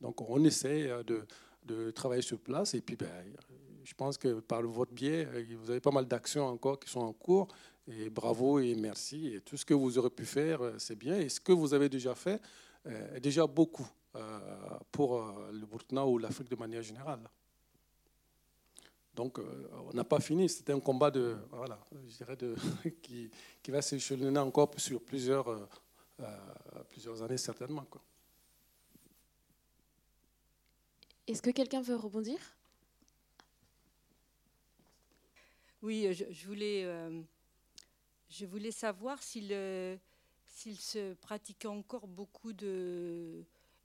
Donc, 0.00 0.20
on 0.20 0.44
essaie 0.44 0.88
de, 1.04 1.26
de 1.64 1.90
travailler 1.90 2.22
sur 2.22 2.38
place 2.38 2.74
et 2.74 2.80
puis 2.80 2.96
ben, 2.96 3.08
je 3.86 3.94
pense 3.94 4.18
que 4.18 4.40
par 4.40 4.62
votre 4.62 4.92
biais, 4.92 5.26
euh, 5.32 5.44
vous 5.60 5.70
avez 5.70 5.80
pas 5.80 5.92
mal 5.92 6.06
d'actions 6.06 6.46
encore 6.46 6.80
qui 6.80 6.90
sont 6.90 7.00
en 7.00 7.12
cours. 7.12 7.46
Et 7.86 8.10
bravo 8.10 8.58
et 8.58 8.74
merci. 8.74 9.28
Et 9.28 9.40
tout 9.40 9.56
ce 9.56 9.64
que 9.64 9.74
vous 9.74 9.96
aurez 9.96 10.10
pu 10.10 10.24
faire, 10.24 10.60
euh, 10.60 10.74
c'est 10.78 10.96
bien. 10.96 11.16
Et 11.16 11.28
ce 11.28 11.38
que 11.38 11.52
vous 11.52 11.72
avez 11.72 11.88
déjà 11.88 12.14
fait 12.14 12.42
euh, 12.86 13.20
déjà 13.20 13.46
beaucoup 13.46 13.86
pour 14.92 15.22
le 15.52 15.66
Burkina 15.66 16.06
ou 16.06 16.16
l'Afrique 16.16 16.48
de 16.48 16.56
manière 16.56 16.80
générale. 16.80 17.20
Donc, 19.14 19.38
on 19.38 19.94
n'a 19.94 20.04
pas 20.04 20.20
fini. 20.20 20.48
C'était 20.48 20.72
un 20.72 20.80
combat 20.80 21.10
de, 21.10 21.36
voilà, 21.50 21.78
je 22.08 22.16
dirais 22.16 22.36
de, 22.36 22.54
qui, 23.02 23.30
va 23.68 23.82
s'échelonner 23.82 24.38
encore 24.38 24.70
sur 24.78 25.02
plusieurs 25.02 25.68
années, 27.20 27.36
certainement. 27.36 27.84
Est-ce 31.26 31.42
que 31.42 31.50
quelqu'un 31.50 31.82
veut 31.82 31.96
rebondir? 31.96 32.38
Oui, 35.82 36.08
je, 36.12 36.46
voulais, 36.46 36.84
euh, 36.84 37.20
je 38.28 38.46
voulais 38.46 38.70
savoir 38.70 39.22
s'il 39.22 39.56
s'il 40.46 40.78
se 40.80 41.14
pratiquait 41.14 41.68
encore 41.68 42.06
beaucoup 42.06 42.52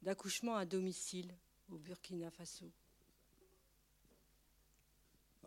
d'accouchements 0.02 0.56
à 0.56 0.66
domicile 0.66 1.34
au 1.70 1.78
Burkina 1.78 2.30
Faso. 2.32 2.66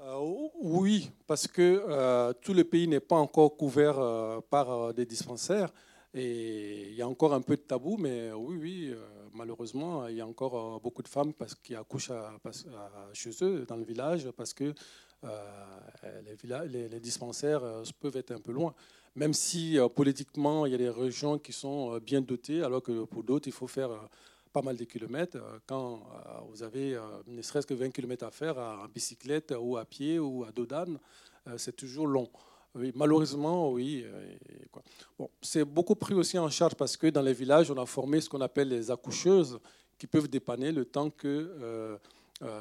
Euh, 0.00 0.48
oui, 0.60 1.10
parce 1.26 1.46
que 1.46 1.62
euh, 1.88 2.32
tout 2.34 2.52
le 2.52 2.64
pays 2.64 2.88
n'est 2.88 3.00
pas 3.00 3.16
encore 3.16 3.56
couvert 3.56 4.42
par 4.50 4.92
des 4.92 5.06
dispensaires 5.06 5.72
et 6.14 6.88
il 6.90 6.94
y 6.94 7.02
a 7.02 7.08
encore 7.08 7.34
un 7.34 7.40
peu 7.40 7.56
de 7.56 7.62
tabou, 7.62 7.96
mais 7.96 8.30
oui, 8.32 8.56
oui, 8.56 8.94
malheureusement, 9.32 10.06
il 10.06 10.16
y 10.16 10.20
a 10.20 10.26
encore 10.26 10.80
beaucoup 10.80 11.02
de 11.02 11.08
femmes 11.08 11.32
parce, 11.32 11.54
qui 11.54 11.74
accouchent 11.74 12.12
chez 13.12 13.30
eux, 13.42 13.64
dans 13.66 13.76
le 13.76 13.84
village, 13.84 14.30
parce 14.30 14.54
que 14.54 14.72
euh, 15.24 16.20
les, 16.68 17.00
dispensaires 17.00 17.64
euh, 17.64 17.82
peuvent 18.00 18.16
être 18.16 18.32
un 18.32 18.40
peu 18.40 18.52
loin. 18.52 18.74
Même 19.16 19.32
si 19.32 19.78
euh, 19.78 19.88
politiquement, 19.88 20.66
il 20.66 20.72
y 20.72 20.74
a 20.74 20.78
des 20.78 20.90
régions 20.90 21.38
qui 21.38 21.52
sont 21.52 21.98
bien 21.98 22.20
dotées, 22.20 22.62
alors 22.62 22.82
que 22.82 23.04
pour 23.04 23.22
d'autres, 23.22 23.48
il 23.48 23.52
faut 23.52 23.66
faire 23.66 23.90
pas 24.52 24.62
mal 24.62 24.76
de 24.76 24.84
kilomètres. 24.84 25.38
Quand 25.66 26.02
vous 26.48 26.62
avez 26.62 27.00
ne 27.26 27.42
serait-ce 27.42 27.66
que 27.66 27.74
20 27.74 27.90
km 27.90 28.24
à 28.24 28.30
faire 28.30 28.58
en 28.58 28.86
bicyclette 28.86 29.52
ou 29.58 29.76
à 29.76 29.84
pied 29.84 30.18
ou 30.20 30.44
à 30.44 30.52
dos 30.52 30.66
d'âne, 30.66 30.98
c'est 31.56 31.74
toujours 31.74 32.06
long. 32.06 32.28
Oui, 32.74 32.92
malheureusement, 32.94 33.70
oui. 33.70 34.04
Bon, 35.18 35.30
c'est 35.40 35.64
beaucoup 35.64 35.94
pris 35.94 36.14
aussi 36.14 36.38
en 36.38 36.50
charge 36.50 36.74
parce 36.74 36.96
que 36.96 37.06
dans 37.06 37.22
les 37.22 37.32
villages, 37.32 37.70
on 37.70 37.80
a 37.80 37.86
formé 37.86 38.20
ce 38.20 38.28
qu'on 38.28 38.40
appelle 38.40 38.68
les 38.68 38.90
accoucheuses 38.90 39.58
qui 39.96 40.06
peuvent 40.06 40.28
dépanner 40.28 40.72
le 40.72 40.84
temps 40.84 41.10
que 41.10 41.98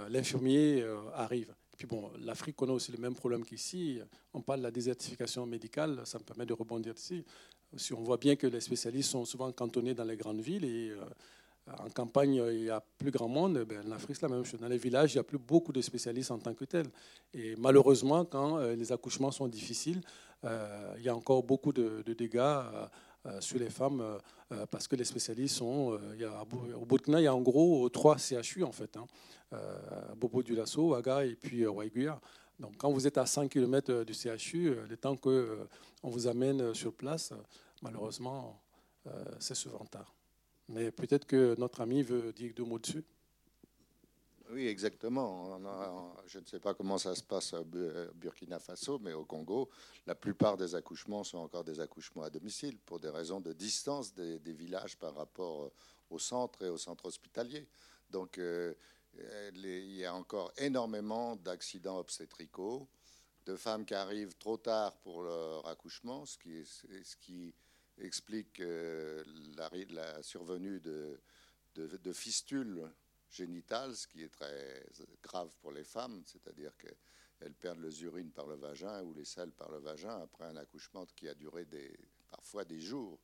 l'infirmier 0.09 0.85
arrive 1.15 1.53
puis 1.77 1.87
bon, 1.87 2.11
l'Afrique 2.19 2.55
connaît 2.55 2.71
aussi 2.71 2.91
le 2.91 2.97
même 2.97 3.15
problème 3.15 3.43
qu'ici. 3.43 3.99
On 4.33 4.41
parle 4.41 4.59
de 4.59 4.63
la 4.63 4.71
désertification 4.71 5.45
médicale, 5.45 6.01
ça 6.05 6.19
me 6.19 6.23
permet 6.23 6.45
de 6.45 6.53
rebondir 6.53 6.93
ici. 6.95 7.23
On 7.91 8.03
voit 8.03 8.17
bien 8.17 8.35
que 8.35 8.47
les 8.47 8.61
spécialistes 8.61 9.11
sont 9.11 9.25
souvent 9.25 9.51
cantonnés 9.51 9.93
dans 9.93 10.03
les 10.03 10.15
grandes 10.15 10.41
villes 10.41 10.65
et 10.65 10.91
euh, 10.91 11.03
en 11.67 11.89
campagne, 11.89 12.43
il 12.51 12.65
y 12.65 12.69
a 12.69 12.83
plus 12.97 13.11
grand 13.11 13.27
monde, 13.27 13.59
ben, 13.67 13.87
en 13.87 13.91
Afrique, 13.91 14.17
c'est 14.17 14.27
la 14.27 14.35
même 14.35 14.43
chose. 14.43 14.59
Dans 14.59 14.67
les 14.67 14.77
villages, 14.77 15.13
il 15.13 15.17
n'y 15.17 15.21
a 15.21 15.23
plus 15.23 15.37
beaucoup 15.37 15.71
de 15.71 15.81
spécialistes 15.81 16.31
en 16.31 16.39
tant 16.39 16.53
que 16.53 16.65
tels. 16.65 16.89
Et 17.33 17.55
malheureusement, 17.57 18.25
quand 18.25 18.57
euh, 18.57 18.75
les 18.75 18.91
accouchements 18.91 19.31
sont 19.31 19.47
difficiles, 19.47 20.01
euh, 20.43 20.93
il 20.97 21.03
y 21.03 21.09
a 21.09 21.15
encore 21.15 21.43
beaucoup 21.43 21.71
de, 21.71 22.03
dégâts 22.13 22.59
sur 23.39 23.57
les 23.57 23.69
femmes 23.69 24.03
parce 24.69 24.85
que 24.85 24.97
les 24.97 25.05
spécialistes 25.05 25.55
sont. 25.55 25.97
Au 26.77 26.85
Burkina, 26.85 27.21
il 27.21 27.23
y 27.23 27.27
a 27.27 27.33
en 27.33 27.39
gros 27.39 27.87
trois 27.87 28.17
CHU 28.17 28.65
en 28.65 28.73
fait. 28.73 28.97
Hein. 28.97 29.05
Euh, 29.53 30.15
Bobo 30.15 30.41
du 30.41 30.55
Lasso, 30.55 30.89
Waga 30.89 31.25
et 31.25 31.35
puis 31.35 31.63
euh, 31.63 31.69
Waiguya. 31.69 32.19
Donc 32.59 32.77
quand 32.77 32.91
vous 32.91 33.05
êtes 33.05 33.17
à 33.17 33.25
100 33.25 33.49
km 33.49 33.91
euh, 33.91 34.05
du 34.05 34.13
CHU, 34.13 34.75
le 34.89 34.97
temps 34.97 35.15
qu'on 35.15 35.67
vous 36.03 36.27
amène 36.27 36.73
sur 36.73 36.93
place, 36.93 37.33
malheureusement, 37.81 38.59
c'est 39.37 39.55
souvent 39.55 39.83
tard. 39.85 40.13
Mais 40.69 40.91
peut-être 40.91 41.25
que 41.25 41.55
notre 41.57 41.81
ami 41.81 42.03
veut 42.03 42.31
dire 42.33 42.53
deux 42.55 42.63
mots 42.63 42.79
dessus. 42.79 43.03
Oui, 44.49 44.67
exactement. 44.67 45.59
je 46.27 46.37
ne 46.37 46.45
sais 46.45 46.59
pas 46.59 46.73
comment 46.75 46.97
ça 46.99 47.15
se 47.15 47.23
passe 47.23 47.53
à 47.53 47.63
Burkina 47.63 48.59
Faso, 48.59 48.99
mais 48.99 49.13
au 49.13 49.25
Congo, 49.25 49.69
la 50.05 50.13
plupart 50.13 50.57
des 50.57 50.75
accouchements 50.75 51.23
sont 51.23 51.39
encore 51.39 51.63
des 51.63 51.79
accouchements 51.79 52.21
à 52.23 52.29
domicile 52.29 52.77
pour 52.77 52.99
des 52.99 53.09
raisons 53.09 53.41
de 53.41 53.51
distance 53.51 54.13
des, 54.13 54.37
villages 54.53 54.95
par 54.97 55.15
rapport 55.15 55.71
au 56.09 56.19
centre 56.19 56.61
et 56.63 56.69
au 56.69 56.77
centre 56.77 57.05
hospitalier. 57.05 57.67
Donc, 58.11 58.39
il 58.39 59.95
y 59.95 60.05
a 60.05 60.13
encore 60.13 60.53
énormément 60.57 61.35
d'accidents 61.35 61.97
obstétricaux, 61.97 62.87
de 63.47 63.55
femmes 63.55 63.85
qui 63.85 63.95
arrivent 63.95 64.37
trop 64.37 64.57
tard 64.57 64.95
pour 64.97 65.23
leur 65.23 65.67
accouchement, 65.67 66.25
ce 66.25 66.37
qui 66.37 67.55
explique 67.99 68.59
euh, 68.59 69.23
la, 69.89 70.21
survenue 70.23 70.79
de, 70.79 71.19
fistules 72.13 72.89
génitales, 73.29 73.95
ce 73.95 74.07
qui 74.07 74.23
est 74.23 74.29
très 74.29 74.85
grave 75.21 75.53
pour 75.61 75.71
les 75.71 75.83
femmes, 75.83 76.23
c'est-à-dire 76.25 76.75
qu'elles 76.77 77.53
perdent 77.53 77.81
les 77.81 78.03
urines 78.03 78.31
par 78.31 78.45
le 78.45 78.55
vagin 78.55 79.01
ou 79.03 79.13
les 79.13 79.25
selles 79.25 79.51
par 79.51 79.71
le 79.71 79.79
vagin 79.79 80.21
après 80.21 80.45
un 80.45 80.55
accouchement 80.55 81.05
qui 81.15 81.27
a 81.27 81.33
duré 81.33 81.65
parfois 82.29 82.65
des 82.65 82.79
jours. 82.79 83.19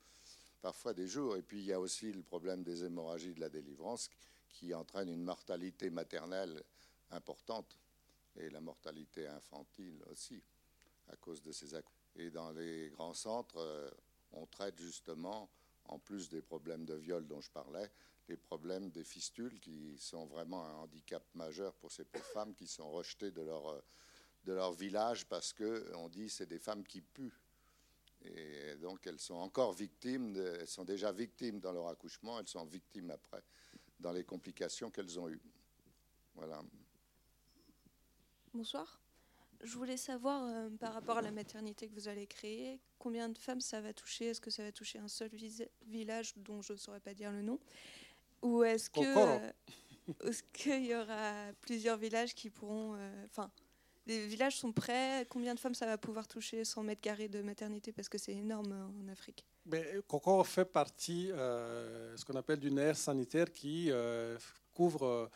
Parfois 0.62 0.94
des 0.94 1.08
jours. 1.08 1.38
Et 1.38 1.42
puis 1.42 1.60
il 1.60 1.66
y 1.66 1.74
a 1.74 1.80
aussi 1.80 2.12
le 2.12 2.22
problème 2.22 2.64
des 2.64 2.84
hémorragies 2.84 3.34
de 3.34 3.40
la 3.40 3.50
délivrance 3.50 4.10
qui 4.50 4.74
entraîne 4.74 5.10
une 5.10 5.24
mortalité 5.24 5.90
maternelle 5.90 6.62
importante 7.12 7.80
et 8.36 8.50
la 8.50 8.60
mortalité 8.60 9.28
infantile 9.28 10.04
aussi 10.08 10.42
à 11.08 11.16
cause 11.16 11.42
de 11.42 11.52
ces 11.52 11.74
accouchements. 11.76 11.96
Et 12.16 12.32
dans 12.32 12.52
les 12.52 12.90
grands 12.90 13.14
centres, 13.14 13.58
euh, 13.58 13.90
on 14.32 14.46
traite 14.46 14.80
justement, 14.80 15.50
en 15.86 16.00
plus 16.00 16.30
des 16.30 16.42
problèmes 16.42 16.86
de 16.86 16.96
viol 16.96 17.26
dont 17.28 17.42
je 17.42 17.52
parlais, 17.52 17.92
les 18.28 18.38
problèmes 18.38 18.92
des 18.92 19.04
fistules 19.04 19.60
qui 19.60 19.98
sont 19.98 20.26
vraiment 20.28 20.64
un 20.66 20.74
handicap 20.76 21.24
majeur 21.34 21.74
pour 21.76 21.92
ces 21.92 22.06
pauvres 22.06 22.26
femmes 22.26 22.54
qui 22.54 22.68
sont 22.68 22.92
rejetées 22.92 23.32
de 23.32 23.42
leur, 23.42 23.68
euh, 23.70 23.82
de 24.46 24.54
leur 24.54 24.72
village 24.74 25.26
parce 25.26 25.52
qu'on 25.52 26.10
dit 26.10 26.30
c'est 26.30 26.46
des 26.46 26.60
femmes 26.60 26.84
qui 26.84 27.02
puent. 27.02 27.34
Et 28.22 28.76
donc 28.76 29.08
elles 29.08 29.20
sont 29.20 29.36
encore 29.36 29.74
victimes, 29.74 30.36
elles 30.36 30.68
sont 30.68 30.84
déjà 30.84 31.12
victimes 31.12 31.60
dans 31.60 31.72
leur 31.72 31.88
accouchement, 31.88 32.40
elles 32.40 32.48
sont 32.48 32.66
victimes 32.66 33.12
après 33.12 33.42
dans 34.00 34.12
les 34.12 34.24
complications 34.24 34.92
qu'elles 34.92 35.20
ont 35.20 35.30
eues. 35.30 35.42
Voilà. 36.36 36.62
Bonsoir. 38.54 39.00
Je 39.62 39.78
voulais 39.78 39.98
savoir, 39.98 40.44
euh, 40.44 40.70
par 40.80 40.94
rapport 40.94 41.18
à 41.18 41.22
la 41.22 41.32
maternité 41.32 41.88
que 41.88 41.94
vous 41.94 42.08
allez 42.08 42.28
créer, 42.28 42.80
combien 42.98 43.30
de 43.30 43.38
femmes 43.38 43.62
ça 43.62 43.82
va 43.82 43.94
toucher? 43.94 44.28
Est-ce 44.28 44.42
que 44.42 44.50
ça 44.50 44.64
va 44.64 44.72
toucher 44.72 45.00
un 45.00 45.08
seul 45.08 45.30
village 45.86 46.34
dont 46.38 46.62
je 46.62 46.74
ne 46.74 46.78
saurais 46.78 47.02
pas 47.02 47.14
dire 47.14 47.32
le 47.32 47.42
nom? 47.42 47.60
Ou 48.42 48.64
est-ce 48.64 48.90
que 48.90 49.02
euh, 49.02 49.52
est-ce 50.24 50.44
qu'il 50.54 50.86
y 50.86 50.96
aura 50.96 51.52
plusieurs 51.62 51.98
villages 51.98 52.34
qui 52.34 52.50
pourront... 52.50 52.96
Euh, 52.96 53.26
enfin, 53.26 53.52
les 54.08 54.26
villages 54.28 54.58
sont 54.58 54.72
prêts 54.72 55.28
Combien 55.30 55.54
de 55.54 55.60
femmes 55.60 55.76
ça 55.76 55.86
va 55.86 55.98
pouvoir 55.98 56.28
toucher 56.28 56.64
100 56.64 56.84
mètres 56.84 57.02
carrés 57.02 57.28
de 57.28 57.42
maternité? 57.42 57.92
Parce 57.92 58.10
que 58.10 58.18
c'est 58.18 58.34
énorme 58.34 58.92
en 59.00 59.08
Afrique. 59.08 59.46
Mais 59.66 59.86
Coco 60.08 60.44
fait 60.44 60.66
partie, 60.66 61.28
ce 61.28 62.26
qu'on 62.26 62.36
appelle 62.36 62.60
d'une 62.60 62.80
aire 62.80 62.98
sanitaire 62.98 63.52
qui 63.52 63.92
couvre 64.80 65.06
euh, 65.06 65.28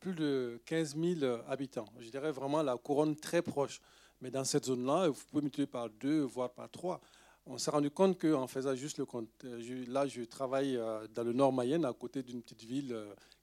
plus 0.00 0.14
de 0.14 0.60
15 0.66 0.96
000 0.96 1.40
habitants. 1.48 1.86
Je 1.98 2.10
dirais 2.10 2.32
vraiment 2.32 2.62
la 2.62 2.76
couronne 2.76 3.16
très 3.16 3.42
proche. 3.42 3.80
Mais 4.20 4.30
dans 4.30 4.44
cette 4.44 4.66
zone-là, 4.66 5.08
vous 5.08 5.20
pouvez 5.30 5.42
multiplier 5.42 5.66
par 5.66 5.88
deux, 5.88 6.20
voire 6.20 6.50
par 6.50 6.68
trois. 6.68 7.00
On 7.46 7.56
s'est 7.56 7.70
rendu 7.70 7.90
compte 7.90 8.20
qu'en 8.20 8.46
faisant 8.46 8.74
juste 8.74 8.98
le 8.98 9.06
compte, 9.06 9.28
euh, 9.44 9.84
là 9.88 10.06
je 10.06 10.22
travaille 10.22 10.76
euh, 10.76 11.06
dans 11.14 11.24
le 11.24 11.32
nord 11.32 11.52
Mayenne, 11.52 11.86
à 11.86 11.92
côté 11.92 12.22
d'une 12.22 12.42
petite 12.42 12.64
ville 12.64 12.94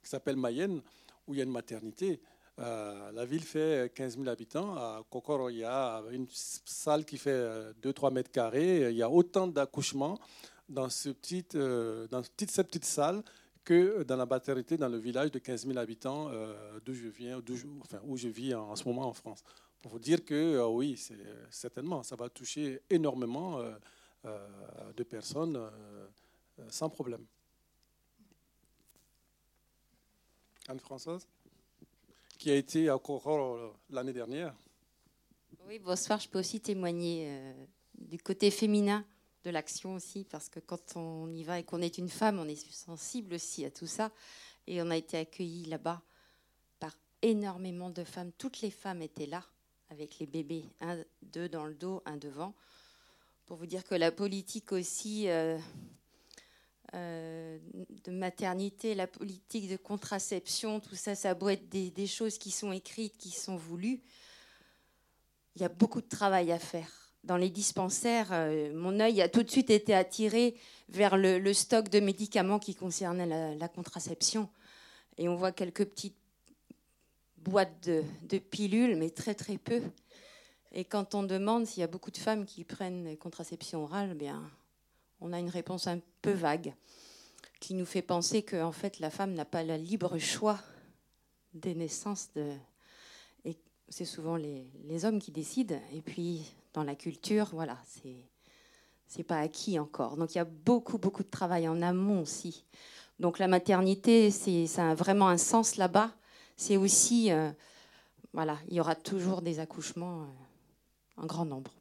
qui 0.03 0.09
s'appelle 0.09 0.35
Mayenne, 0.35 0.81
où 1.27 1.33
il 1.33 1.38
y 1.38 1.41
a 1.41 1.43
une 1.43 1.51
maternité. 1.51 2.21
la 2.57 3.25
ville 3.25 3.43
fait 3.43 3.91
15 3.93 4.17
000 4.17 4.29
habitants. 4.29 4.75
À 4.75 5.03
Kokoro, 5.09 5.49
il 5.49 5.57
y 5.57 5.63
a 5.63 6.01
une 6.11 6.27
salle 6.31 7.05
qui 7.05 7.17
fait 7.17 7.73
2-3 7.81 8.13
mètres 8.13 8.31
carrés. 8.31 8.89
Il 8.89 8.95
y 8.95 9.03
a 9.03 9.09
autant 9.09 9.47
d'accouchements 9.47 10.17
dans, 10.69 10.89
ce 10.89 11.09
petit, 11.09 11.43
dans 11.53 12.23
cette 12.23 12.67
petite 12.67 12.85
salle 12.85 13.23
que 13.68 14.03
dans 14.03 14.15
la 14.15 14.26
maternité 14.26 14.78
dans 14.78 14.88
le 14.88 14.97
village 14.97 15.30
de 15.30 15.39
15 15.39 15.68
000 15.68 15.78
habitants 15.78 16.30
euh, 16.30 16.80
d'où 16.86 16.93
je 16.93 17.09
viens, 17.09 17.41
où 18.05 18.15
je 18.15 18.30
vis 18.30 18.55
en, 18.55 18.74
ce 18.78 18.88
moment 18.88 19.05
en 19.09 19.13
France. 19.13 19.43
Pour 19.82 19.91
vous 19.91 19.99
dire 19.99 20.24
que 20.24 20.34
euh, 20.34 20.68
oui, 20.68 20.97
certainement, 21.49 22.01
ça 22.01 22.15
va 22.15 22.30
toucher 22.30 22.82
énormément 22.89 23.59
euh, 23.59 24.47
de 24.95 25.03
personnes 25.03 25.59
sans 26.70 26.89
problème. 26.89 27.26
Anne-Françoise, 30.70 31.28
qui 32.38 32.49
a 32.49 32.55
été 32.55 32.88
à 32.88 32.97
Corot 32.97 33.74
l'année 33.89 34.13
dernière. 34.13 34.55
Oui, 35.68 35.78
bonsoir, 35.80 36.22
je 36.22 36.30
peux 36.30 36.39
aussi 36.39 36.61
témoigner 36.61 37.53
du 37.97 38.18
côté 38.18 38.49
féminin 38.49 39.03
de 39.48 39.52
l'action 39.52 39.95
aussi, 39.95 40.26
parce 40.26 40.50
que 40.50 40.60
quand 40.60 40.98
on 40.98 41.32
y 41.32 41.43
va 41.43 41.58
et 41.60 41.64
qu'on 41.64 41.82
est 41.82 41.98
une 41.98 42.10
femme, 42.10 42.38
on 42.38 42.48
est 42.50 42.70
sensible 42.70 43.36
aussi 43.36 43.64
à 43.64 43.72
tout 43.72 43.88
ça. 43.88 44.12
Et 44.68 44.82
on 44.82 44.89
a 44.89 44.98
été 44.98 45.18
accueillis 45.18 45.66
là-bas 45.66 46.02
par 46.80 46.91
énormément 47.22 47.89
de 47.89 48.04
femmes. 48.04 48.34
Toutes 48.38 48.60
les 48.60 48.72
femmes 48.72 49.02
étaient 49.02 49.26
là, 49.26 49.41
avec 49.89 50.20
les 50.20 50.26
bébés, 50.26 50.66
un, 50.82 51.02
deux 51.22 51.48
dans 51.48 51.66
le 51.66 51.76
dos, 51.76 52.04
un 52.06 52.18
devant. 52.18 52.54
Pour 53.45 53.56
vous 53.56 53.66
dire 53.66 53.86
que 53.86 53.95
la 53.95 54.12
politique 54.12 54.74
aussi 54.74 55.30
euh, 55.30 55.58
euh, 56.93 57.58
de 58.04 58.12
maternité, 58.12 58.95
la 58.95 59.08
politique 59.08 59.70
de 59.70 59.78
contraception, 59.78 60.82
tout 60.82 60.95
ça, 60.95 61.16
ça 61.16 61.34
doit 61.34 61.54
être 61.54 61.70
des, 61.70 61.89
des 61.89 62.08
choses 62.08 62.38
qui 62.38 62.52
sont 62.52 62.74
écrites, 62.74 63.18
qui 63.18 63.32
sont 63.32 63.56
voulues. 63.56 64.02
Il 65.56 65.62
y 65.62 65.66
a 65.66 65.70
beaucoup 65.70 66.02
de 66.02 66.10
travail 66.10 66.52
à 66.52 66.60
faire 66.60 67.07
dans 67.24 67.38
les 67.38 67.49
dispensaires, 67.49 68.30
euh, 68.32 68.74
mon 68.74 68.99
œil 68.99 69.22
a 69.22 69.30
tout 69.30 69.43
de 69.43 69.51
suite 69.51 69.70
été 69.70 69.93
attiré 69.93 70.55
vers 70.89 71.18
le, 71.18 71.53
stock 71.53 71.89
de 71.89 71.99
médicaments 71.99 72.59
qui 72.59 72.74
concernaient 72.74 73.55
la, 73.55 73.68
contraception. 73.68 74.49
Et 75.18 75.28
on 75.28 75.36
voit 75.36 75.51
quelques 75.51 75.86
petites 75.86 76.15
boîtes 77.38 77.89
de, 77.89 78.38
pilules, 78.38 78.95
mais 78.95 79.09
très 79.09 79.36
très 79.36 79.57
peu. 79.57 79.82
Et 80.72 80.86
quand 80.86 81.15
on 81.15 81.24
demande 81.24 81.65
s'il 81.65 81.82
y 81.82 81.84
a 81.84 81.88
beaucoup 81.88 82.11
de 82.11 82.18
femmes 82.18 82.45
qui 82.45 82.63
prennent 82.63 83.03
des 83.03 83.18
contraceptions 83.18 83.84
orales, 83.84 84.09
eh 84.13 84.15
bien, 84.15 84.49
on 85.20 85.34
a 85.34 85.39
une 85.39 85.49
réponse 85.49 85.88
un 85.88 85.99
peu 86.22 86.32
vague 86.32 86.74
qui 87.59 87.74
nous 87.74 87.86
fait 87.86 88.01
penser 88.01 88.43
que 88.43 88.61
en 88.61 88.72
fait, 88.72 88.99
la 88.99 89.09
femme 89.09 89.34
n'a 89.34 89.45
pas 89.45 89.63
le 89.63 89.76
libre 89.76 90.18
choix 90.18 90.59
des 91.53 91.76
naissances. 91.76 92.30
C'est 93.89 94.05
souvent 94.05 94.36
les, 94.36 94.68
les 94.84 95.05
hommes 95.05 95.20
qui 95.20 95.32
décident. 95.32 95.80
Et 95.93 96.01
puis, 96.01 96.51
dans 96.78 96.84
la 96.84 96.95
culture, 96.95 97.49
voilà, 97.53 97.75
c'est 97.88 98.23
c'est 99.07 99.23
pas 99.23 99.39
acquis 99.39 99.80
encore. 99.80 100.15
Donc 100.15 100.36
il 100.36 100.38
y 100.38 100.41
a 100.41 100.45
beaucoup 100.45 100.99
beaucoup 100.99 101.23
de 101.23 101.30
travail 101.30 101.67
en 101.67 101.82
amont 101.82 102.21
aussi. 102.21 102.65
Donc 103.19 103.39
la 103.39 103.47
maternité, 103.47 104.30
c'est 104.30 104.67
ça 104.67 104.91
a 104.91 104.93
vraiment 104.93 105.28
un 105.28 105.39
sens 105.39 105.78
là-bas. 105.78 106.15
C'est 106.55 106.78
aussi 106.78 107.32
euh, 107.32 107.51
voilà, 108.32 108.59
il 108.67 108.75
y 108.75 108.80
aura 108.80 108.93
toujours 108.93 109.41
des 109.41 109.59
accouchements 109.59 110.21
euh, 110.21 111.23
en 111.23 111.25
grand 111.25 111.45
nombre. 111.45 111.73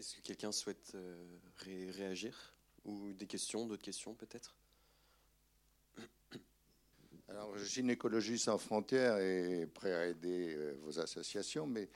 Est-ce 0.00 0.16
que 0.16 0.22
quelqu'un 0.22 0.50
souhaite 0.50 0.90
euh, 0.96 1.24
réagir? 1.96 2.52
Ou 2.84 3.12
des 3.12 3.28
questions, 3.28 3.64
d'autres 3.64 3.84
questions 3.84 4.14
peut-être? 4.14 4.56
Alors, 7.28 7.58
Gynécologie 7.58 8.38
sans 8.38 8.56
frontières 8.56 9.16
est 9.18 9.66
prêt 9.66 9.92
à 9.92 10.06
aider 10.06 10.54
euh, 10.54 10.74
vos 10.82 11.00
associations, 11.00 11.66
mais 11.66 11.88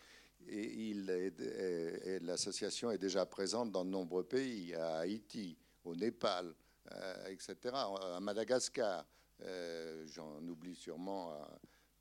l'association 2.22 2.90
est 2.90 2.98
déjà 2.98 3.24
présente 3.26 3.70
dans 3.70 3.84
de 3.84 3.90
nombreux 3.90 4.24
pays, 4.24 4.74
à 4.74 4.98
Haïti, 4.98 5.56
au 5.84 5.94
Népal, 5.94 6.52
euh, 6.90 7.26
etc., 7.26 7.56
à 7.74 8.18
Madagascar. 8.20 9.06
Euh, 9.42 10.04
j'en 10.08 10.42
oublie 10.48 10.74
sûrement 10.74 11.32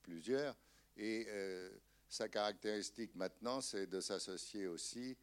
plusieurs. 0.01 0.55
Et 0.97 1.27
sa 2.07 2.27
caractéristique 2.27 3.13
maintenant, 3.15 3.61
c'est 3.61 3.87
de 3.87 4.01
s'associer 4.01 4.67
aussi 4.67 5.15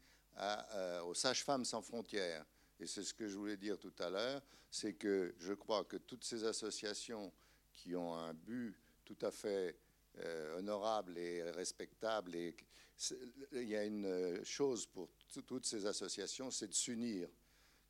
aux 1.03 1.13
sages-femmes 1.13 1.65
sans 1.65 1.81
frontières. 1.81 2.45
Et 2.79 2.87
c'est 2.87 3.03
ce 3.03 3.13
que 3.13 3.27
je 3.27 3.37
voulais 3.37 3.57
dire 3.57 3.77
tout 3.77 3.93
à 3.99 4.09
l'heure, 4.09 4.41
c'est 4.69 4.93
que 4.93 5.35
je 5.39 5.53
crois 5.53 5.83
que 5.83 5.97
toutes 5.97 6.23
ces 6.23 6.43
associations 6.45 7.33
qui 7.77 7.95
ont 7.95 8.13
un 8.15 8.33
but 8.33 8.75
tout 9.05 9.17
à 9.21 9.31
fait 9.31 9.77
euh, 10.19 10.57
honorable 10.57 11.17
et 11.17 11.43
respectable. 11.51 12.35
Il 12.35 13.69
y 13.69 13.75
a 13.75 13.85
une 13.85 14.43
chose 14.43 14.85
pour 14.87 15.09
toutes 15.45 15.65
ces 15.65 15.85
associations, 15.85 16.51
c'est 16.51 16.67
de 16.67 16.73
s'unir. 16.73 17.29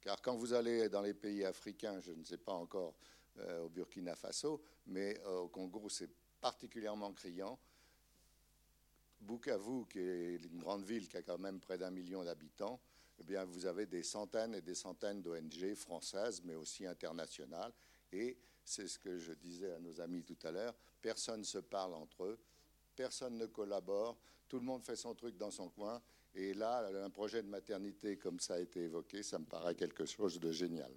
Car 0.01 0.21
quand 0.21 0.35
vous 0.35 0.53
allez 0.53 0.89
dans 0.89 1.01
les 1.01 1.13
pays 1.13 1.43
africains, 1.43 1.99
je 1.99 2.11
ne 2.11 2.23
sais 2.23 2.37
pas 2.37 2.53
encore 2.53 2.95
euh, 3.39 3.65
au 3.65 3.69
Burkina 3.69 4.15
Faso, 4.15 4.61
mais 4.87 5.19
euh, 5.25 5.39
au 5.39 5.47
Congo, 5.47 5.89
c'est 5.89 6.09
particulièrement 6.39 7.13
criant. 7.13 7.59
Bukavu, 9.19 9.85
qui 9.89 9.99
est 9.99 10.35
une 10.43 10.59
grande 10.59 10.83
ville 10.83 11.07
qui 11.07 11.17
a 11.17 11.21
quand 11.23 11.39
même 11.39 11.59
près 11.59 11.77
d'un 11.77 11.91
million 11.91 12.23
d'habitants, 12.23 12.79
eh 13.19 13.23
bien, 13.23 13.45
vous 13.45 13.65
avez 13.65 13.85
des 13.85 14.03
centaines 14.03 14.53
et 14.53 14.61
des 14.61 14.75
centaines 14.75 15.21
d'ONG 15.21 15.73
françaises, 15.75 16.41
mais 16.43 16.55
aussi 16.55 16.85
internationales. 16.85 17.73
Et 18.11 18.37
c'est 18.67 18.87
ce 18.87 18.99
que 18.99 19.17
je 19.17 19.31
disais 19.31 19.71
à 19.71 19.79
nos 19.79 20.01
amis 20.01 20.23
tout 20.23 20.37
à 20.43 20.51
l'heure, 20.51 20.75
personne 21.01 21.39
ne 21.39 21.45
se 21.45 21.57
parle 21.57 21.93
entre 21.93 22.25
eux, 22.25 22.37
personne 22.97 23.37
ne 23.37 23.45
collabore, 23.45 24.19
tout 24.49 24.57
le 24.57 24.65
monde 24.65 24.83
fait 24.83 24.97
son 24.97 25.15
truc 25.15 25.37
dans 25.37 25.51
son 25.51 25.69
coin. 25.69 26.01
Et 26.35 26.53
là, 26.53 26.85
un 27.03 27.09
projet 27.09 27.41
de 27.41 27.47
maternité 27.47 28.17
comme 28.17 28.41
ça 28.41 28.55
a 28.55 28.59
été 28.59 28.81
évoqué, 28.81 29.23
ça 29.23 29.39
me 29.39 29.45
paraît 29.45 29.73
quelque 29.73 30.05
chose 30.05 30.37
de 30.39 30.51
génial. 30.51 30.91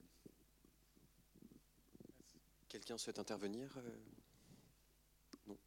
Quelqu'un 2.69 2.99
souhaite 2.99 3.21
intervenir 3.21 3.73
euh, 3.79 3.97
Non. 5.47 5.59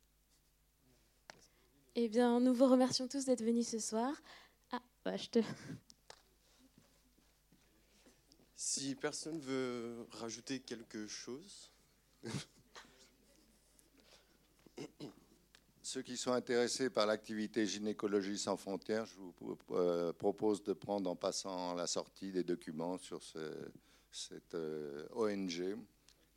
Eh 1.96 2.10
bien, 2.10 2.42
nous 2.42 2.54
vous 2.54 2.68
remercions 2.68 3.08
tous 3.08 3.26
d'être 3.26 3.44
venus 3.44 3.70
ce 3.70 3.80
soir. 3.80 4.14
Ah, 4.72 4.82
bah, 5.06 5.16
je 5.16 5.30
te. 5.30 5.40
Si 8.56 8.96
personne 8.96 9.40
veut 9.40 10.06
rajouter 10.12 10.60
quelque 10.60 11.08
chose. 11.08 11.73
Ceux 15.82 16.02
qui 16.02 16.18
sont 16.18 16.32
intéressés 16.32 16.90
par 16.90 17.06
l'activité 17.06 17.66
Gynécologie 17.66 18.38
sans 18.38 18.58
frontières, 18.58 19.06
je 19.06 19.16
vous 19.16 19.58
euh, 19.72 20.12
propose 20.14 20.64
de 20.64 20.74
prendre 20.74 21.10
en 21.10 21.16
passant 21.16 21.76
la 21.76 21.86
sortie 21.86 22.32
des 22.32 22.44
documents 22.44 22.98
sur 22.98 23.22
cette 24.12 24.56
euh, 24.56 25.06
ONG 25.12 25.78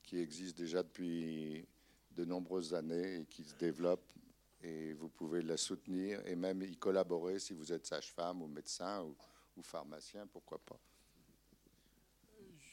qui 0.02 0.18
existe 0.18 0.58
déjà 0.58 0.82
depuis 0.82 1.66
de 2.10 2.24
nombreuses 2.24 2.74
années 2.74 3.20
et 3.20 3.24
qui 3.24 3.44
se 3.44 3.54
développe. 3.54 4.04
Et 4.62 4.92
vous 4.94 5.08
pouvez 5.08 5.42
la 5.42 5.56
soutenir 5.56 6.20
et 6.26 6.34
même 6.34 6.62
y 6.62 6.76
collaborer 6.76 7.38
si 7.38 7.52
vous 7.52 7.72
êtes 7.72 7.86
sage-femme 7.86 8.42
ou 8.42 8.48
médecin 8.48 9.02
ou, 9.02 9.16
ou 9.56 9.62
pharmacien, 9.62 10.26
pourquoi 10.26 10.58
pas. 10.58 10.78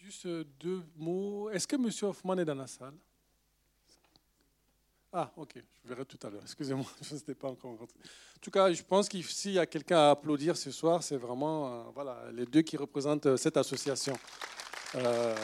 Juste 0.04 0.28
deux 0.60 0.84
mots. 0.97 1.49
Est-ce 1.49 1.66
que 1.66 1.78
M. 1.78 1.89
Hoffman 2.01 2.38
est 2.38 2.43
dans 2.43 2.56
la 2.56 2.68
salle? 2.68 2.95
Ah, 5.14 5.32
ok, 5.38 5.54
je 5.82 5.88
verrai 5.88 6.04
tout 6.04 6.18
à 6.28 6.30
l'heure. 6.30 6.41
Excusez-moi, 6.41 6.86
je 7.01 7.14
n'étais 7.14 7.34
pas 7.34 7.47
encore. 7.47 7.72
En 7.72 7.88
tout 8.41 8.51
cas, 8.51 8.74
je 8.74 8.84
pense 8.84 9.08
qu'il 9.08 9.24
s'il 9.24 9.54
y 9.54 9.60
a 9.60 9.66
quelqu'un 9.66 9.99
à 9.99 10.10
applaudir 10.10 10.58
ce 10.58 10.72
soir, 10.72 11.01
c'est 11.01 11.16
vraiment 11.16 11.68
euh, 11.68 11.84
voilà, 11.95 12.18
les 12.34 12.45
deux 12.45 12.64
qui 12.64 12.76
représentent 12.76 13.28
euh, 13.28 13.38
cette 13.38 13.56
association. 13.56 14.18
Euh, 14.95 15.36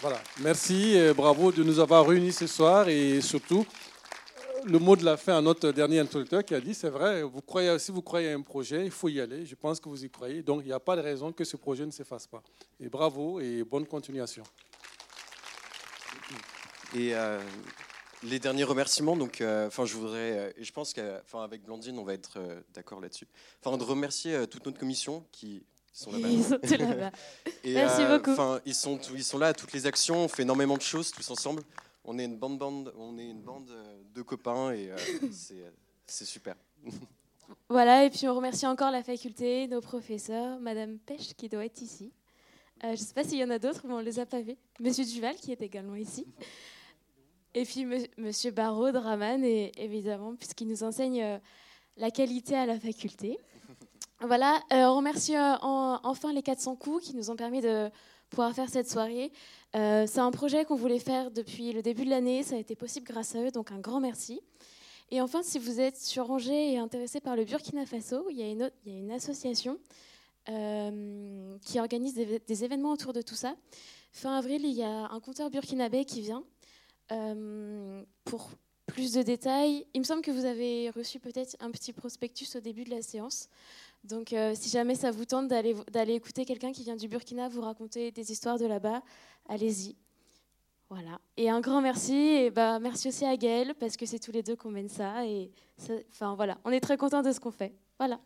voilà, 0.00 0.20
merci 0.40 0.96
et 0.96 1.14
bravo 1.14 1.52
de 1.52 1.62
nous 1.62 1.78
avoir 1.78 2.04
réunis 2.04 2.32
ce 2.32 2.48
soir 2.48 2.88
et 2.88 3.20
surtout 3.20 3.64
le 4.64 4.78
mot 4.78 4.96
de 4.96 5.04
la 5.04 5.16
fin 5.16 5.38
à 5.38 5.40
notre 5.40 5.70
dernier 5.70 6.00
introducteur 6.00 6.44
qui 6.44 6.54
a 6.54 6.60
dit 6.60 6.74
c'est 6.74 6.90
vrai, 6.90 7.22
vous 7.22 7.42
croyez, 7.42 7.78
si 7.78 7.90
vous 7.90 8.02
croyez 8.02 8.30
à 8.30 8.34
un 8.34 8.42
projet, 8.42 8.84
il 8.84 8.90
faut 8.90 9.08
y 9.08 9.20
aller. 9.20 9.46
Je 9.46 9.54
pense 9.54 9.80
que 9.80 9.88
vous 9.88 10.04
y 10.04 10.10
croyez. 10.10 10.42
Donc 10.42 10.62
il 10.62 10.66
n'y 10.66 10.72
a 10.72 10.80
pas 10.80 10.96
de 10.96 11.00
raison 11.00 11.32
que 11.32 11.44
ce 11.44 11.56
projet 11.56 11.86
ne 11.86 11.90
s'efface 11.90 12.26
pas. 12.26 12.42
Et 12.80 12.88
bravo 12.88 13.40
et 13.40 13.64
bonne 13.64 13.86
continuation. 13.86 14.44
Et 16.94 17.14
euh, 17.14 17.40
les 18.22 18.38
derniers 18.38 18.64
remerciements, 18.64 19.16
donc, 19.16 19.40
euh, 19.40 19.66
enfin, 19.66 19.84
je 19.84 19.94
voudrais, 19.94 20.38
euh, 20.38 20.52
et 20.56 20.64
je 20.64 20.72
pense 20.72 20.94
qu'avec 20.94 21.62
Blandine, 21.64 21.98
on 21.98 22.04
va 22.04 22.14
être 22.14 22.38
d'accord 22.74 23.00
là-dessus. 23.00 23.28
Enfin, 23.62 23.76
de 23.76 23.84
remercier 23.84 24.46
toute 24.46 24.64
notre 24.64 24.78
commission 24.78 25.24
qui 25.30 25.64
sont 25.92 26.12
là-bas. 26.12 26.28
Ils 26.28 26.44
sont 26.44 26.58
là-bas. 26.78 27.10
Merci 27.64 28.04
beaucoup. 28.06 28.60
Ils 28.64 28.74
sont, 28.74 28.98
ils 29.14 29.24
sont 29.24 29.38
là 29.38 29.48
à 29.48 29.54
toutes 29.54 29.72
les 29.72 29.86
actions. 29.86 30.24
On 30.24 30.28
fait 30.28 30.42
énormément 30.42 30.76
de 30.76 30.82
choses 30.82 31.10
tous 31.10 31.30
ensemble. 31.30 31.62
On 32.10 32.18
est 32.18 32.24
une 32.24 32.38
bande, 32.38 32.58
bande, 32.58 32.94
on 32.96 33.18
est 33.18 33.28
une 33.28 33.42
bande 33.42 33.70
de 34.14 34.22
copains 34.22 34.72
et 34.72 34.90
c'est 36.06 36.24
super. 36.24 36.56
Voilà, 37.70 38.04
et 38.04 38.10
puis 38.10 38.28
on 38.28 38.34
remercie 38.34 38.66
encore 38.66 38.90
la 38.90 39.02
faculté, 39.02 39.68
nos 39.68 39.80
professeurs, 39.80 40.58
Madame 40.58 40.98
Pêche 40.98 41.34
qui 41.34 41.48
doit 41.48 41.64
être 41.64 41.80
ici. 41.82 42.12
je 42.82 42.88
ne 42.88 42.96
sais 42.96 43.14
pas 43.14 43.24
s'il 43.24 43.38
y 43.38 43.44
en 43.44 43.48
a 43.50 43.58
d'autres, 43.58 43.86
mais 43.86 43.94
on 43.94 43.98
ne 43.98 44.04
les 44.04 44.20
a 44.20 44.26
pas 44.26 44.40
vus. 44.42 44.56
Monsieur 44.80 45.04
Duval 45.04 45.34
qui 45.36 45.52
est 45.52 45.60
également 45.62 45.96
ici. 45.96 46.26
Et 47.54 47.64
puis 47.64 47.86
Monsieur 48.16 48.52
Barraud, 48.52 48.92
Draman, 48.92 49.44
et 49.44 49.72
évidemment, 49.76 50.34
puisqu'il 50.34 50.68
nous 50.68 50.82
enseigne 50.82 51.22
euh, 51.22 51.38
la 51.96 52.10
qualité 52.10 52.54
à 52.54 52.64
la 52.64 52.80
faculté. 52.80 53.38
Voilà, 54.20 54.60
euh, 54.72 54.84
on 54.86 54.96
remercie 54.96 55.36
euh, 55.36 55.54
enfin 55.60 56.32
les 56.32 56.42
400 56.42 56.74
coups 56.74 57.04
qui 57.04 57.14
nous 57.14 57.30
ont 57.30 57.36
permis 57.36 57.60
de 57.60 57.88
pouvoir 58.30 58.52
faire 58.54 58.68
cette 58.68 58.90
soirée. 58.90 59.32
C'est 59.74 60.18
un 60.18 60.30
projet 60.30 60.64
qu'on 60.64 60.76
voulait 60.76 60.98
faire 60.98 61.30
depuis 61.30 61.72
le 61.72 61.82
début 61.82 62.04
de 62.04 62.10
l'année, 62.10 62.42
ça 62.42 62.56
a 62.56 62.58
été 62.58 62.74
possible 62.74 63.06
grâce 63.06 63.34
à 63.34 63.42
eux, 63.42 63.50
donc 63.50 63.70
un 63.70 63.78
grand 63.78 64.00
merci. 64.00 64.40
Et 65.10 65.20
enfin, 65.20 65.42
si 65.42 65.58
vous 65.58 65.80
êtes 65.80 65.98
sur 65.98 66.28
et 66.48 66.78
intéressé 66.78 67.20
par 67.20 67.36
le 67.36 67.44
Burkina 67.44 67.86
Faso, 67.86 68.28
il 68.30 68.36
y 68.38 68.42
a 68.42 68.70
une, 68.86 69.12
association 69.12 69.78
qui 70.46 71.78
organise 71.78 72.14
des, 72.14 72.38
des, 72.38 72.64
événements 72.64 72.92
autour 72.92 73.12
de 73.12 73.20
tout 73.20 73.34
ça. 73.34 73.54
Fin 74.12 74.36
avril, 74.36 74.64
il 74.64 74.72
y 74.72 74.82
a 74.82 75.10
un 75.10 75.20
compteur 75.20 75.50
burkinabé 75.50 76.04
qui 76.04 76.22
vient 76.22 76.42
euh, 77.12 78.02
pour 78.24 78.50
plus 78.86 79.12
de 79.12 79.22
détails, 79.22 79.86
il 79.92 80.00
me 80.00 80.04
semble 80.04 80.22
que 80.22 80.30
vous 80.30 80.46
avez 80.46 80.90
reçu 80.90 81.20
peut-être 81.20 81.56
un 81.60 81.70
petit 81.70 81.92
prospectus 81.92 82.56
au 82.56 82.60
début 82.60 82.84
de 82.84 82.90
la 82.90 83.02
séance. 83.02 83.48
Donc, 84.04 84.32
euh, 84.32 84.54
si 84.54 84.70
jamais 84.70 84.94
ça 84.94 85.10
vous 85.10 85.24
tente 85.24 85.48
d'aller, 85.48 85.74
écouter 86.14 86.44
quelqu'un 86.44 86.72
qui 86.72 86.82
vient 86.82 86.96
du 86.96 87.08
Burkina 87.08 87.48
vous 87.48 87.60
raconter 87.60 88.10
des 88.10 88.32
histoires 88.32 88.58
de 88.58 88.66
là-bas, 88.66 89.02
allez-y. 89.48 89.96
Voilà. 90.88 91.20
Et 91.36 91.50
un 91.50 91.60
grand 91.60 91.82
merci. 91.82 92.14
Et 92.14 92.50
bah, 92.50 92.78
merci 92.78 93.08
aussi 93.08 93.24
à 93.24 93.36
Gaël, 93.36 93.74
parce 93.74 93.96
que 93.96 94.06
c'est 94.06 94.18
tous 94.18 94.32
les 94.32 94.42
deux 94.42 94.56
qu'on 94.56 94.70
mène 94.70 94.88
ça. 94.88 95.26
Et 95.26 95.50
enfin, 96.10 96.34
voilà. 96.34 96.58
On 96.64 96.70
est 96.70 96.80
très 96.80 96.96
contents 96.96 97.22
de 97.22 97.32
ce 97.32 97.40
qu'on 97.40 97.50
fait. 97.50 97.74
Voilà. 97.98 98.18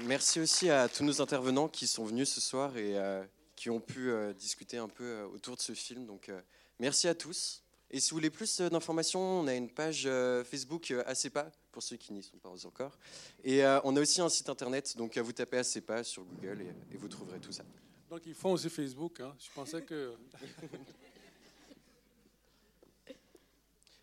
Merci 0.00 0.40
aussi 0.40 0.70
à 0.70 0.88
tous 0.88 1.04
nos 1.04 1.20
intervenants 1.20 1.68
qui 1.68 1.86
sont 1.86 2.04
venus 2.04 2.30
ce 2.30 2.40
soir 2.40 2.76
et 2.76 2.96
euh, 2.96 3.24
qui 3.54 3.70
ont 3.70 3.80
pu 3.80 4.10
euh, 4.10 4.32
discuter 4.32 4.78
un 4.78 4.88
peu 4.88 5.22
autour 5.34 5.56
de 5.56 5.60
ce 5.60 5.72
film. 5.72 6.06
Donc, 6.06 6.30
merci 6.78 7.08
à 7.08 7.14
tous. 7.14 7.65
Et 7.96 8.00
si 8.00 8.10
vous 8.10 8.16
voulez 8.16 8.28
plus 8.28 8.60
d'informations, 8.60 9.40
on 9.40 9.46
a 9.46 9.54
une 9.54 9.70
page 9.70 10.06
Facebook 10.44 10.92
ACEPA, 11.06 11.50
pour 11.72 11.82
ceux 11.82 11.96
qui 11.96 12.12
n'y 12.12 12.22
sont 12.22 12.36
pas 12.36 12.50
encore. 12.66 12.98
Et 13.42 13.64
on 13.84 13.96
a 13.96 14.00
aussi 14.02 14.20
un 14.20 14.28
site 14.28 14.50
internet, 14.50 14.98
donc 14.98 15.16
vous 15.16 15.32
tapez 15.32 15.56
ACEPA 15.56 16.04
sur 16.04 16.22
Google 16.24 16.66
et, 16.92 16.96
vous 16.98 17.08
trouverez 17.08 17.40
tout 17.40 17.52
ça. 17.52 17.64
Donc 18.10 18.20
ils 18.26 18.34
font 18.34 18.52
aussi 18.52 18.68
Facebook, 18.68 19.20
hein. 19.20 19.34
je 19.38 19.48
pensais 19.54 19.80
que... 19.80 20.12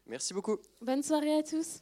Merci 0.07 0.33
beaucoup. 0.33 0.57
Bonne 0.81 1.03
soirée 1.03 1.35
à 1.35 1.43
tous. 1.43 1.79